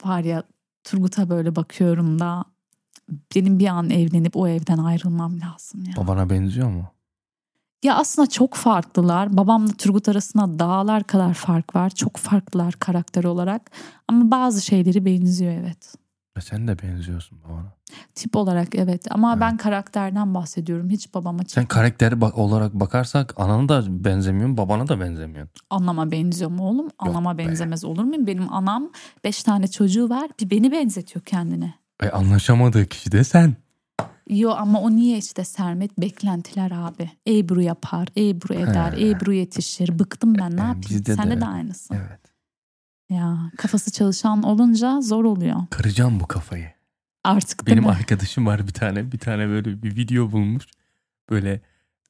Var 0.04 0.20
ya 0.24 0.42
Turgut'a 0.84 1.28
böyle 1.30 1.56
bakıyorum 1.56 2.18
da 2.18 2.44
benim 3.34 3.58
bir 3.58 3.66
an 3.66 3.90
evlenip 3.90 4.36
o 4.36 4.48
evden 4.48 4.78
ayrılmam 4.78 5.40
lazım 5.40 5.84
ya. 5.84 5.96
Babana 5.96 6.30
benziyor 6.30 6.68
mu? 6.70 6.90
Ya 7.82 7.94
aslında 7.96 8.28
çok 8.28 8.54
farklılar. 8.54 9.36
Babamla 9.36 9.72
Turgut 9.72 10.08
arasında 10.08 10.58
dağlar 10.58 11.04
kadar 11.04 11.34
fark 11.34 11.74
var. 11.76 11.90
Çok 11.90 12.16
farklılar 12.16 12.72
karakter 12.74 13.24
olarak. 13.24 13.70
Ama 14.08 14.30
bazı 14.30 14.62
şeyleri 14.62 15.04
benziyor 15.04 15.52
evet. 15.52 15.94
E 16.38 16.40
sen 16.40 16.68
de 16.68 16.82
benziyorsun 16.82 17.38
babana. 17.44 17.72
Tip 18.14 18.36
olarak 18.36 18.74
evet 18.74 19.06
ama 19.12 19.32
Evet. 19.32 19.40
ben 19.40 19.56
karakterden 19.56 20.34
bahsediyorum. 20.34 20.90
Hiç 20.90 21.14
babama 21.14 21.42
Sen 21.46 21.66
karakteri 21.66 22.20
bak 22.20 22.38
olarak 22.38 22.74
bakarsak 22.74 23.34
anana 23.40 23.68
da 23.68 24.04
benzemiyorsun, 24.04 24.56
babana 24.56 24.88
da 24.88 25.00
benzemiyorsun. 25.00 25.52
anama 25.70 26.10
benziyor 26.10 26.50
mu 26.50 26.68
oğlum? 26.68 26.88
Anama 26.98 27.38
be. 27.38 27.46
benzemez 27.48 27.84
olur 27.84 28.04
muyum? 28.04 28.26
Benim 28.26 28.52
anam 28.52 28.90
beş 29.24 29.42
tane 29.42 29.68
çocuğu 29.68 30.08
var. 30.08 30.30
Bir 30.40 30.50
beni 30.50 30.72
benzetiyor 30.72 31.24
kendine. 31.24 31.74
E 32.02 32.08
anlaşamadığı 32.10 32.86
kişi 32.86 33.12
de 33.12 33.24
sen. 33.24 33.54
Yo 34.28 34.50
ama 34.50 34.80
o 34.80 34.90
niye 34.90 35.18
işte 35.18 35.44
Sermet 35.44 36.00
beklentiler 36.00 36.70
abi. 36.74 37.10
Ebru 37.28 37.62
yapar, 37.62 38.08
Ebru 38.16 38.54
eder, 38.54 38.92
He. 38.92 39.08
Ebru 39.08 39.32
yetişir. 39.32 39.98
Bıktım 39.98 40.34
ben 40.34 40.56
ne 40.56 40.60
yapayım? 40.60 40.82
bizde 40.90 41.06
de 41.12 41.16
Sende 41.16 41.30
de, 41.30 41.34
öyle. 41.34 41.46
aynısı. 41.46 41.94
Evet. 41.94 42.20
Ya 43.10 43.38
kafası 43.56 43.90
çalışan 43.90 44.42
olunca 44.42 45.00
zor 45.00 45.24
oluyor. 45.24 45.56
Kıracağım 45.70 46.20
bu 46.20 46.26
kafayı. 46.26 46.70
Artık 47.24 47.66
Benim 47.66 47.82
mi? 47.84 47.90
arkadaşım 47.90 48.46
var 48.46 48.66
bir 48.66 48.72
tane. 48.72 49.12
Bir 49.12 49.18
tane 49.18 49.48
böyle 49.48 49.82
bir 49.82 49.96
video 49.96 50.32
bulmuş. 50.32 50.64
Böyle 51.30 51.60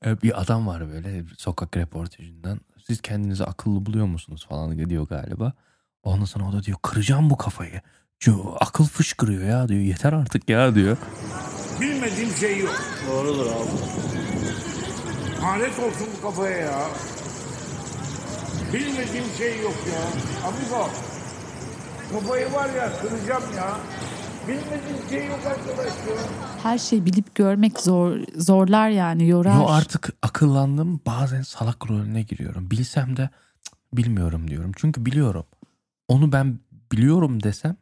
e, 0.06 0.22
bir 0.22 0.40
adam 0.40 0.66
var 0.66 0.88
böyle 0.88 1.24
sokak 1.38 1.76
reportajından. 1.76 2.60
Siz 2.86 3.00
kendinizi 3.00 3.44
akıllı 3.44 3.86
buluyor 3.86 4.06
musunuz 4.06 4.46
falan 4.48 4.88
diyor 4.90 5.06
galiba. 5.08 5.52
Ondan 6.02 6.24
sonra 6.24 6.44
o 6.48 6.52
da 6.52 6.62
diyor 6.62 6.78
kıracağım 6.82 7.30
bu 7.30 7.36
kafayı. 7.36 7.80
Şu 8.18 8.54
akıl 8.60 8.84
fışkırıyor 8.84 9.42
ya 9.42 9.68
diyor. 9.68 9.80
Yeter 9.80 10.12
artık 10.12 10.48
ya 10.48 10.74
diyor. 10.74 10.96
Bilmediğim 11.80 12.30
şey 12.30 12.58
yok. 12.58 12.82
Doğrudur 13.10 13.46
abi. 13.46 13.70
Lanet 15.42 15.78
olsun 15.78 16.08
bu 16.18 16.22
kafaya 16.22 16.56
ya. 16.58 16.88
Bilmediğim 18.72 19.24
şey 19.38 19.60
yok 19.62 19.74
ya. 19.92 20.00
Amigo. 20.48 20.88
Kafayı 22.12 22.52
var 22.52 22.70
ya 22.74 22.92
kıracağım 23.02 23.42
ya. 23.56 23.76
Bilmediğim 24.48 25.08
şey 25.10 25.26
yok 25.26 25.40
arkadaş 25.46 25.86
ya. 25.86 26.16
Her 26.62 26.78
şeyi 26.78 27.06
bilip 27.06 27.34
görmek 27.34 27.80
zor 27.80 28.16
zorlar 28.36 28.88
yani 28.88 29.28
yorar. 29.28 29.54
Yo 29.54 29.66
artık 29.68 30.10
akıllandım. 30.22 31.00
Bazen 31.06 31.42
salak 31.42 31.90
rolüne 31.90 32.22
giriyorum. 32.22 32.70
Bilsem 32.70 33.16
de 33.16 33.30
"Cık, 33.64 33.74
bilmiyorum 33.92 34.48
diyorum. 34.50 34.72
Çünkü 34.76 35.06
biliyorum. 35.06 35.44
Onu 36.08 36.32
ben 36.32 36.58
biliyorum 36.92 37.42
desem 37.42 37.76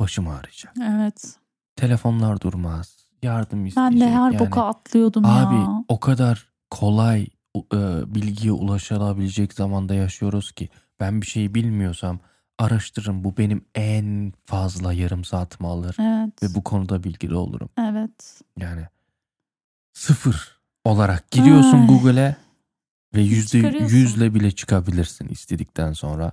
başım 0.00 0.28
ağrıyacak. 0.28 0.74
Evet. 0.82 1.36
Telefonlar 1.76 2.40
durmaz. 2.40 3.03
Yardım 3.24 3.66
isteyecek. 3.66 4.00
Ben 4.00 4.08
de 4.08 4.10
her 4.10 4.30
yani. 4.30 4.38
boka 4.38 4.66
atlıyordum 4.66 5.24
Abi 5.24 5.54
ya. 5.54 5.84
o 5.88 6.00
kadar 6.00 6.48
kolay 6.70 7.26
e, 7.56 7.80
bilgiye 8.14 8.52
ulaşılabilecek 8.52 9.52
zamanda 9.52 9.94
yaşıyoruz 9.94 10.52
ki 10.52 10.68
ben 11.00 11.22
bir 11.22 11.26
şeyi 11.26 11.54
bilmiyorsam 11.54 12.20
araştırırım. 12.58 13.24
Bu 13.24 13.36
benim 13.36 13.64
en 13.74 14.32
fazla 14.44 14.92
yarım 14.92 15.24
saatimi 15.24 15.68
alır 15.68 15.96
Evet. 16.00 16.42
ve 16.42 16.54
bu 16.54 16.64
konuda 16.64 17.04
bilgili 17.04 17.34
olurum. 17.34 17.68
Evet. 17.78 18.40
Yani 18.58 18.86
sıfır 19.92 20.60
olarak 20.84 21.30
giriyorsun. 21.30 21.86
Google'e 21.86 22.36
ve 23.14 23.20
yüzde 23.20 23.58
yüzle 23.58 24.34
bile 24.34 24.50
çıkabilirsin 24.50 25.28
istedikten 25.28 25.92
sonra. 25.92 26.32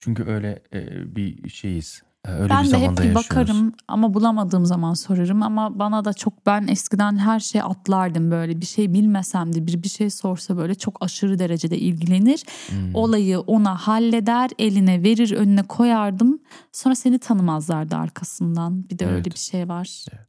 Çünkü 0.00 0.24
öyle 0.24 0.62
e, 0.72 1.16
bir 1.16 1.48
şeyiz. 1.48 2.02
E, 2.28 2.30
Öyle 2.32 2.48
ben 2.48 2.64
bir 2.64 2.70
de 2.70 2.78
hep 2.78 2.90
yaşıyoruz. 2.90 3.14
bakarım 3.14 3.72
ama 3.88 4.14
bulamadığım 4.14 4.66
zaman 4.66 4.94
sorarım 4.94 5.42
ama 5.42 5.78
bana 5.78 6.04
da 6.04 6.12
çok 6.12 6.46
ben 6.46 6.66
eskiden 6.66 7.16
her 7.18 7.40
şey 7.40 7.60
atlardım 7.62 8.30
böyle 8.30 8.60
bir 8.60 8.66
şey 8.66 8.92
bilmesem 8.94 9.54
de 9.54 9.66
bir 9.66 9.82
bir 9.82 9.88
şey 9.88 10.10
sorsa 10.10 10.56
böyle 10.56 10.74
çok 10.74 10.96
aşırı 11.04 11.38
derecede 11.38 11.78
ilgilenir. 11.78 12.44
Hmm. 12.68 12.94
Olayı 12.94 13.40
ona 13.40 13.76
halleder, 13.76 14.50
eline 14.58 15.02
verir, 15.02 15.32
önüne 15.32 15.62
koyardım. 15.62 16.38
Sonra 16.72 16.94
seni 16.94 17.18
tanımazlardı 17.18 17.96
arkasından. 17.96 18.88
Bir 18.90 18.98
de 18.98 19.06
öyle 19.06 19.14
Evet. 19.16 19.26
bir 19.34 19.38
şey 19.38 19.68
var. 19.68 20.04
Evet. 20.12 20.26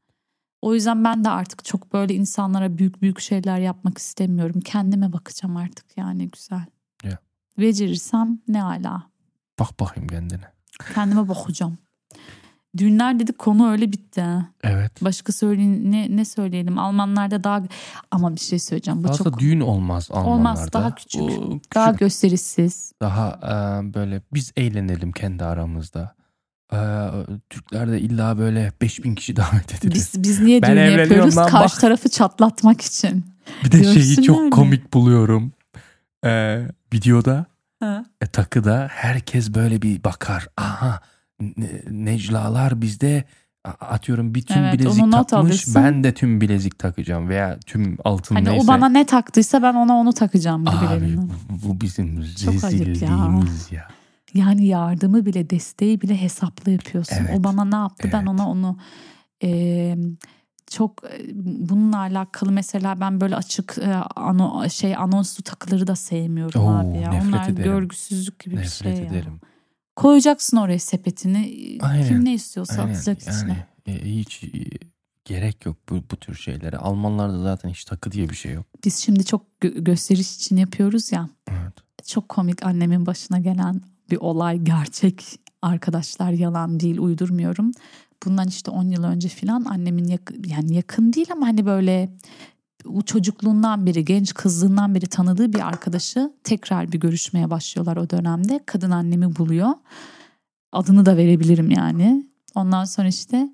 O 0.62 0.74
yüzden 0.74 1.04
ben 1.04 1.24
de 1.24 1.30
artık 1.30 1.66
çok 1.66 1.94
böyle 1.94 2.14
insanlara 2.16 2.78
büyük 2.78 3.02
büyük 3.02 3.20
şeyler 3.20 3.60
yapmak 3.60 3.98
istemiyorum. 3.98 4.62
Kendime 4.62 5.14
bakacağım 5.14 5.58
artık 5.58 5.86
yani 5.98 6.30
güzel. 6.32 6.66
Ya. 7.04 7.18
Becerirsem 7.60 8.40
ne 8.48 8.64
ala. 8.64 9.04
Bak 9.60 9.80
bakayım 9.80 10.10
kendine. 10.10 10.53
Kendime 10.96 11.28
bakacağım. 11.28 11.78
Düğünler 12.78 13.20
dedik 13.20 13.38
konu 13.38 13.72
öyle 13.72 13.92
bitti. 13.92 14.26
Evet. 14.64 14.92
Başka 15.02 15.34
söyleyin 15.34 15.92
ne, 15.92 16.08
ne 16.16 16.26
söyleyelim? 16.26 16.80
Almanlarda 16.80 17.44
daha 17.44 17.64
ama 18.12 18.36
bir 18.36 18.40
şey 18.40 18.60
söyleyeceğim. 18.60 19.04
Bu 19.04 19.08
Fazla 19.08 19.24
çok 19.24 19.40
düğün 19.40 19.60
olmaz 19.60 20.10
Almanlarda. 20.12 20.74
daha 20.74 20.96
küçük. 20.96 21.22
O 21.22 21.28
küçük, 21.28 21.76
daha 21.76 21.86
daha, 21.86 21.92
gösterişsiz. 21.92 22.94
e, 23.44 23.94
böyle 23.94 24.22
biz 24.34 24.52
eğlenelim 24.58 25.12
kendi 25.12 25.44
aramızda. 25.46 26.16
E, 26.74 26.78
Türkler 27.50 27.92
de 27.92 28.02
illa 28.02 28.38
böyle 28.38 28.72
5000 28.82 29.16
kişi 29.16 29.36
davet 29.36 29.76
edilir. 29.76 29.96
Biz 29.96 30.24
biz 30.24 30.40
niye 30.40 30.62
Ben 30.62 30.76
düğün 30.76 31.00
yapıyoruz? 31.00 31.36
Karşı 31.36 31.76
bak. 31.76 31.82
tarafı 31.82 32.10
çatlatmak 32.10 32.82
için. 32.82 33.26
bir 33.66 33.72
de 33.72 33.84
şeyi 33.84 33.96
görsünler 33.96 34.24
çok 34.28 34.42
mi? 34.44 34.50
komik 34.50 34.94
buluyorum. 34.94 35.52
E, 36.26 36.62
videoda 36.94 37.46
Ha. 37.84 38.06
e, 38.22 38.26
takıda 38.26 38.88
herkes 38.92 39.54
böyle 39.56 39.82
bir 39.82 40.04
bakar. 40.04 40.48
Aha 40.58 41.00
Ne- 41.40 41.82
Neclalar 41.90 42.82
bizde 42.82 43.24
Atıyorum 43.80 44.36
bir 44.36 44.42
tüm 44.42 44.58
Evet, 44.64 44.74
bilezik 44.80 45.12
takmış 45.12 45.34
alırsın. 45.34 45.76
ben 45.76 46.04
de 46.04 46.14
tüm 46.14 46.42
bilezik 46.42 46.80
takacağım 46.80 47.30
veya 47.30 47.60
tüm 47.66 47.98
altın 48.06 48.36
Hani 48.36 48.50
neyse. 48.50 48.64
o 48.64 48.68
bana 48.68 48.90
ne 48.90 49.06
taktıysa 49.06 49.62
ben 49.62 49.74
ona 49.74 49.94
onu 49.94 50.14
takacağım 50.14 50.68
Abi 50.68 51.18
bu, 51.18 51.28
bu 51.50 51.82
bizim 51.82 52.24
Çok 52.46 52.64
ayıp 52.64 52.80
ya. 52.82 52.86
rezilliğimiz 52.88 53.72
ya. 53.72 53.88
Yani 54.34 54.66
yardımı 54.66 55.26
bile 55.26 55.50
desteği 55.50 56.02
bile 56.02 56.22
hesaplı 56.22 56.72
yapıyorsun. 56.72 57.16
Evet, 57.20 57.40
O 57.40 57.44
bana 57.44 57.66
ne 57.66 57.76
yaptı 57.76 58.10
ben 58.14 58.18
evet. 58.20 58.28
ona 58.30 58.50
onu 58.50 58.78
e, 59.44 59.50
çok 60.76 61.04
e, 61.04 61.22
bununla 61.70 61.98
alakalı 61.98 62.52
mesela 62.52 63.00
ben 63.00 63.22
böyle 63.22 63.36
açık 63.36 63.78
e, 63.82 63.94
ano, 64.16 64.70
şey 64.70 64.96
anonslu 64.96 65.44
takıları 65.44 65.88
da 65.88 65.96
sevmiyorum 65.96 66.62
Oo, 66.62 66.70
abi 66.74 66.98
ya. 66.98 67.12
Onlar 67.24 67.50
ederim. 67.50 67.64
görgüsüzlük 67.72 68.40
gibi 68.40 68.56
bir 68.56 68.60
Nefret 68.62 68.96
şey 68.98 69.06
ya. 69.06 69.12
ederim. 69.12 69.40
Koyacaksın 69.96 70.58
oraya 70.58 70.80
sepetini. 70.80 71.78
Aynen, 71.82 72.08
Kim 72.08 72.26
ne 72.26 72.34
istiyorsa 72.34 72.82
Aynen, 72.82 72.94
atacak 72.94 73.28
yani, 73.28 73.38
içine. 73.38 73.68
e, 73.86 74.06
hiç 74.20 74.44
e, 74.44 74.50
gerek 75.26 75.66
yok 75.66 75.78
bu, 75.90 75.96
bu 76.12 76.16
tür 76.16 76.36
şeylere. 76.36 76.78
Almanlarda 76.78 77.42
zaten 77.44 77.70
hiç 77.70 77.86
takı 77.86 78.12
diye 78.12 78.30
bir 78.30 78.36
şey 78.36 78.52
yok. 78.54 78.66
Biz 78.86 78.96
şimdi 78.96 79.26
çok 79.26 79.46
gö- 79.62 79.84
gösteriş 79.84 80.36
için 80.36 80.58
yapıyoruz 80.58 81.12
ya. 81.12 81.30
Evet. 81.52 81.74
Çok 82.08 82.30
komik 82.30 82.66
annemin 82.66 83.06
başına 83.06 83.40
gelen 83.40 83.82
bir 84.12 84.18
olay 84.18 84.58
gerçek 84.60 85.24
arkadaşlar 85.62 86.32
yalan 86.32 86.80
değil 86.80 86.98
uydurmuyorum. 86.98 87.72
Bundan 88.26 88.48
işte 88.48 88.72
10 88.72 88.84
yıl 88.84 89.04
önce 89.04 89.28
filan 89.28 89.66
annemin 89.66 90.08
yakın, 90.08 90.44
yani 90.48 90.76
yakın 90.76 91.14
değil 91.14 91.28
ama 91.32 91.48
hani 91.48 91.66
böyle 91.66 92.10
çocukluğundan 93.06 93.86
beri 93.86 94.06
genç 94.06 94.34
kızlığından 94.34 94.96
beri 94.96 95.08
tanıdığı 95.08 95.54
bir 95.54 95.68
arkadaşı 95.68 96.34
tekrar 96.44 96.92
bir 96.92 97.00
görüşmeye 97.00 97.50
başlıyorlar 97.50 97.98
o 97.98 98.10
dönemde. 98.10 98.60
Kadın 98.66 98.92
annemi 98.92 99.36
buluyor. 99.36 99.70
Adını 100.72 101.06
da 101.06 101.18
verebilirim 101.18 101.72
yani. 101.72 102.28
Ondan 102.56 102.86
sonra 102.86 103.08
işte 103.08 103.50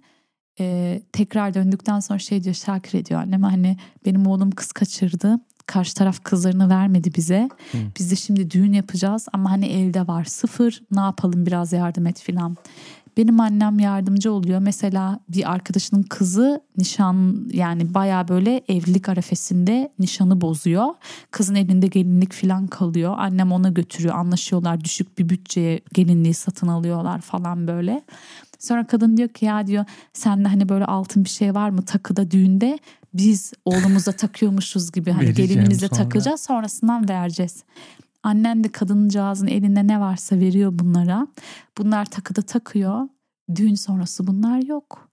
e, 0.59 1.01
tekrar 1.11 1.53
döndükten 1.53 1.99
sonra 1.99 2.19
şey 2.19 2.43
diyor 2.43 2.55
Şakir 2.55 2.99
ediyor 2.99 3.21
anneme 3.21 3.47
hani 3.47 3.77
benim 4.05 4.27
oğlum 4.27 4.51
kız 4.51 4.71
kaçırdı. 4.71 5.39
Karşı 5.65 5.95
taraf 5.95 6.23
kızlarını 6.23 6.69
vermedi 6.69 7.11
bize. 7.15 7.49
Hı. 7.71 7.77
Biz 7.99 8.11
de 8.11 8.15
şimdi 8.15 8.51
düğün 8.51 8.73
yapacağız 8.73 9.27
ama 9.33 9.51
hani 9.51 9.65
elde 9.65 10.07
var 10.07 10.25
sıfır. 10.25 10.83
Ne 10.91 10.99
yapalım 10.99 11.45
biraz 11.45 11.73
yardım 11.73 12.07
et 12.07 12.19
filan. 12.19 12.57
Benim 13.19 13.39
annem 13.39 13.79
yardımcı 13.79 14.31
oluyor. 14.31 14.59
Mesela 14.59 15.19
bir 15.29 15.51
arkadaşının 15.51 16.03
kızı 16.03 16.61
nişan 16.77 17.47
yani 17.53 17.93
baya 17.93 18.27
böyle 18.27 18.61
evlilik 18.67 19.09
arefesinde 19.09 19.91
nişanı 19.99 20.41
bozuyor. 20.41 20.87
Kızın 21.31 21.55
elinde 21.55 21.87
gelinlik 21.87 22.33
filan 22.33 22.67
kalıyor. 22.67 23.15
Annem 23.17 23.51
ona 23.51 23.69
götürüyor. 23.69 24.15
Anlaşıyorlar 24.15 24.83
düşük 24.83 25.19
bir 25.19 25.29
bütçeye 25.29 25.79
gelinliği 25.93 26.33
satın 26.33 26.67
alıyorlar 26.67 27.21
falan 27.21 27.67
böyle. 27.67 28.01
Sonra 28.59 28.87
kadın 28.87 29.17
diyor 29.17 29.29
ki 29.29 29.45
ya 29.45 29.67
diyor 29.67 29.85
sende 30.13 30.47
hani 30.47 30.69
böyle 30.69 30.85
altın 30.85 31.23
bir 31.23 31.29
şey 31.29 31.55
var 31.55 31.69
mı 31.69 31.81
takıda 31.81 32.31
düğünde 32.31 32.79
biz 33.13 33.53
oğlumuza 33.65 34.11
takıyormuşuz 34.11 34.91
gibi 34.91 35.11
hani 35.11 35.33
gelinimize 35.33 35.87
sonra. 35.87 36.03
takacağız 36.03 36.41
sonrasından 36.41 37.09
vereceğiz. 37.09 37.63
Annen 38.23 38.63
de 38.63 38.71
kadıncağızın 38.71 39.47
elinde 39.47 39.87
ne 39.87 39.99
varsa 39.99 40.35
veriyor 40.39 40.71
bunlara. 40.79 41.27
Bunlar 41.77 42.05
takıda 42.05 42.41
takıyor. 42.41 43.07
Düğün 43.55 43.75
sonrası 43.75 44.27
bunlar 44.27 44.61
yok. 44.61 45.09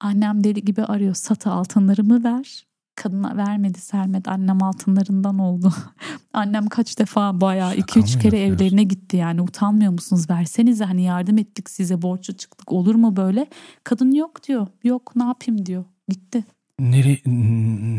Annem 0.00 0.44
deli 0.44 0.64
gibi 0.64 0.84
arıyor. 0.84 1.14
Satı 1.14 1.50
altınlarımı 1.50 2.24
ver. 2.24 2.66
Kadına 2.96 3.36
vermedi 3.36 3.80
Sermet. 3.80 4.28
Annem 4.28 4.62
altınlarından 4.62 5.38
oldu. 5.38 5.72
Annem 6.32 6.66
kaç 6.66 6.98
defa 6.98 7.40
bayağı 7.40 7.70
Şaka 7.70 7.80
iki 7.82 7.98
üç 8.00 8.14
mı 8.14 8.20
kere 8.20 8.38
yapıyorsun? 8.38 8.64
evlerine 8.64 8.84
gitti 8.84 9.16
yani. 9.16 9.42
Utanmıyor 9.42 9.92
musunuz? 9.92 10.30
Versenize 10.30 10.84
hani 10.84 11.02
yardım 11.02 11.38
ettik 11.38 11.70
size 11.70 12.02
borçlu 12.02 12.34
çıktık 12.34 12.72
olur 12.72 12.94
mu 12.94 13.16
böyle? 13.16 13.46
Kadın 13.84 14.12
yok 14.12 14.48
diyor. 14.48 14.66
Yok 14.84 15.16
ne 15.16 15.24
yapayım 15.24 15.66
diyor. 15.66 15.84
Gitti. 16.08 16.44
Nere, 16.80 17.18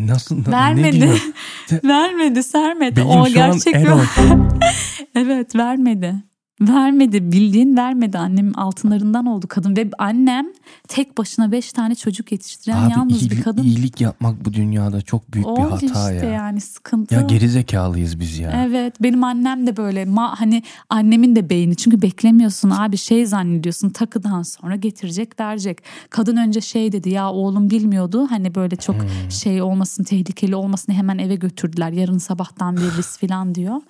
nasıl 0.08 0.38
ne 0.38 0.52
Vermedi. 0.52 1.02
diyor? 1.02 1.22
vermedi 1.84 2.44
Sermet. 2.44 2.98
Benim 2.98 3.08
o 3.08 3.26
şu 3.26 3.34
gerçek 3.34 3.76
an 3.76 3.82
error. 3.82 4.06
evet 5.16 5.56
vermedi. 5.56 6.16
Vermedi 6.62 7.32
bildiğin 7.32 7.78
vermedi 7.78 8.17
annemin 8.17 8.54
altınlarından 8.54 9.26
oldu 9.26 9.46
kadın 9.50 9.76
ve 9.76 9.89
annem 9.98 10.48
tek 10.88 11.17
başına 11.17 11.52
beş 11.52 11.74
tane 11.74 11.96
çocuk 11.96 12.32
yetiştiren 12.32 12.84
Abi 12.84 12.91
yalnız 12.91 13.22
iyilik, 13.22 13.38
bir 13.38 13.41
kadın. 13.43 13.63
iyilik 13.63 14.02
yapmak 14.02 14.46
bu 14.46 14.54
dünyada 14.54 15.02
çok 15.02 15.34
büyük 15.34 15.48
bir 15.48 15.52
Oldu 15.52 15.72
hata 15.72 15.86
işte 15.86 16.26
ya. 16.26 16.32
yani 16.34 16.62
sıkıntı. 16.62 17.15
Ya 17.15 17.22
gerizekalıyız 17.22 18.20
biz 18.20 18.39
ya. 18.39 18.65
Evet 18.67 19.04
benim 19.04 19.24
annem 19.24 19.67
de 19.67 19.78
böyle 19.78 20.06
ma, 20.06 20.39
hani 20.39 20.63
annemin 20.89 21.36
de 21.36 21.50
beyni 21.50 21.76
çünkü 21.76 22.02
beklemiyorsun 22.02 22.70
abi 22.70 22.98
şey 22.98 23.26
zannediyorsun 23.26 23.89
takıdan 23.89 24.43
sonra 24.43 24.76
getirecek 24.76 25.39
verecek. 25.39 25.78
Kadın 26.10 26.38
önce 26.38 26.62
şey 26.62 26.91
dedi 26.91 27.10
ya 27.10 27.32
oğlum 27.32 27.70
bilmiyordu 27.70 28.28
hani 28.30 28.56
böyle 28.56 28.76
çok 28.76 28.96
Hmm. 28.96 29.32
şey 29.32 29.62
olmasın 29.62 30.04
tehlikeli 30.04 30.56
olmasın 30.56 30.93
hemen 30.93 31.17
eve 31.17 31.36
götürdüler 31.36 31.91
yarın 31.91 32.17
sabahtan 32.17 32.78
veririz 32.78 33.17
falan 33.17 33.56
diyor. 33.56 33.82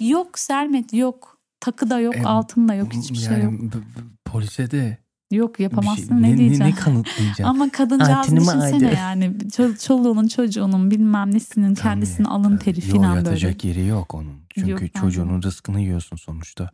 Yok 0.00 0.38
Sermet 0.38 0.92
yok 0.94 1.35
takı 1.66 1.90
da 1.90 2.00
yok 2.00 2.16
E, 2.16 2.22
altın 2.24 2.68
da 2.68 2.74
yok 2.74 2.92
hiçbir 2.92 3.16
şey 3.16 3.32
yani 3.32 3.44
yok. 3.44 3.52
b- 3.62 3.72
b- 3.78 4.04
polise 4.24 4.70
de 4.70 4.98
Yok 5.30 5.58
bir 5.58 5.64
yapamazsın 5.64 6.08
şey, 6.08 6.16
ne, 6.22 6.32
ne, 6.32 6.38
diyeceğim. 6.38 6.64
ne 6.64 6.74
kanıtlayacaksın? 6.74 7.44
Ama 7.44 7.70
kadıncağız 7.70 8.10
Altını 8.10 8.34
mı 8.40 8.46
düşünsene 8.46 8.86
aldı? 8.88 8.94
yani 8.96 9.24
Ço- 9.24 9.86
çoluğunun 9.86 10.28
çocuğunun 10.28 10.90
bilmem 10.90 11.34
nesinin 11.34 11.74
kendisinin 11.74 12.26
alın 12.26 12.56
teri 12.56 12.80
Yok 12.88 12.96
falan 12.96 13.16
böyle. 13.16 13.28
yatacak 13.28 13.64
yeri 13.64 13.86
yok 13.86 14.14
onun. 14.14 14.36
Çünkü 14.54 14.70
Yok, 14.70 14.94
çocuğunun 15.00 15.42
rızkını 15.42 15.80
yiyorsun 15.80 16.16
sonuçta. 16.16 16.70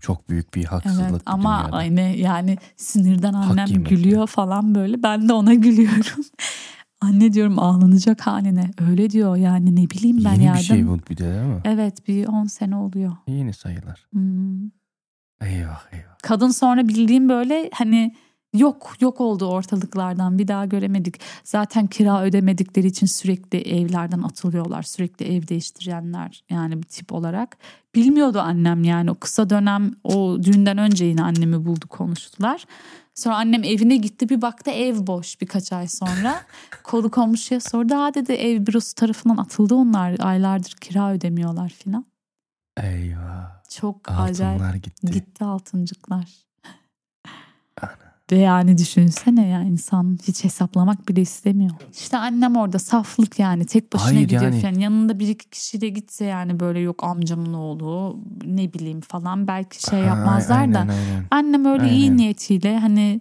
Çok 0.00 0.28
büyük 0.30 0.54
bir 0.54 0.64
haksızlık 0.64 1.10
Evet 1.10 1.22
ama 1.26 1.58
dünyada. 1.62 1.76
aynı 1.76 2.00
yani 2.00 2.58
sinirden 2.76 3.32
annem 3.32 3.66
gülüyor 3.84 4.26
falan 4.26 4.74
böyle 4.74 5.02
ben 5.02 5.28
de 5.28 5.32
ona 5.32 5.54
gülüyorum. 5.64 6.24
Anne 7.00 7.32
diyorum 7.32 7.58
ağlanacak 7.58 8.20
haline 8.20 8.70
öyle 8.90 9.10
diyor 9.10 9.36
yani 9.36 9.76
ne 9.76 9.90
bileyim 9.90 10.24
ben 10.24 10.32
Yeni 10.32 10.44
yardım. 10.44 10.60
bir 10.60 10.64
şey 10.64 10.88
bu 10.88 10.98
bir 11.10 11.16
de 11.16 11.34
değil 11.34 11.46
mi? 11.46 11.60
Evet 11.64 12.08
bir 12.08 12.26
10 12.26 12.44
sene 12.44 12.76
oluyor. 12.76 13.12
Yeni 13.26 13.52
sayılar. 13.52 14.06
Hmm. 14.12 14.62
Eyvah 15.40 15.92
eyvah. 15.92 16.18
Kadın 16.22 16.48
sonra 16.50 16.88
bildiğim 16.88 17.28
böyle 17.28 17.70
hani 17.74 18.14
yok 18.54 18.92
yok 19.00 19.20
oldu 19.20 19.46
ortalıklardan 19.46 20.38
bir 20.38 20.48
daha 20.48 20.66
göremedik. 20.66 21.20
Zaten 21.44 21.86
kira 21.86 22.22
ödemedikleri 22.22 22.86
için 22.86 23.06
sürekli 23.06 23.58
evlerden 23.58 24.22
atılıyorlar. 24.22 24.82
Sürekli 24.82 25.36
ev 25.36 25.48
değiştirenler 25.48 26.44
yani 26.50 26.82
bir 26.82 26.86
tip 26.86 27.12
olarak. 27.12 27.56
Bilmiyordu 27.94 28.40
annem 28.40 28.84
yani 28.84 29.10
o 29.10 29.14
kısa 29.14 29.50
dönem 29.50 29.92
o 30.04 30.38
düğünden 30.42 30.78
önce 30.78 31.04
yine 31.04 31.22
annemi 31.22 31.66
buldu 31.66 31.88
konuştular. 31.88 32.64
Sonra 33.14 33.36
annem 33.36 33.64
evine 33.64 33.96
gitti 33.96 34.28
bir 34.28 34.42
baktı 34.42 34.70
ev 34.70 35.06
boş 35.06 35.40
birkaç 35.40 35.72
ay 35.72 35.88
sonra. 35.88 36.40
Kolu 36.84 37.10
komşuya 37.10 37.60
sordu. 37.60 37.94
Aa 37.94 38.14
dedi 38.14 38.32
ev 38.32 38.66
bürosu 38.66 38.94
tarafından 38.94 39.36
atıldı 39.36 39.74
onlar 39.74 40.16
aylardır 40.20 40.70
kira 40.80 41.12
ödemiyorlar 41.12 41.68
filan. 41.68 42.06
Eyvah. 42.82 43.62
Çok 43.70 44.10
acayip 44.10 44.60
Altınlar 44.60 44.74
gitti. 44.74 45.12
gitti 45.12 45.44
altıncıklar. 45.44 46.47
Yani 48.36 48.78
düşünsene 48.78 49.48
ya 49.48 49.62
insan 49.62 50.18
hiç 50.28 50.44
hesaplamak 50.44 51.08
bile 51.08 51.20
istemiyor. 51.20 51.70
İşte 51.92 52.16
annem 52.18 52.56
orada 52.56 52.78
saflık 52.78 53.38
yani 53.38 53.66
tek 53.66 53.92
başına 53.92 54.06
Hayır 54.08 54.20
gidiyor 54.20 54.42
yani- 54.42 54.60
falan. 54.60 54.74
Yanında 54.74 55.18
bir 55.18 55.28
iki 55.28 55.50
kişiyle 55.50 55.88
gitse 55.88 56.24
yani 56.24 56.60
böyle 56.60 56.78
yok 56.80 57.04
amcamın 57.04 57.52
oğlu 57.52 58.18
ne 58.44 58.72
bileyim 58.72 59.00
falan 59.00 59.46
belki 59.48 59.82
şey 59.82 59.98
yapmazlar 60.00 60.74
da. 60.74 60.78
aynen, 60.78 60.88
aynen. 60.88 61.24
Annem 61.30 61.64
öyle 61.64 61.90
iyi 61.90 62.02
Aynen. 62.04 62.16
niyetiyle 62.16 62.78
hani 62.78 63.20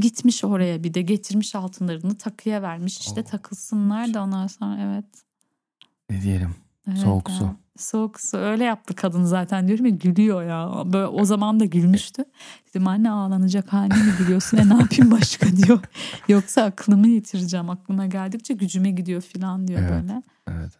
gitmiş 0.00 0.44
oraya 0.44 0.84
bir 0.84 0.94
de 0.94 1.02
getirmiş 1.02 1.54
altınlarını 1.54 2.14
takıya 2.14 2.62
vermiş 2.62 2.98
işte 3.00 3.20
Oh. 3.26 3.30
takılsınlar 3.30 4.14
da 4.14 4.22
ondan 4.22 4.46
sonra 4.46 4.78
evet. 4.82 5.04
Ne 6.10 6.22
diyelim? 6.22 6.54
evet 6.88 6.98
Soğuk 6.98 7.28
ya. 7.28 7.34
su. 7.34 7.50
Soğuk 7.78 8.20
su 8.20 8.36
öyle 8.36 8.64
yaptı 8.64 8.94
kadın 8.94 9.24
zaten 9.24 9.68
diyorum 9.68 9.86
ya 9.86 9.90
gülüyor 9.90 10.42
ya. 10.44 10.82
Böyle, 10.92 11.06
o 11.06 11.24
zaman 11.24 11.60
da 11.60 11.64
gülmüştü. 11.64 12.24
Dedim 12.68 12.88
anne 12.88 13.10
ağlanacak 13.10 13.72
haline 13.72 13.94
mi 14.02 14.12
gülüyorsun 14.18 14.56
e 14.56 14.68
ne 14.68 14.74
yapayım 14.80 15.10
başka 15.10 15.46
diyor. 15.56 15.80
Yoksa 16.28 16.62
aklımı 16.62 17.08
yitireceğim 17.08 17.70
aklıma 17.70 18.06
geldikçe 18.06 18.54
gücüme 18.54 18.90
gidiyor 18.90 19.20
falan 19.22 19.68
diyor 19.68 19.80
Evet. 19.80 19.90
böyle. 19.90 20.22
Evet. 20.50 20.72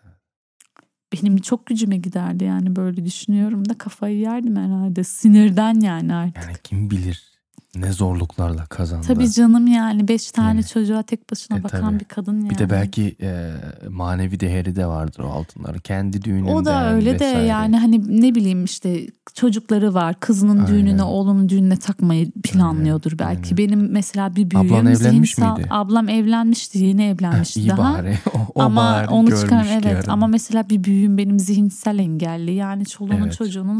Benim 1.12 1.36
çok 1.36 1.66
gücüme 1.66 1.96
giderdi 1.96 2.44
yani 2.44 2.76
böyle 2.76 3.04
düşünüyorum 3.04 3.68
da 3.68 3.78
kafayı 3.78 4.18
yerdim 4.18 4.56
herhalde 4.56 5.04
sinirden 5.04 5.80
yani 5.80 6.14
artık. 6.14 6.44
Yani 6.44 6.56
kim 6.64 6.90
bilir 6.90 7.33
ne 7.76 7.92
zorluklarla 7.92 8.66
kazandı. 8.66 9.06
Tabii 9.06 9.30
canım 9.30 9.66
yani 9.66 10.08
beş 10.08 10.30
tane 10.30 10.48
Yani. 10.48 10.66
çocuğa 10.66 11.02
tek 11.02 11.30
başına 11.32 11.58
E, 11.58 11.64
bakan 11.64 11.80
tabii. 11.90 12.00
bir 12.00 12.04
kadın 12.04 12.40
yani. 12.40 12.50
Bir 12.50 12.58
de 12.58 12.70
belki 12.70 13.16
e, 13.22 13.50
manevi 13.90 14.40
değeri 14.40 14.76
de 14.76 14.86
vardır 14.86 15.20
o 15.24 15.28
altınları. 15.28 15.80
Kendi 15.80 16.22
düğününden 16.22 16.52
O 16.54 16.64
da 16.64 16.92
öyle 16.94 17.10
de 17.10 17.14
vesaire. 17.26 17.46
yani 17.46 17.78
hani 17.78 18.20
ne 18.22 18.34
bileyim 18.34 18.64
işte 18.64 19.06
çocukları 19.34 19.94
var. 19.94 20.14
Kızının 20.20 20.56
Aynen. 20.58 20.66
düğününe, 20.66 21.02
oğlunun 21.02 21.48
düğününe 21.48 21.76
takmayı 21.76 22.30
planlıyordur 22.30 23.12
belki. 23.18 23.42
aynen. 23.54 23.56
Benim 23.56 23.90
mesela 23.92 24.36
bir 24.36 24.50
büyüğüm 24.50 24.66
Ablan 24.72 24.86
evlenmiş 24.86 25.34
zihinsel- 25.34 25.56
miydi? 25.56 25.66
Ablam 25.70 26.08
evlenmişti, 26.08 26.78
yeni 26.78 27.04
evlenmişti 27.04 27.60
iyi 27.60 27.68
daha. 27.68 27.94
bari. 27.98 28.18
O, 28.34 28.38
o 28.54 28.62
ama 28.62 28.82
bari 28.82 29.08
onu 29.08 29.40
çıkaran 29.40 29.66
evet 29.72 29.84
yarın. 29.84 30.10
ama 30.10 30.26
mesela 30.26 30.68
bir 30.68 30.84
büyüğüm 30.84 31.18
benim 31.18 31.38
zihinsel 31.38 31.98
engelli 31.98 32.54
yani 32.54 32.86
çoluğunun 32.86 33.22
Evet. 33.22 33.36
çocuğunun 33.38 33.78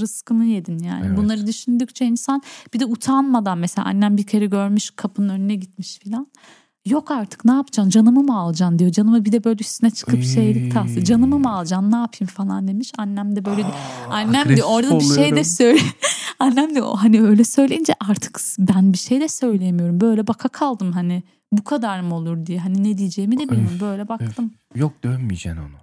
rızkını 0.00 0.44
yedin 0.44 0.78
yani 0.78 1.06
Evet. 1.06 1.16
bunları 1.18 1.46
düşündükçe 1.46 2.04
insan 2.06 2.42
bir 2.74 2.80
de 2.80 2.84
utanma 2.86 3.35
almadan 3.36 3.58
mesela 3.58 3.86
annem 3.88 4.16
bir 4.16 4.26
kere 4.26 4.46
görmüş 4.46 4.90
kapının 4.90 5.28
önüne 5.28 5.54
gitmiş 5.54 5.98
filan. 5.98 6.26
Yok 6.86 7.10
artık 7.10 7.44
ne 7.44 7.52
yapacaksın 7.52 7.90
canımı 7.90 8.22
mı 8.22 8.38
alacaksın 8.38 8.78
diyor. 8.78 8.90
Canımı 8.90 9.24
bir 9.24 9.32
de 9.32 9.44
böyle 9.44 9.60
üstüne 9.60 9.90
çıkıp 9.90 10.24
şey 10.24 10.68
tavsiye. 10.68 11.04
Canımı 11.04 11.38
mı 11.38 11.52
alacaksın 11.52 11.92
ne 11.92 11.96
yapayım 11.96 12.30
falan 12.34 12.68
demiş. 12.68 12.92
Annem 12.98 13.36
de 13.36 13.44
böyle 13.44 13.64
annem 14.10 14.56
de 14.56 14.64
orada 14.64 15.00
bir 15.00 15.04
şey 15.04 15.16
de 15.16 15.20
oluyorum. 15.22 15.44
söyle. 15.44 15.80
annem 16.38 16.74
de 16.74 16.80
hani 16.80 17.22
öyle 17.22 17.44
söyleyince 17.44 17.94
artık 18.10 18.40
ben 18.58 18.92
bir 18.92 18.98
şey 18.98 19.20
de 19.20 19.28
söyleyemiyorum. 19.28 20.00
Böyle 20.00 20.26
baka 20.26 20.48
kaldım 20.48 20.92
hani 20.92 21.22
bu 21.52 21.64
kadar 21.64 22.00
mı 22.00 22.14
olur 22.14 22.46
diye. 22.46 22.58
Hani 22.58 22.84
ne 22.84 22.98
diyeceğimi 22.98 23.38
de 23.38 23.42
bilmiyorum. 23.48 23.70
Öf, 23.74 23.80
Böyle 23.80 24.08
baktım. 24.08 24.54
Yok 24.74 24.92
dövmeyeceksin 25.04 25.60
onu. 25.60 25.76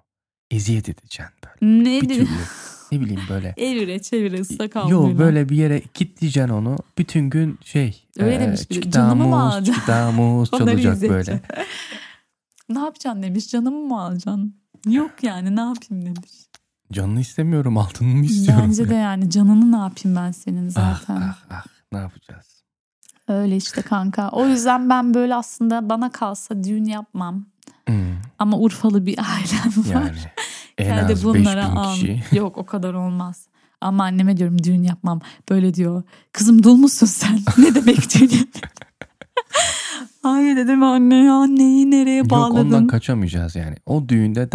Eziyet 0.52 0.90
edeceksin 0.90 1.36
böyle. 1.46 1.84
Ne 1.84 2.02
Bir 2.02 2.10
türlü. 2.10 2.28
ne 2.94 3.02
bileyim 3.02 3.22
böyle. 3.30 3.54
Evire 3.58 4.02
çevire 4.02 4.40
ıslak 4.42 4.76
Yok 4.76 4.84
havluyla. 4.86 5.20
böyle 5.20 5.50
bir 5.50 5.56
yere 5.58 5.82
kilitleyeceksin 5.82 6.50
onu. 6.54 6.78
Bütün 6.98 7.30
gün 7.30 7.60
şey. 7.64 8.04
Öyle 8.20 8.34
eee, 8.36 8.40
demiş 8.42 8.60
bir 8.62 8.70
de, 8.70 8.74
çikita 8.74 8.92
canımı 9.00 9.28
mı 9.28 9.42
alacaksın? 9.44 9.74
çikita 9.74 10.12
muz 10.12 10.54
Onları 10.54 10.82
çalacak 10.82 11.10
böyle. 11.10 11.42
ne 12.70 12.80
yapacaksın 12.80 13.24
demiş. 13.24 13.50
Canımı 13.50 13.88
mı 13.88 14.02
alacaksın? 14.02 14.56
Yok 14.88 15.12
yani 15.22 15.56
ne 15.56 15.62
yapayım 15.62 16.06
demiş. 16.06 16.32
Canını 16.92 17.20
istemiyorum 17.20 17.78
altını 17.78 18.08
mı 18.16 18.26
istiyorum? 18.26 18.64
Bence 18.68 18.90
de 18.90 18.96
yani 18.96 19.30
canını 19.30 19.72
ne 19.72 19.78
yapayım 19.78 20.16
ben 20.18 20.32
senin 20.32 20.68
Ah 20.76 21.00
zaten. 21.00 21.16
ah 21.22 21.38
ah 21.52 21.66
ne 21.92 21.98
yapacağız? 21.98 22.64
Öyle 23.28 23.56
işte 23.58 23.82
kanka. 23.82 24.30
O 24.30 24.48
yüzden 24.48 24.90
ben 24.90 25.14
böyle 25.14 25.36
aslında 25.36 25.90
bana 25.90 26.12
kalsa 26.12 26.64
düğün 26.64 26.86
yapmam. 26.86 27.46
Hmm, 27.88 27.96
Ama 28.40 28.58
Urfalı 28.58 29.06
bir 29.06 29.18
ailem 29.20 29.74
var. 29.96 30.06
yani 30.06 30.18
en 30.78 30.86
Yani 30.90 31.12
az 31.14 31.24
bunlara 31.26 31.62
5000 31.64 31.76
al. 31.76 31.94
kişi. 31.94 32.24
Yok 32.32 32.58
o 32.58 32.66
kadar 32.66 32.94
olmaz. 32.94 33.48
Ama 33.82 34.04
anneme 34.04 34.38
diyorum 34.38 34.64
düğün 34.64 34.84
yapmam. 34.84 35.20
Böyle 35.50 35.74
diyor. 35.74 36.04
Kızım 36.32 36.64
dul 36.64 36.76
musun 36.76 37.06
sen? 37.08 37.40
ne 37.58 37.76
demek 37.76 38.10
düğün? 38.10 38.48
Ay 40.24 40.56
dedim 40.56 40.84
anne 40.84 41.16
ya 41.16 41.46
neyi 41.46 41.92
nereye 41.92 42.18
Yok 42.18 42.30
bağladın? 42.30 42.66
ondan 42.66 42.88
kaçamayacağız 42.88 43.56
yani. 43.56 43.76
O 43.86 44.10
düğünde 44.10 44.52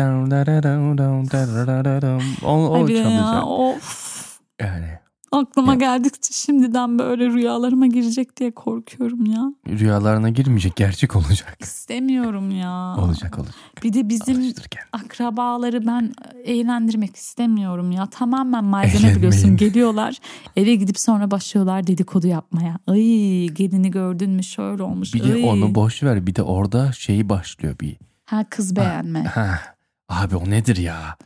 o, 2.45 2.49
o 2.53 2.75
Ay 2.75 2.87
de 2.89 2.93
ya, 2.93 3.03
çalacak. 3.05 3.45
of. 3.47 4.39
Yani 4.61 4.99
Aklıma 5.33 5.73
Ya. 5.73 5.79
geldikçe 5.79 6.33
şimdiden 6.35 6.99
böyle 6.99 7.27
rüyalarıma 7.27 7.87
girecek 7.87 8.37
diye 8.37 8.51
korkuyorum 8.51 9.27
ya. 9.27 9.53
rüyalarına 9.69 10.29
girmeyecek 10.29 10.77
gerçek 10.77 11.17
olacak. 11.17 11.57
İstemiyorum 11.61 12.51
ya. 12.51 12.97
Olacak 12.99 13.39
olacak. 13.39 13.55
Bir 13.83 13.93
de 13.93 14.09
bizim 14.09 14.53
akrabaları 14.93 15.87
ben 15.87 16.13
eğlendirmek 16.45 17.17
istemiyorum 17.17 17.93
ya. 17.93 18.07
Tamamen 18.07 18.65
malzeme 18.65 18.95
Eğlenmeyin. 18.99 19.17
biliyorsun. 19.17 19.57
Geliyorlar 19.57 20.17
eve 20.57 20.75
gidip 20.75 20.99
sonra 20.99 21.31
başlıyorlar 21.31 21.87
dedikodu 21.87 22.27
yapmaya. 22.27 22.79
Ay 22.87 23.47
gelini 23.47 23.91
gördün 23.91 24.31
mü 24.31 24.43
şöyle 24.45 24.83
olmuş. 24.83 25.15
Bir 25.15 25.25
de 25.25 25.35
Ay. 25.35 25.45
onu 25.45 25.75
boş 25.75 26.03
ver. 26.03 26.27
Bir 26.27 26.35
de 26.35 26.43
orada 26.43 26.93
şeyi 26.93 27.29
başlıyor 27.29 27.77
bir. 27.81 27.97
Ha 28.25 28.45
kız 28.51 28.77
beğenme. 28.77 29.25
Ha, 29.25 29.61
abi 30.09 30.37
o 30.37 30.51
nedir 30.51 30.77
ya? 30.77 31.17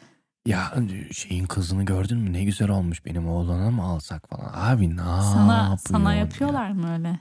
Ya 0.47 0.75
şeyin 1.13 1.45
kızını 1.47 1.85
gördün 1.85 2.19
mü 2.19 2.33
ne 2.33 2.45
güzel 2.45 2.69
olmuş 2.71 3.05
benim 3.07 3.29
oğlana 3.29 3.71
mı 3.71 3.83
alsak 3.83 4.29
falan. 4.29 4.53
Abi 4.55 4.97
ne 4.97 5.01
sana 5.01 5.77
sana 5.77 6.15
ya? 6.15 6.21
yapıyorlar 6.21 6.71
mı 6.71 6.93
öyle? 6.93 7.21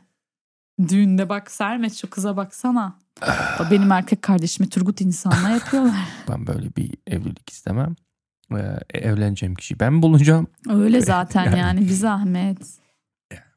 Düğünde 0.90 1.30
bak 1.30 1.52
Sermet 1.52 1.94
şu 1.94 2.10
kıza 2.10 2.38
baksana. 2.38 3.00
O 3.60 3.72
benim 3.72 3.92
erkek 3.92 4.22
kardeşime 4.22 4.70
Turgut 4.70 5.02
insanla 5.02 5.50
yapıyorlar. 5.50 6.08
Ben 6.30 6.48
böyle 6.48 6.76
bir 6.76 6.94
evlilik 7.08 7.50
istemem. 7.50 7.96
Ee, 8.52 8.80
evleneceğim 8.94 9.56
kişiyi 9.56 9.80
ben 9.80 10.02
bulacağım. 10.02 10.48
Öyle 10.70 11.02
zaten 11.02 11.46
Yani- 11.46 11.60
yani 11.60 11.82
bir 11.82 11.94
zahmet. 11.94 12.82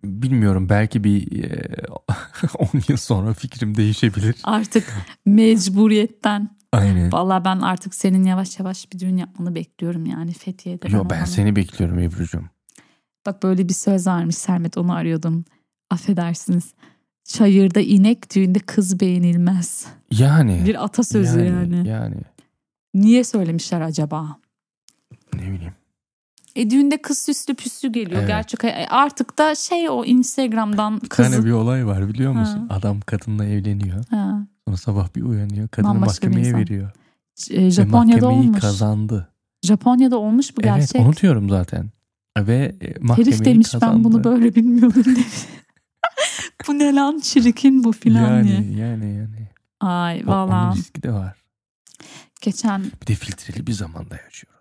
Bilmiyorum 0.05 0.69
belki 0.69 1.05
bir 1.05 1.45
e, 1.45 1.77
10 2.59 2.69
yıl 2.89 2.97
sonra 2.97 3.33
fikrim 3.35 3.77
değişebilir. 3.77 4.37
Artık 4.45 4.95
mecburiyetten. 5.27 6.54
Aynen. 6.77 7.13
Vallahi 7.13 7.45
ben 7.45 7.59
artık 7.61 7.95
senin 7.95 8.25
yavaş 8.25 8.59
yavaş 8.59 8.93
bir 8.93 8.99
düğün 8.99 9.17
yapmanı 9.17 9.55
bekliyorum 9.55 10.07
yani 10.07 10.33
Fethiye'de. 10.33 10.89
Yo 10.89 11.05
ben 11.11 11.17
olana. 11.17 11.27
seni 11.27 11.57
bekliyorum 11.57 11.99
Ebru'cum. 11.99 12.51
Bak 13.27 13.43
böyle 13.43 13.69
bir 13.69 13.75
söz 13.75 14.07
varmış 14.07 14.35
Sermet 14.37 14.79
onu 14.79 14.93
arıyordum. 14.95 15.45
Affedersiniz. 15.91 16.75
Çayırda 17.25 17.81
inek 17.81 18.35
düğünde 18.35 18.59
kız 18.59 19.01
beğenilmez. 19.01 19.87
Yani. 20.11 20.63
Bir 20.67 20.85
atasözü 20.85 21.41
yani. 21.41 21.89
Yani 21.89 22.17
Niye 22.95 23.25
söylemişler 23.25 23.81
acaba? 23.81 24.37
ne 25.35 25.53
bileyim. 25.53 25.75
E 26.57 26.71
düğünde 26.71 27.03
kız 27.03 27.19
süslü 27.19 27.55
püslü 27.55 27.93
geliyor. 27.93 28.19
Evet. 28.19 28.29
Gerçek 28.29 28.65
hay- 28.65 28.87
artık 28.91 29.39
da 29.39 29.55
şey 29.55 29.89
o 29.89 30.05
Instagram'dan 30.05 31.01
Bir 31.01 31.09
kızı. 31.09 31.31
tane 31.31 31.45
bir 31.45 31.51
olay 31.51 31.87
var 31.87 32.09
biliyor 32.09 32.33
Ha. 32.35 32.41
musun? 32.41 32.67
Adam 32.71 33.01
kadınla 33.01 33.45
evleniyor. 33.45 34.05
Ha. 34.11 34.47
Sonra 34.69 34.77
sabah 34.77 35.15
bir 35.17 35.23
uyanıyor. 35.23 35.69
Kadını 35.69 35.91
Bambaşka 35.91 36.31
bir 36.31 36.37
mahkemeye 36.37 36.55
veriyor. 36.63 36.91
E, 37.51 37.57
Ve 37.65 37.71
Japonya'da 37.71 38.21
mahkemeyi 38.21 38.49
olmuş. 38.49 38.61
kazandı. 38.61 39.29
Japonya'da 39.63 40.19
olmuş 40.19 40.57
bu 40.57 40.61
Evet 40.63 40.75
gerçek. 40.77 41.01
onu 41.01 41.17
diyorum 41.17 41.51
zaten. 41.51 41.91
Ve 42.39 42.75
e, 42.81 42.95
mahkemeyi 43.01 43.33
Herif 43.35 43.45
demiş 43.45 43.71
kazandı. 43.73 43.95
ben 43.97 44.05
bunu 44.05 44.25
böyle 44.25 44.55
bilmiyordum 44.55 45.05
demiş. 45.05 45.47
bu 46.69 46.79
ne 46.79 46.95
lan 46.95 47.21
çirkin 47.21 47.85
bu 47.85 47.93
filan 47.93 48.21
yani, 48.37 48.49
diye. 48.49 48.87
yani 48.87 49.05
yani. 49.15 49.49
Ay 49.81 50.19
O- 50.21 50.23
onun 50.23 50.29
valla 50.29 50.75
riski 50.77 51.03
de 51.03 51.13
var. 51.13 51.37
geçen 52.41 52.83
Bir 53.03 53.07
de 53.07 53.15
filtreli 53.15 53.67
bir 53.67 53.73
zamanda 53.73 54.17
yaşıyoruz. 54.25 54.54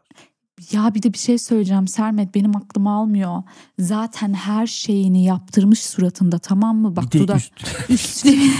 Ya 0.71 0.95
bir 0.95 1.03
de 1.03 1.13
bir 1.13 1.17
şey 1.17 1.37
söyleyeceğim 1.37 1.87
Sermet 1.87 2.35
benim 2.35 2.55
aklım 2.55 2.87
almıyor. 2.87 3.43
Zaten 3.79 4.33
her 4.33 4.67
şeyini 4.67 5.23
yaptırmış 5.23 5.83
suratında 5.83 6.39
tamam 6.39 6.77
mı? 6.77 6.95
Bak 6.95 7.13
bir 7.13 7.19
dudak 7.19 7.37
üst- 7.37 7.89
üstüne 7.89 8.51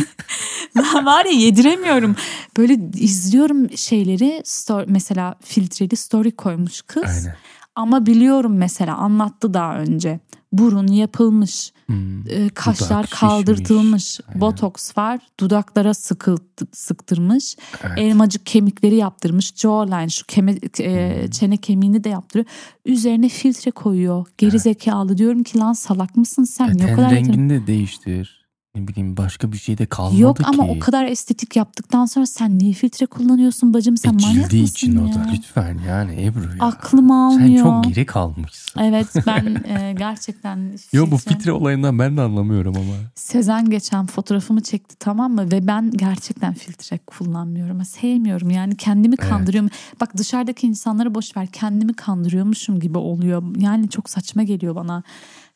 Lan 0.78 1.06
var 1.06 1.26
ya 1.26 1.32
yediremiyorum. 1.32 2.16
Böyle 2.58 2.74
izliyorum 2.94 3.78
şeyleri 3.78 4.42
story, 4.46 4.86
mesela 4.90 5.36
filtreli 5.42 5.96
story 5.96 6.32
koymuş 6.32 6.82
kız. 6.82 7.04
Aynen. 7.04 7.36
Ama 7.76 8.06
biliyorum 8.06 8.58
mesela 8.58 8.96
anlattı 8.96 9.54
daha 9.54 9.78
önce. 9.78 10.20
Burun 10.52 10.88
yapılmış, 10.88 11.74
Hmm. 11.86 12.30
e, 12.30 12.50
kaşlar 12.50 13.08
kaldırtılmış, 13.08 14.04
şişmiş. 14.04 14.42
Botoks 14.42 14.98
var, 14.98 15.20
dudaklara 15.40 15.94
sıkı, 15.94 16.36
sıktırmış, 16.72 17.56
Evet. 17.84 17.98
elmacık 17.98 18.46
kemikleri 18.46 18.96
yaptırmış, 18.96 19.54
jawline 19.56 20.10
şu 20.10 20.26
keme, 20.26 20.52
e, 20.80 21.22
Hmm. 21.22 21.30
çene 21.30 21.58
kemiğini 21.58 22.04
de 22.04 22.10
yaptırıyor. 22.10 22.46
Üzerine 22.86 23.30
filtre 23.30 23.72
koyuyor. 23.72 24.26
Geri 24.38 24.60
zekalı 24.60 25.18
diyorum 25.18 25.44
ki 25.44 25.58
lan 25.58 25.74
salak 25.74 26.16
mısın 26.18 26.44
sen? 26.44 26.70
E, 26.70 26.78
ten 26.78 26.96
kadar 26.96 27.12
rengini 27.12 27.50
de 27.50 27.68
değiştir. 27.68 28.43
Ne 28.76 28.88
bileyim 28.88 29.18
başka 29.18 29.52
bir 29.52 29.58
şey 29.58 29.78
de 29.78 29.86
kalmadı 29.86 30.22
Yok 30.22 30.38
ki. 30.38 30.44
ama 30.48 30.64
o 30.68 30.80
kadar 30.80 31.06
estetik 31.06 31.56
yaptıktan 31.56 32.06
sonra 32.06 32.26
sen 32.26 32.60
niye 32.60 32.74
filtre 32.74 33.06
kullanıyorsun 33.06 33.74
bacım 33.74 33.98
sen 33.98 34.10
e, 34.10 34.26
manyak 34.26 34.44
mısın 34.44 34.58
için 34.58 34.98
ya? 34.98 35.04
o 35.04 35.08
da 35.14 35.28
lütfen 35.34 35.80
yani 35.88 36.24
Ebru 36.26 36.42
ya. 36.42 36.66
Aklım 36.66 37.08
Sen 37.08 37.14
almıyor. 37.14 37.64
çok 37.64 37.84
geri 37.84 38.06
kalmışsın. 38.06 38.82
Evet 38.82 39.08
ben 39.28 39.64
e, 39.80 39.94
gerçekten 39.98 40.78
Yo 40.94 41.12
bu 41.12 41.16
filtre- 41.16 41.52
olayından 41.52 42.00
ben 42.00 42.18
de 42.18 42.22
anlamıyorum 42.22 42.76
ama. 42.78 42.94
Sezen 43.16 43.70
geçen 43.70 44.06
fotoğrafımı 44.06 44.62
çekti 44.62 44.96
tamam 45.00 45.34
mı 45.34 45.52
ve 45.52 45.68
ben 45.68 45.92
gerçekten 45.92 46.54
filtre 46.54 46.98
kullanmıyorum. 47.08 47.86
Sevmiyorum 47.86 48.50
yani 48.50 48.78
kendimi 48.78 49.16
Evet. 49.20 49.30
kandırıyorum. 49.30 49.70
Bak 50.02 50.18
dışarıdaki 50.18 50.68
insanları 50.68 51.16
boş 51.16 51.38
ver 51.38 51.48
kendimi 51.48 51.94
kandırıyormuşum 51.94 52.80
gibi 52.80 52.98
oluyor. 52.98 53.44
Yani 53.58 53.90
çok 53.90 54.10
saçma 54.10 54.44
geliyor 54.44 54.76
bana. 54.76 55.04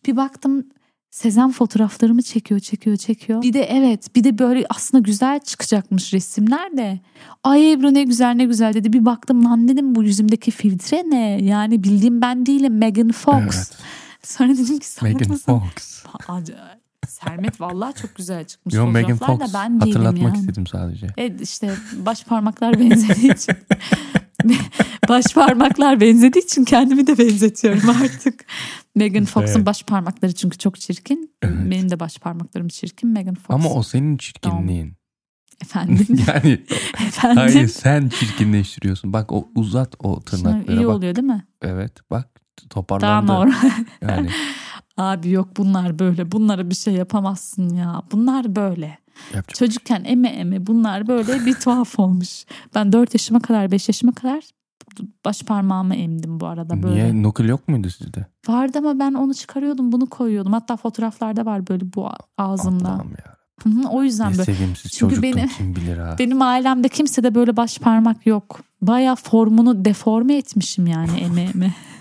Bir 0.08 0.18
baktım 0.18 0.64
Sezen 1.12 1.52
fotoğraflarımı 1.52 2.22
çekiyor 2.22 2.60
çekiyor 2.60 2.98
çekiyor. 2.98 3.42
Bir 3.42 3.54
de 3.54 3.64
evet 3.64 4.16
bir 4.16 4.24
de 4.24 4.38
böyle 4.38 4.66
aslında 4.70 5.02
güzel 5.02 5.40
çıkacakmış 5.40 6.14
resimler 6.14 6.78
de. 6.78 7.00
Ay 7.44 7.72
Ebru 7.72 7.94
ne 7.94 8.04
güzel 8.04 8.34
ne 8.34 8.46
güzel 8.46 8.74
dedi. 8.74 8.94
Bir 8.94 9.06
baktım 9.06 9.46
lan 9.46 9.68
dedim 9.68 9.96
bu 9.96 10.04
yüzümdeki 10.04 10.52
filtre 10.52 11.04
ne? 11.10 11.44
Yani 11.44 11.84
bildiğim 11.84 12.22
ben 12.22 12.46
değilim 12.46 12.78
Megan 12.78 13.12
Fox. 13.12 13.36
Evet. 13.44 13.78
Sonra 14.24 14.54
dedim 14.54 14.80
ki 14.80 14.88
Megan? 15.02 15.38
Fox. 15.38 16.04
Sermet 17.08 17.62
vallahi 17.62 17.94
çok 18.02 18.16
güzel 18.16 18.46
çıkmış 18.46 18.76
Yo 18.76 18.88
Megan 18.88 19.18
Fox. 19.18 19.40
da 19.40 19.46
ben 19.54 19.82
değilim 19.82 19.96
Hatırlatmak 19.96 20.36
yani. 20.36 20.40
istedim 20.40 20.68
sadece. 20.68 21.08
Evet 21.18 21.42
işte 21.42 21.74
baş 21.94 22.24
parmaklar 22.24 22.80
benzediği 22.80 23.34
için. 23.34 23.56
baş 25.10 25.26
parmaklar 25.34 26.02
benzediği 26.02 26.44
için 26.46 26.64
kendimi 26.64 27.08
de 27.08 27.18
benzetiyorum 27.18 27.90
artık. 27.90 28.46
Megan 28.98 29.26
Fox'un 29.26 29.56
Evet. 29.56 29.66
baş 29.66 29.84
parmakları 29.84 30.34
çünkü 30.34 30.58
çok 30.58 30.80
çirkin. 30.80 31.32
Evet. 31.42 31.72
Benim 31.72 31.90
de 31.92 32.00
baş 32.00 32.18
parmaklarım 32.20 32.68
çirkin. 32.68 33.10
Megan 33.10 33.36
Fox. 33.36 33.56
Ama 33.56 33.70
o 33.70 33.84
senin 33.84 34.18
çirkinliğin. 34.18 34.94
Efendim. 35.62 36.08
yani 36.28 36.52
efendim. 37.08 37.38
hayır 37.38 37.68
sen 37.68 38.10
çirkinleştiriyorsun. 38.10 39.14
Bak 39.14 39.32
o 39.32 39.48
uzat 39.56 39.96
o 40.00 40.14
Şimdi 40.14 40.26
tırnakları 40.44 40.78
iyi 40.80 40.88
bak. 40.88 40.96
oluyor 40.96 41.16
değil 41.16 41.28
mi? 41.28 41.46
Evet 41.62 41.92
bak 42.12 42.28
Daha 42.62 42.70
toparlandı. 42.70 43.32
normal. 43.32 43.52
Yani 44.02 44.30
Abi 44.98 45.30
yok 45.30 45.58
bunlar 45.58 46.00
böyle. 46.00 46.32
Bunlara 46.32 46.70
bir 46.70 46.76
şey 46.76 46.94
yapamazsın 46.94 47.70
ya. 47.76 48.02
Bunlar 48.12 48.56
böyle. 48.56 48.98
yapacak. 49.34 49.56
Çocukken 49.56 50.04
eme 50.06 50.28
eme 50.30 50.68
bunlar 50.68 51.08
böyle 51.08 51.46
bir 51.46 51.54
tuhaf 51.54 52.00
olmuş. 52.00 52.46
Ben 52.76 52.92
4 52.92 53.14
yaşıma 53.14 53.40
kadar 53.40 53.72
5 53.72 53.90
yaşıma 53.90 54.12
kadar 54.12 54.44
baş 55.26 55.42
parmağımı 55.44 55.96
emdim 55.96 56.40
bu 56.40 56.46
arada 56.48 56.84
böyle. 56.84 56.96
Niye 56.96 57.12
knuckle 57.12 57.48
yok 57.48 57.68
muydu 57.68 57.90
sizde? 57.90 58.26
Vardı 58.48 58.78
ama 58.78 59.00
ben 59.00 59.14
onu 59.14 59.34
çıkarıyordum 59.34 59.92
bunu 59.92 60.06
koyuyordum. 60.06 60.54
Hatta 60.54 60.78
fotoğraflarda 60.78 61.46
var 61.46 61.68
böyle 61.68 61.94
bu 61.96 62.10
ağzımda. 62.38 62.90
Allah'ım 62.90 63.12
ya. 63.12 63.38
O 63.92 64.04
yüzden 64.04 64.28
Ne 64.34 64.38
böyle. 64.38 64.44
sevimsiz 64.56 64.92
Çünkü 64.92 65.22
benim- 65.22 65.48
kim 65.48 65.76
bilir 65.76 65.98
ha. 65.98 66.16
Benim 66.20 66.42
ailemde 66.42 66.90
kimse 66.90 67.24
de 67.24 67.36
böyle 67.36 67.58
baş 67.58 67.80
parmak 67.80 68.26
yok. 68.26 68.60
Baya 68.82 69.16
formunu 69.16 69.86
deforme 69.86 70.38
etmişim 70.38 70.88
yani 70.88 71.20
emeğimi. 71.20 71.74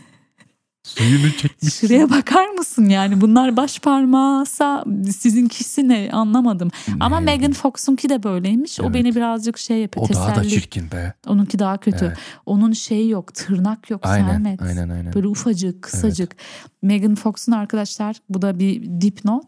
Suyunu 0.87 1.32
çekmiş. 1.32 1.74
Şuraya 1.74 2.11
bakar 2.11 2.47
mısın 2.49 2.89
yani 2.89 3.20
bunlar 3.20 3.57
baş 3.57 3.78
parmağısa 3.78 4.84
sizinkisi 5.18 5.89
ne 5.89 6.11
anlamadım. 6.12 6.70
Ama 7.01 7.20
Ne? 7.20 7.24
Megan 7.24 7.53
Fox'unki 7.53 8.09
de 8.09 8.22
böyleymiş. 8.22 8.80
O 8.80 8.84
Evet. 8.84 8.95
beni 8.95 9.14
birazcık 9.14 9.59
şey 9.59 9.78
yapıyor. 9.78 10.07
O 10.11 10.14
daha 10.14 10.28
da 10.30 10.34
teselli. 10.34 10.51
çirkin 10.51 10.91
be. 10.91 11.14
Onunki 11.26 11.59
daha 11.59 11.76
kötü. 11.78 12.05
Evet. 12.05 12.18
Onun 12.47 12.72
şeyi 12.72 13.11
yok 13.11 13.34
tırnak 13.34 13.91
yok 13.91 14.01
Aynen 14.05 14.28
Sermet. 14.28 14.62
aynen 14.62 14.89
aynen. 14.89 15.12
Böyle 15.14 15.28
ufacık, 15.28 15.82
kısacık. 15.82 16.37
Megan 16.82 17.14
Fox'un 17.14 17.53
arkadaşlar 17.53 18.16
bu 18.28 18.43
da 18.43 18.59
bir 18.59 19.01
dipnot. 19.01 19.45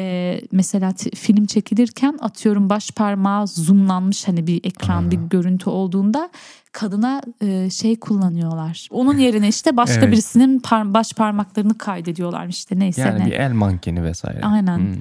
Ee, 0.00 0.40
mesela 0.52 0.94
film 1.14 1.46
çekilirken 1.46 2.18
atıyorum 2.20 2.70
baş 2.70 2.90
parmağı 2.90 3.46
zoomlanmış 3.46 4.28
hani 4.28 4.46
bir 4.46 4.64
ekran 4.64 5.06
Aa. 5.06 5.10
bir 5.10 5.16
görüntü 5.16 5.70
olduğunda 5.70 6.30
kadına 6.76 7.20
e, 7.40 7.70
şey 7.70 7.96
kullanıyorlar. 8.00 8.88
Onun 8.90 9.18
yerine 9.18 9.48
işte 9.48 9.76
başka 9.76 10.00
Evet. 10.00 10.12
birisinin 10.12 10.60
par- 10.60 10.94
baş 10.94 11.12
parmaklarını 11.12 11.78
kaydediyorlar 11.78 12.46
işte 12.46 12.78
neyse 12.78 13.00
Yani 13.00 13.20
ne. 13.20 13.26
bir 13.26 13.32
el 13.32 13.52
mankeni 13.52 14.04
vesaire. 14.04 14.40
Aynen. 14.42 14.78
Hmm. 14.78 14.94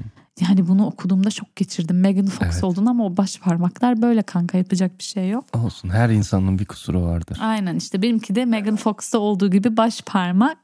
Yani 0.49 0.67
bunu 0.67 0.85
okuduğumda 0.85 1.29
şok 1.29 1.55
geçirdim. 1.55 1.99
Megan 1.99 2.25
Fox 2.25 2.47
Evet. 2.53 2.63
oldun 2.63 2.85
ama 2.85 3.05
o 3.05 3.17
baş 3.17 3.39
parmaklar 3.39 4.01
böyle 4.01 4.21
kanka 4.21 4.57
yapacak 4.57 4.99
bir 4.99 5.03
şey 5.03 5.29
yok. 5.29 5.45
Olsun 5.57 5.89
her 5.89 6.09
insanın 6.09 6.59
bir 6.59 6.65
kusuru 6.65 7.03
vardır. 7.03 7.37
Aynen 7.41 7.75
işte 7.75 8.01
benimki 8.01 8.35
de 8.35 8.45
Megan 8.45 8.75
Fox'ta 8.75 9.17
olduğu 9.19 9.51
gibi 9.51 9.77
baş 9.77 10.01
parmak 10.01 10.57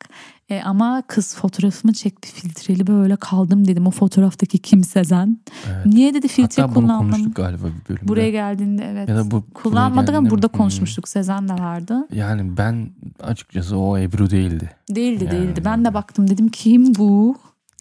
E, 0.51 0.61
ama 0.65 1.03
kız 1.07 1.35
fotoğrafımı 1.35 1.93
çekti 1.93 2.31
filtreli 2.31 2.87
böyle 2.87 3.15
kaldım 3.15 3.67
dedim 3.67 3.87
o 3.87 3.91
fotoğraftaki 3.91 4.57
kim 4.57 4.83
Sezen. 4.83 5.39
Evet. 5.67 5.85
Niye 5.85 6.13
dedi 6.13 6.27
filtre 6.27 6.61
Hatta 6.61 6.75
bunu 6.75 6.87
kullandım. 6.87 7.11
konuştuk 7.11 7.35
galiba 7.35 7.63
bir 7.67 7.89
bölümde. 7.89 8.07
Buraya 8.07 8.29
geldiğinde 8.31 8.85
evet. 8.91 9.09
Ya 9.09 9.17
da 9.17 9.31
bu 9.31 9.43
Kullanmadık 9.53 10.15
ama 10.15 10.29
burada 10.29 10.47
mi? 10.47 10.51
Hmm. 10.53 10.57
konuşmuştuk. 10.57 11.07
Sezen 11.07 11.47
de 11.49 11.53
vardı. 11.53 12.07
Yani 12.13 12.57
ben 12.57 12.89
açıkçası 13.23 13.77
o 13.77 13.97
Ebru 13.97 14.29
değildi. 14.29 14.71
Değildi 14.89 15.23
Yani. 15.23 15.37
değildi. 15.37 15.61
Ben 15.65 15.85
de 15.85 15.93
baktım 15.93 16.29
dedim 16.29 16.49
kim 16.49 16.95
bu? 16.95 17.35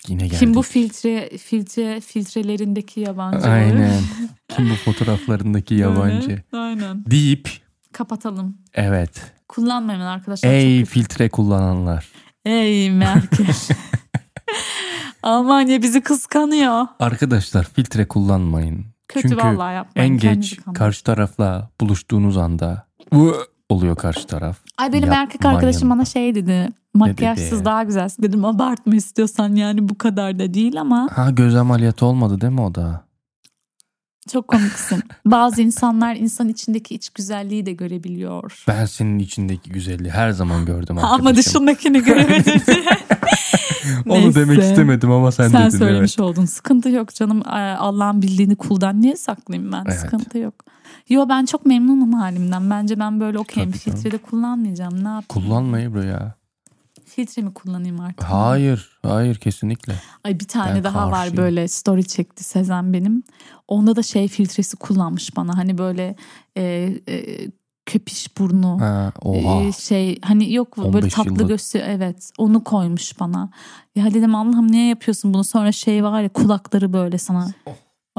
Yine 0.09 0.23
geldik. 0.23 0.39
Kim 0.39 0.55
bu 0.55 0.63
filtre 0.63 1.31
filtre 1.39 2.01
filtrelerindeki 2.01 3.01
yabancı? 3.01 3.49
Aynen. 3.49 4.01
Kim 4.49 4.71
bu 4.71 4.75
fotoğraflarındaki 4.75 5.75
yabancı? 5.75 6.29
Böyle. 6.29 6.43
Aynen. 6.53 7.05
Deyip 7.11 7.49
Kapatalım. 7.93 8.57
evet. 8.75 9.33
Kullanmayın 9.49 10.01
arkadaşlar. 10.01 10.51
Ey 10.51 10.85
filtre 10.85 11.29
kullananlar. 11.29 12.09
Ey 12.45 12.91
Merkel. 12.91 13.47
Almanya 15.23 15.83
bizi 15.83 16.01
kıskanıyor. 16.01 16.87
Arkadaşlar 17.01 17.65
filtre 17.65 18.09
kullanmayın. 18.09 18.87
Kötü 19.09 19.29
Çünkü 19.29 19.45
vallahi 19.45 19.75
yapmayın. 19.75 20.13
en 20.13 20.19
geç 20.19 20.57
kandırın. 20.57 20.73
karşı 20.75 21.05
tarafla 21.05 21.71
buluştuğunuz 21.81 22.37
anda 22.37 22.87
"Vı" 23.13 23.35
oluyor 23.69 23.97
karşı 23.97 24.27
taraf. 24.27 24.57
Ay 24.79 24.93
benim 24.93 25.13
erkek 25.13 25.35
Yapmayın. 25.35 25.57
arkadaşım 25.57 25.91
bana 25.91 26.05
şey 26.05 26.35
dedi. 26.35 26.69
Makyajsız 26.95 27.51
dedi? 27.59 27.65
daha 27.65 27.83
güzelsin. 27.83 28.23
Dedim 28.23 28.45
abartma 28.45 28.95
istiyorsan 28.95 29.55
yani 29.55 29.89
bu 29.89 29.99
kadar 29.99 30.39
da 30.39 30.55
değil 30.55 30.81
ama 30.81 31.09
Ha 31.13 31.31
göz 31.31 31.55
ameliyatı 31.57 32.07
olmadı 32.07 32.41
değil 32.41 32.53
mi 32.53 32.61
o 32.61 32.75
da? 32.75 33.05
Çok 34.33 34.49
komiksin. 34.49 35.03
Bazı 35.27 35.63
insanlar 35.63 36.17
insan 36.17 36.49
içindeki 36.49 36.95
iç 36.95 37.09
güzelliği 37.11 37.67
de 37.67 37.73
görebiliyor. 37.73 38.65
Ben 38.69 38.85
senin 38.87 39.19
içindeki 39.19 39.71
güzelliği 39.71 40.11
her 40.11 40.31
zaman 40.31 40.65
gördüm 40.67 40.99
Ama 40.99 41.15
arkadaşım. 41.15 41.37
dışındakini 41.37 42.03
göremedim 42.03 42.61
diye. 42.67 42.85
Onu 44.09 44.35
demek 44.35 44.59
Neyse. 44.59 44.71
istemedim 44.71 45.11
ama 45.11 45.33
sen, 45.33 45.49
Sen 45.49 45.67
dedin. 45.69 45.79
söylemiş 45.79 46.19
oldun. 46.19 46.45
Sıkıntı 46.45 46.89
yok 46.89 47.15
canım. 47.15 47.43
Ee, 47.47 47.51
Allah'ın 47.79 48.23
bildiğini 48.23 48.57
kuldan 48.57 49.01
niye 49.03 49.17
saklayayım 49.17 49.73
ben? 49.73 49.85
Evet. 49.89 49.99
Sıkıntı 50.01 50.39
yok. 50.39 50.55
Yo 51.09 51.27
ben 51.29 51.45
çok 51.45 51.67
memnunum 51.67 52.13
halimden. 52.13 52.71
Bence 52.71 52.99
ben 52.99 53.21
böyle 53.21 53.39
okeyim. 53.39 53.71
Tabii 53.71 53.81
canım. 53.85 53.99
Filtre 53.99 54.13
de 54.13 54.19
kullanmayacağım. 54.23 54.95
Ne 54.95 55.09
yapayım? 55.09 55.25
Kullanma 55.29 55.81
Ebru 55.81 56.05
ya. 56.05 56.35
Filtre 57.11 57.43
mi 57.43 57.55
kullanayım 57.55 58.01
artık? 58.01 58.23
Hayır, 58.23 58.99
hayır 59.03 59.35
kesinlikle. 59.35 59.95
Ay 60.25 60.41
bir 60.41 60.49
tane 60.49 60.75
Ben 60.75 60.85
daha 60.85 61.07
var 61.07 61.15
karşıyım. 61.15 61.37
böyle 61.37 61.69
story 61.69 62.07
çekti 62.07 62.45
Sezen 62.45 62.93
benim. 62.93 63.23
Onda 63.69 63.97
da 63.97 64.03
şey 64.03 64.29
filtresi 64.29 64.77
kullanmış 64.77 65.37
bana. 65.37 65.57
Hani 65.57 65.79
böyle 65.79 66.17
e, 66.57 66.63
e, 67.09 67.47
köpiş 67.87 68.39
burnu. 68.39 68.81
Ha, 68.81 69.13
oha. 69.23 69.63
e, 69.63 69.73
şey 69.73 70.19
hani 70.23 70.53
yok 70.53 70.77
böyle 70.79 70.89
15 70.89 71.15
tatlı 71.15 71.31
yıllık. 71.31 71.49
göğsü 71.49 71.79
evet 71.79 72.31
onu 72.39 72.65
koymuş 72.65 73.21
bana. 73.21 73.51
Ya 73.97 74.15
dedim 74.15 74.35
Allah'ım 74.35 74.73
niye 74.73 74.89
yapıyorsun 74.89 75.35
bunu 75.35 75.45
sonra 75.45 75.73
şey 75.73 76.05
var 76.05 76.23
ya 76.23 76.29
kulakları 76.29 76.93
böyle 76.93 77.19
sana 77.19 77.53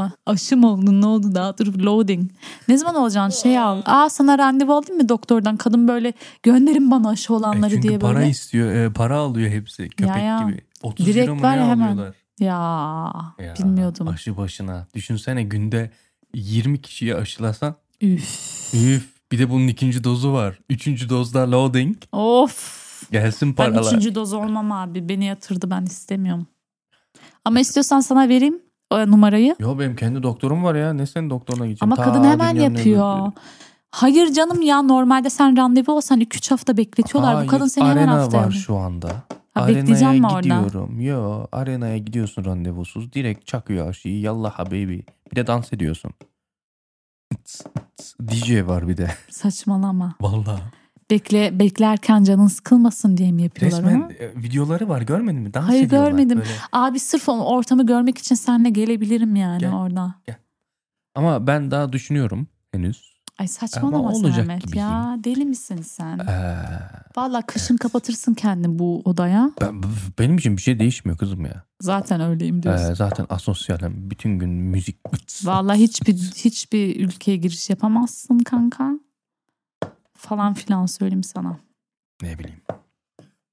Ah, 0.02 0.12
aşı 0.26 0.58
mı 0.58 0.72
oldun 0.72 1.02
ne 1.02 1.06
oldu 1.06 1.36
daha 1.36 1.58
dur 1.58 1.80
loading. 1.80 2.32
Ne 2.68 2.78
zaman 2.78 2.96
olacaksın 2.96 3.42
şey 3.44 3.60
al. 3.60 3.82
Aa 3.86 4.10
sana 4.10 4.38
randevu 4.38 4.74
aldın 4.74 4.98
mı 4.98 5.10
doktordan 5.10 5.58
kadın 5.58 5.88
böyle 5.88 6.14
gönderin 6.44 6.92
bana 6.92 7.10
aşı 7.10 7.34
olanları 7.34 7.72
E 7.72 7.76
çünkü 7.76 7.88
diye 7.88 8.00
para 8.00 8.16
böyle. 8.18 8.30
istiyor, 8.30 8.72
e, 8.76 8.94
para 8.94 9.18
alıyor 9.18 9.50
hepsi 9.50 9.90
köpek 9.90 10.16
ya. 10.16 10.46
gibi. 10.50 10.62
30 10.84 11.06
Direkt 11.06 11.30
mu 11.32 11.42
var 11.42 11.56
ne 11.58 11.62
ya 11.62 11.68
hemen. 11.68 11.88
alıyorlar? 11.92 12.16
Ya, 12.40 13.36
Ya, 13.40 13.54
bilmiyordum. 13.60 14.08
Aşı 14.08 14.38
başına. 14.38 14.88
Düşünsene 14.96 15.44
günde 15.44 15.92
20 16.34 16.82
kişiye 16.82 17.16
aşılasan. 17.16 17.76
Üf. 18.02 18.74
Üf. 18.74 19.10
Bir 19.32 19.40
de 19.40 19.50
bunun 19.50 19.68
ikinci 19.68 20.04
dozu 20.04 20.34
var. 20.34 20.60
Üçüncü 20.70 21.10
dozda 21.10 21.52
loading. 21.52 21.98
Of. 22.12 23.12
Gelsin 23.12 23.50
Ben 23.50 23.56
paralar. 23.56 23.84
üçüncü 23.88 24.16
doz 24.16 24.34
olmam 24.34 24.72
abi. 24.72 25.10
Beni 25.10 25.26
yatırdı 25.26 25.70
ben 25.72 25.82
istemiyorum. 25.84 26.48
Ama 27.46 27.60
istiyorsan 27.60 28.00
sana 28.00 28.30
vereyim 28.30 28.60
numarayı. 28.92 29.56
Yo 29.60 29.80
benim 29.80 29.96
kendi 29.96 30.24
doktorum 30.24 30.64
var 30.64 30.76
ya. 30.76 30.94
Ne 30.94 31.06
senin 31.06 31.30
doktoruna 31.30 31.66
gideceğim? 31.68 31.94
Ama 31.94 32.04
Ta 32.04 32.04
kadın 32.14 32.24
hemen 32.24 32.56
yapıyor. 32.56 33.32
Hayır 33.92 34.34
canım 34.34 34.62
ya 34.62 34.82
normalde 34.82 35.30
sen 35.30 35.58
randevu 35.58 35.92
olsan 35.92 36.22
2-3 36.22 36.50
hafta 36.50 36.78
bekletiyorlar. 36.78 37.36
Hayır, 37.36 37.48
Bu 37.48 37.52
kadın 37.52 37.68
seni 37.68 37.86
hemen 37.86 37.98
arena 37.98 38.14
haftaya. 38.22 38.44
var 38.46 38.52
şu 38.52 38.76
anda. 38.78 39.10
Ha, 39.54 39.62
Arenaya 39.62 40.12
mi 40.12 40.28
orada? 40.28 40.40
gidiyorum. 40.42 41.00
Yo 41.02 41.46
arenaya 41.52 41.98
gidiyorsun 41.98 42.46
randevusuz. 42.46 43.14
Direkt 43.14 43.48
çakıyor 43.48 43.90
aşıyı. 43.90 44.20
Yallah 44.20 44.52
habibi. 44.52 45.06
Bir 45.32 45.36
de 45.36 45.48
dans 45.48 45.74
ediyorsun. 45.74 46.12
DJ 48.22 48.68
var 48.68 48.88
bir 48.88 48.98
de. 48.98 49.12
Saçmalama. 49.30 50.16
Vallahi. 50.22 50.62
Bekle 51.12 51.60
beklerken 51.60 52.24
canın 52.24 52.48
sıkılmasın 52.48 53.18
diye 53.18 53.32
mi 53.32 53.42
yapıyorlar 53.44 53.80
Resmen 53.84 54.02
onu? 54.02 54.12
e, 54.12 54.36
videoları 54.36 54.90
var 54.90 55.02
görmedin 55.02 55.42
mi? 55.42 55.54
Dans 55.54 55.68
Hayır, 55.70 55.84
ediyorlar 55.88 56.10
görmedim. 56.10 56.38
böyle. 56.38 56.50
Abi 56.72 57.00
sırf 57.00 57.30
ortamı 57.30 57.86
görmek 57.86 58.18
için 58.18 58.36
seninle 58.36 58.70
gelebilirim 58.70 59.36
yani 59.36 59.60
Gel. 59.60 59.74
orada. 59.74 60.16
Ama 61.16 61.48
ben 61.48 61.72
daha 61.72 61.94
düşünüyorum 61.94 62.48
henüz. 62.72 63.12
Ay 63.40 63.48
saçmalama 63.48 63.98
Ama 63.98 64.12
olacak 64.12 64.36
Sermet 64.36 64.76
ya. 64.76 65.18
Deli 65.24 65.46
misin 65.46 65.82
sen? 65.82 66.20
Ee, 66.20 66.56
Vallahi 67.16 67.46
kışın 67.46 67.78
kapatırsın 67.78 68.34
kendini 68.34 68.80
bu 68.80 69.02
odaya. 69.06 69.52
ben, 69.62 69.82
benim 70.20 70.38
için 70.38 70.58
bir 70.58 70.62
şey 70.62 70.80
değişmiyor 70.80 71.18
kızım 71.18 71.46
ya. 71.46 71.64
Zaten 71.82 72.22
öyleyim 72.22 72.64
diyorsun. 72.64 72.92
Ee, 72.92 72.96
zaten 72.96 73.26
asosyalim. 73.30 74.10
Bütün 74.12 74.40
gün 74.40 74.50
müzik. 74.50 74.98
Its, 75.14 75.46
Vallahi 75.48 75.80
hiçbir 75.80 76.14
hiçbir 76.16 77.06
ülkeye 77.06 77.38
giriş 77.38 77.70
yapamazsın 77.70 78.40
kanka. 78.40 78.92
Falan 80.22 80.54
filan 80.54 80.86
söyleyeyim 80.86 81.24
sana. 81.24 81.60
Ne 82.22 82.40
bileyim. 82.40 82.62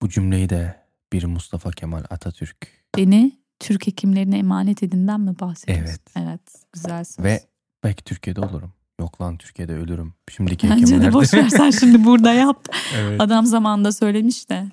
Bu 0.03 0.09
cümleyi 0.09 0.49
de 0.49 0.77
bir 1.12 1.25
Mustafa 1.25 1.71
Kemal 1.71 2.05
Atatürk 2.11 2.69
Beni 2.97 3.33
Türk 3.59 3.87
hekimlerine 3.87 4.39
emanet 4.39 4.83
edinden 4.83 5.21
mi 5.21 5.39
bahsediyorsun? 5.41 5.85
Evet. 5.87 6.01
Evet. 6.16 6.41
Güzel 6.73 7.05
söz. 7.05 7.25
ve 7.25 7.43
belki 7.85 8.05
Türkiye'de 8.05 8.41
olurum. 8.41 8.73
Yok 9.01 9.21
lan 9.21 9.37
Türkiye'de 9.37 9.75
ölürüm. 9.75 10.14
Şimdiki 10.31 10.71
Bence 10.71 11.01
de 11.01 11.12
boş 11.12 11.35
ver 11.35 11.49
sen 11.49 11.71
şimdi 11.71 12.05
burada 12.05 12.33
yap. 12.33 12.66
evet. 12.97 13.21
Adam 13.21 13.47
zamanında 13.47 13.93
söylemiş 13.93 14.51
de. 14.51 14.66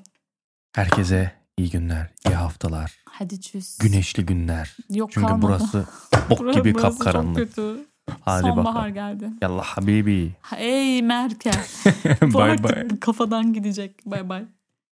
Herkese 0.76 1.32
iyi 1.58 1.70
günler, 1.70 2.10
iyi 2.28 2.36
haftalar, 2.36 3.04
Hadi 3.06 3.42
çüz. 3.42 3.78
güneşli 3.78 4.26
günler. 4.26 4.78
Yok 4.90 5.12
Çünkü 5.12 5.28
kalmadı. 5.28 5.42
burası 5.42 5.86
bok 6.30 6.54
gibi 6.54 6.74
burası 6.74 6.98
kapkaranlık. 6.98 7.38
Çok 7.38 7.48
kötü. 7.48 7.86
Hadi 8.22 8.42
Sonbahar 8.42 8.66
bakalım. 8.66 8.94
geldi. 8.94 9.30
Yallah 9.42 9.64
habibi. 9.66 10.32
Ey 10.58 11.02
Merkel. 11.02 11.54
Bye 12.22 12.64
bye. 12.64 13.00
kafadan 13.00 13.54
gidecek. 13.54 14.06
Bay 14.06 14.30
bay. 14.30 14.46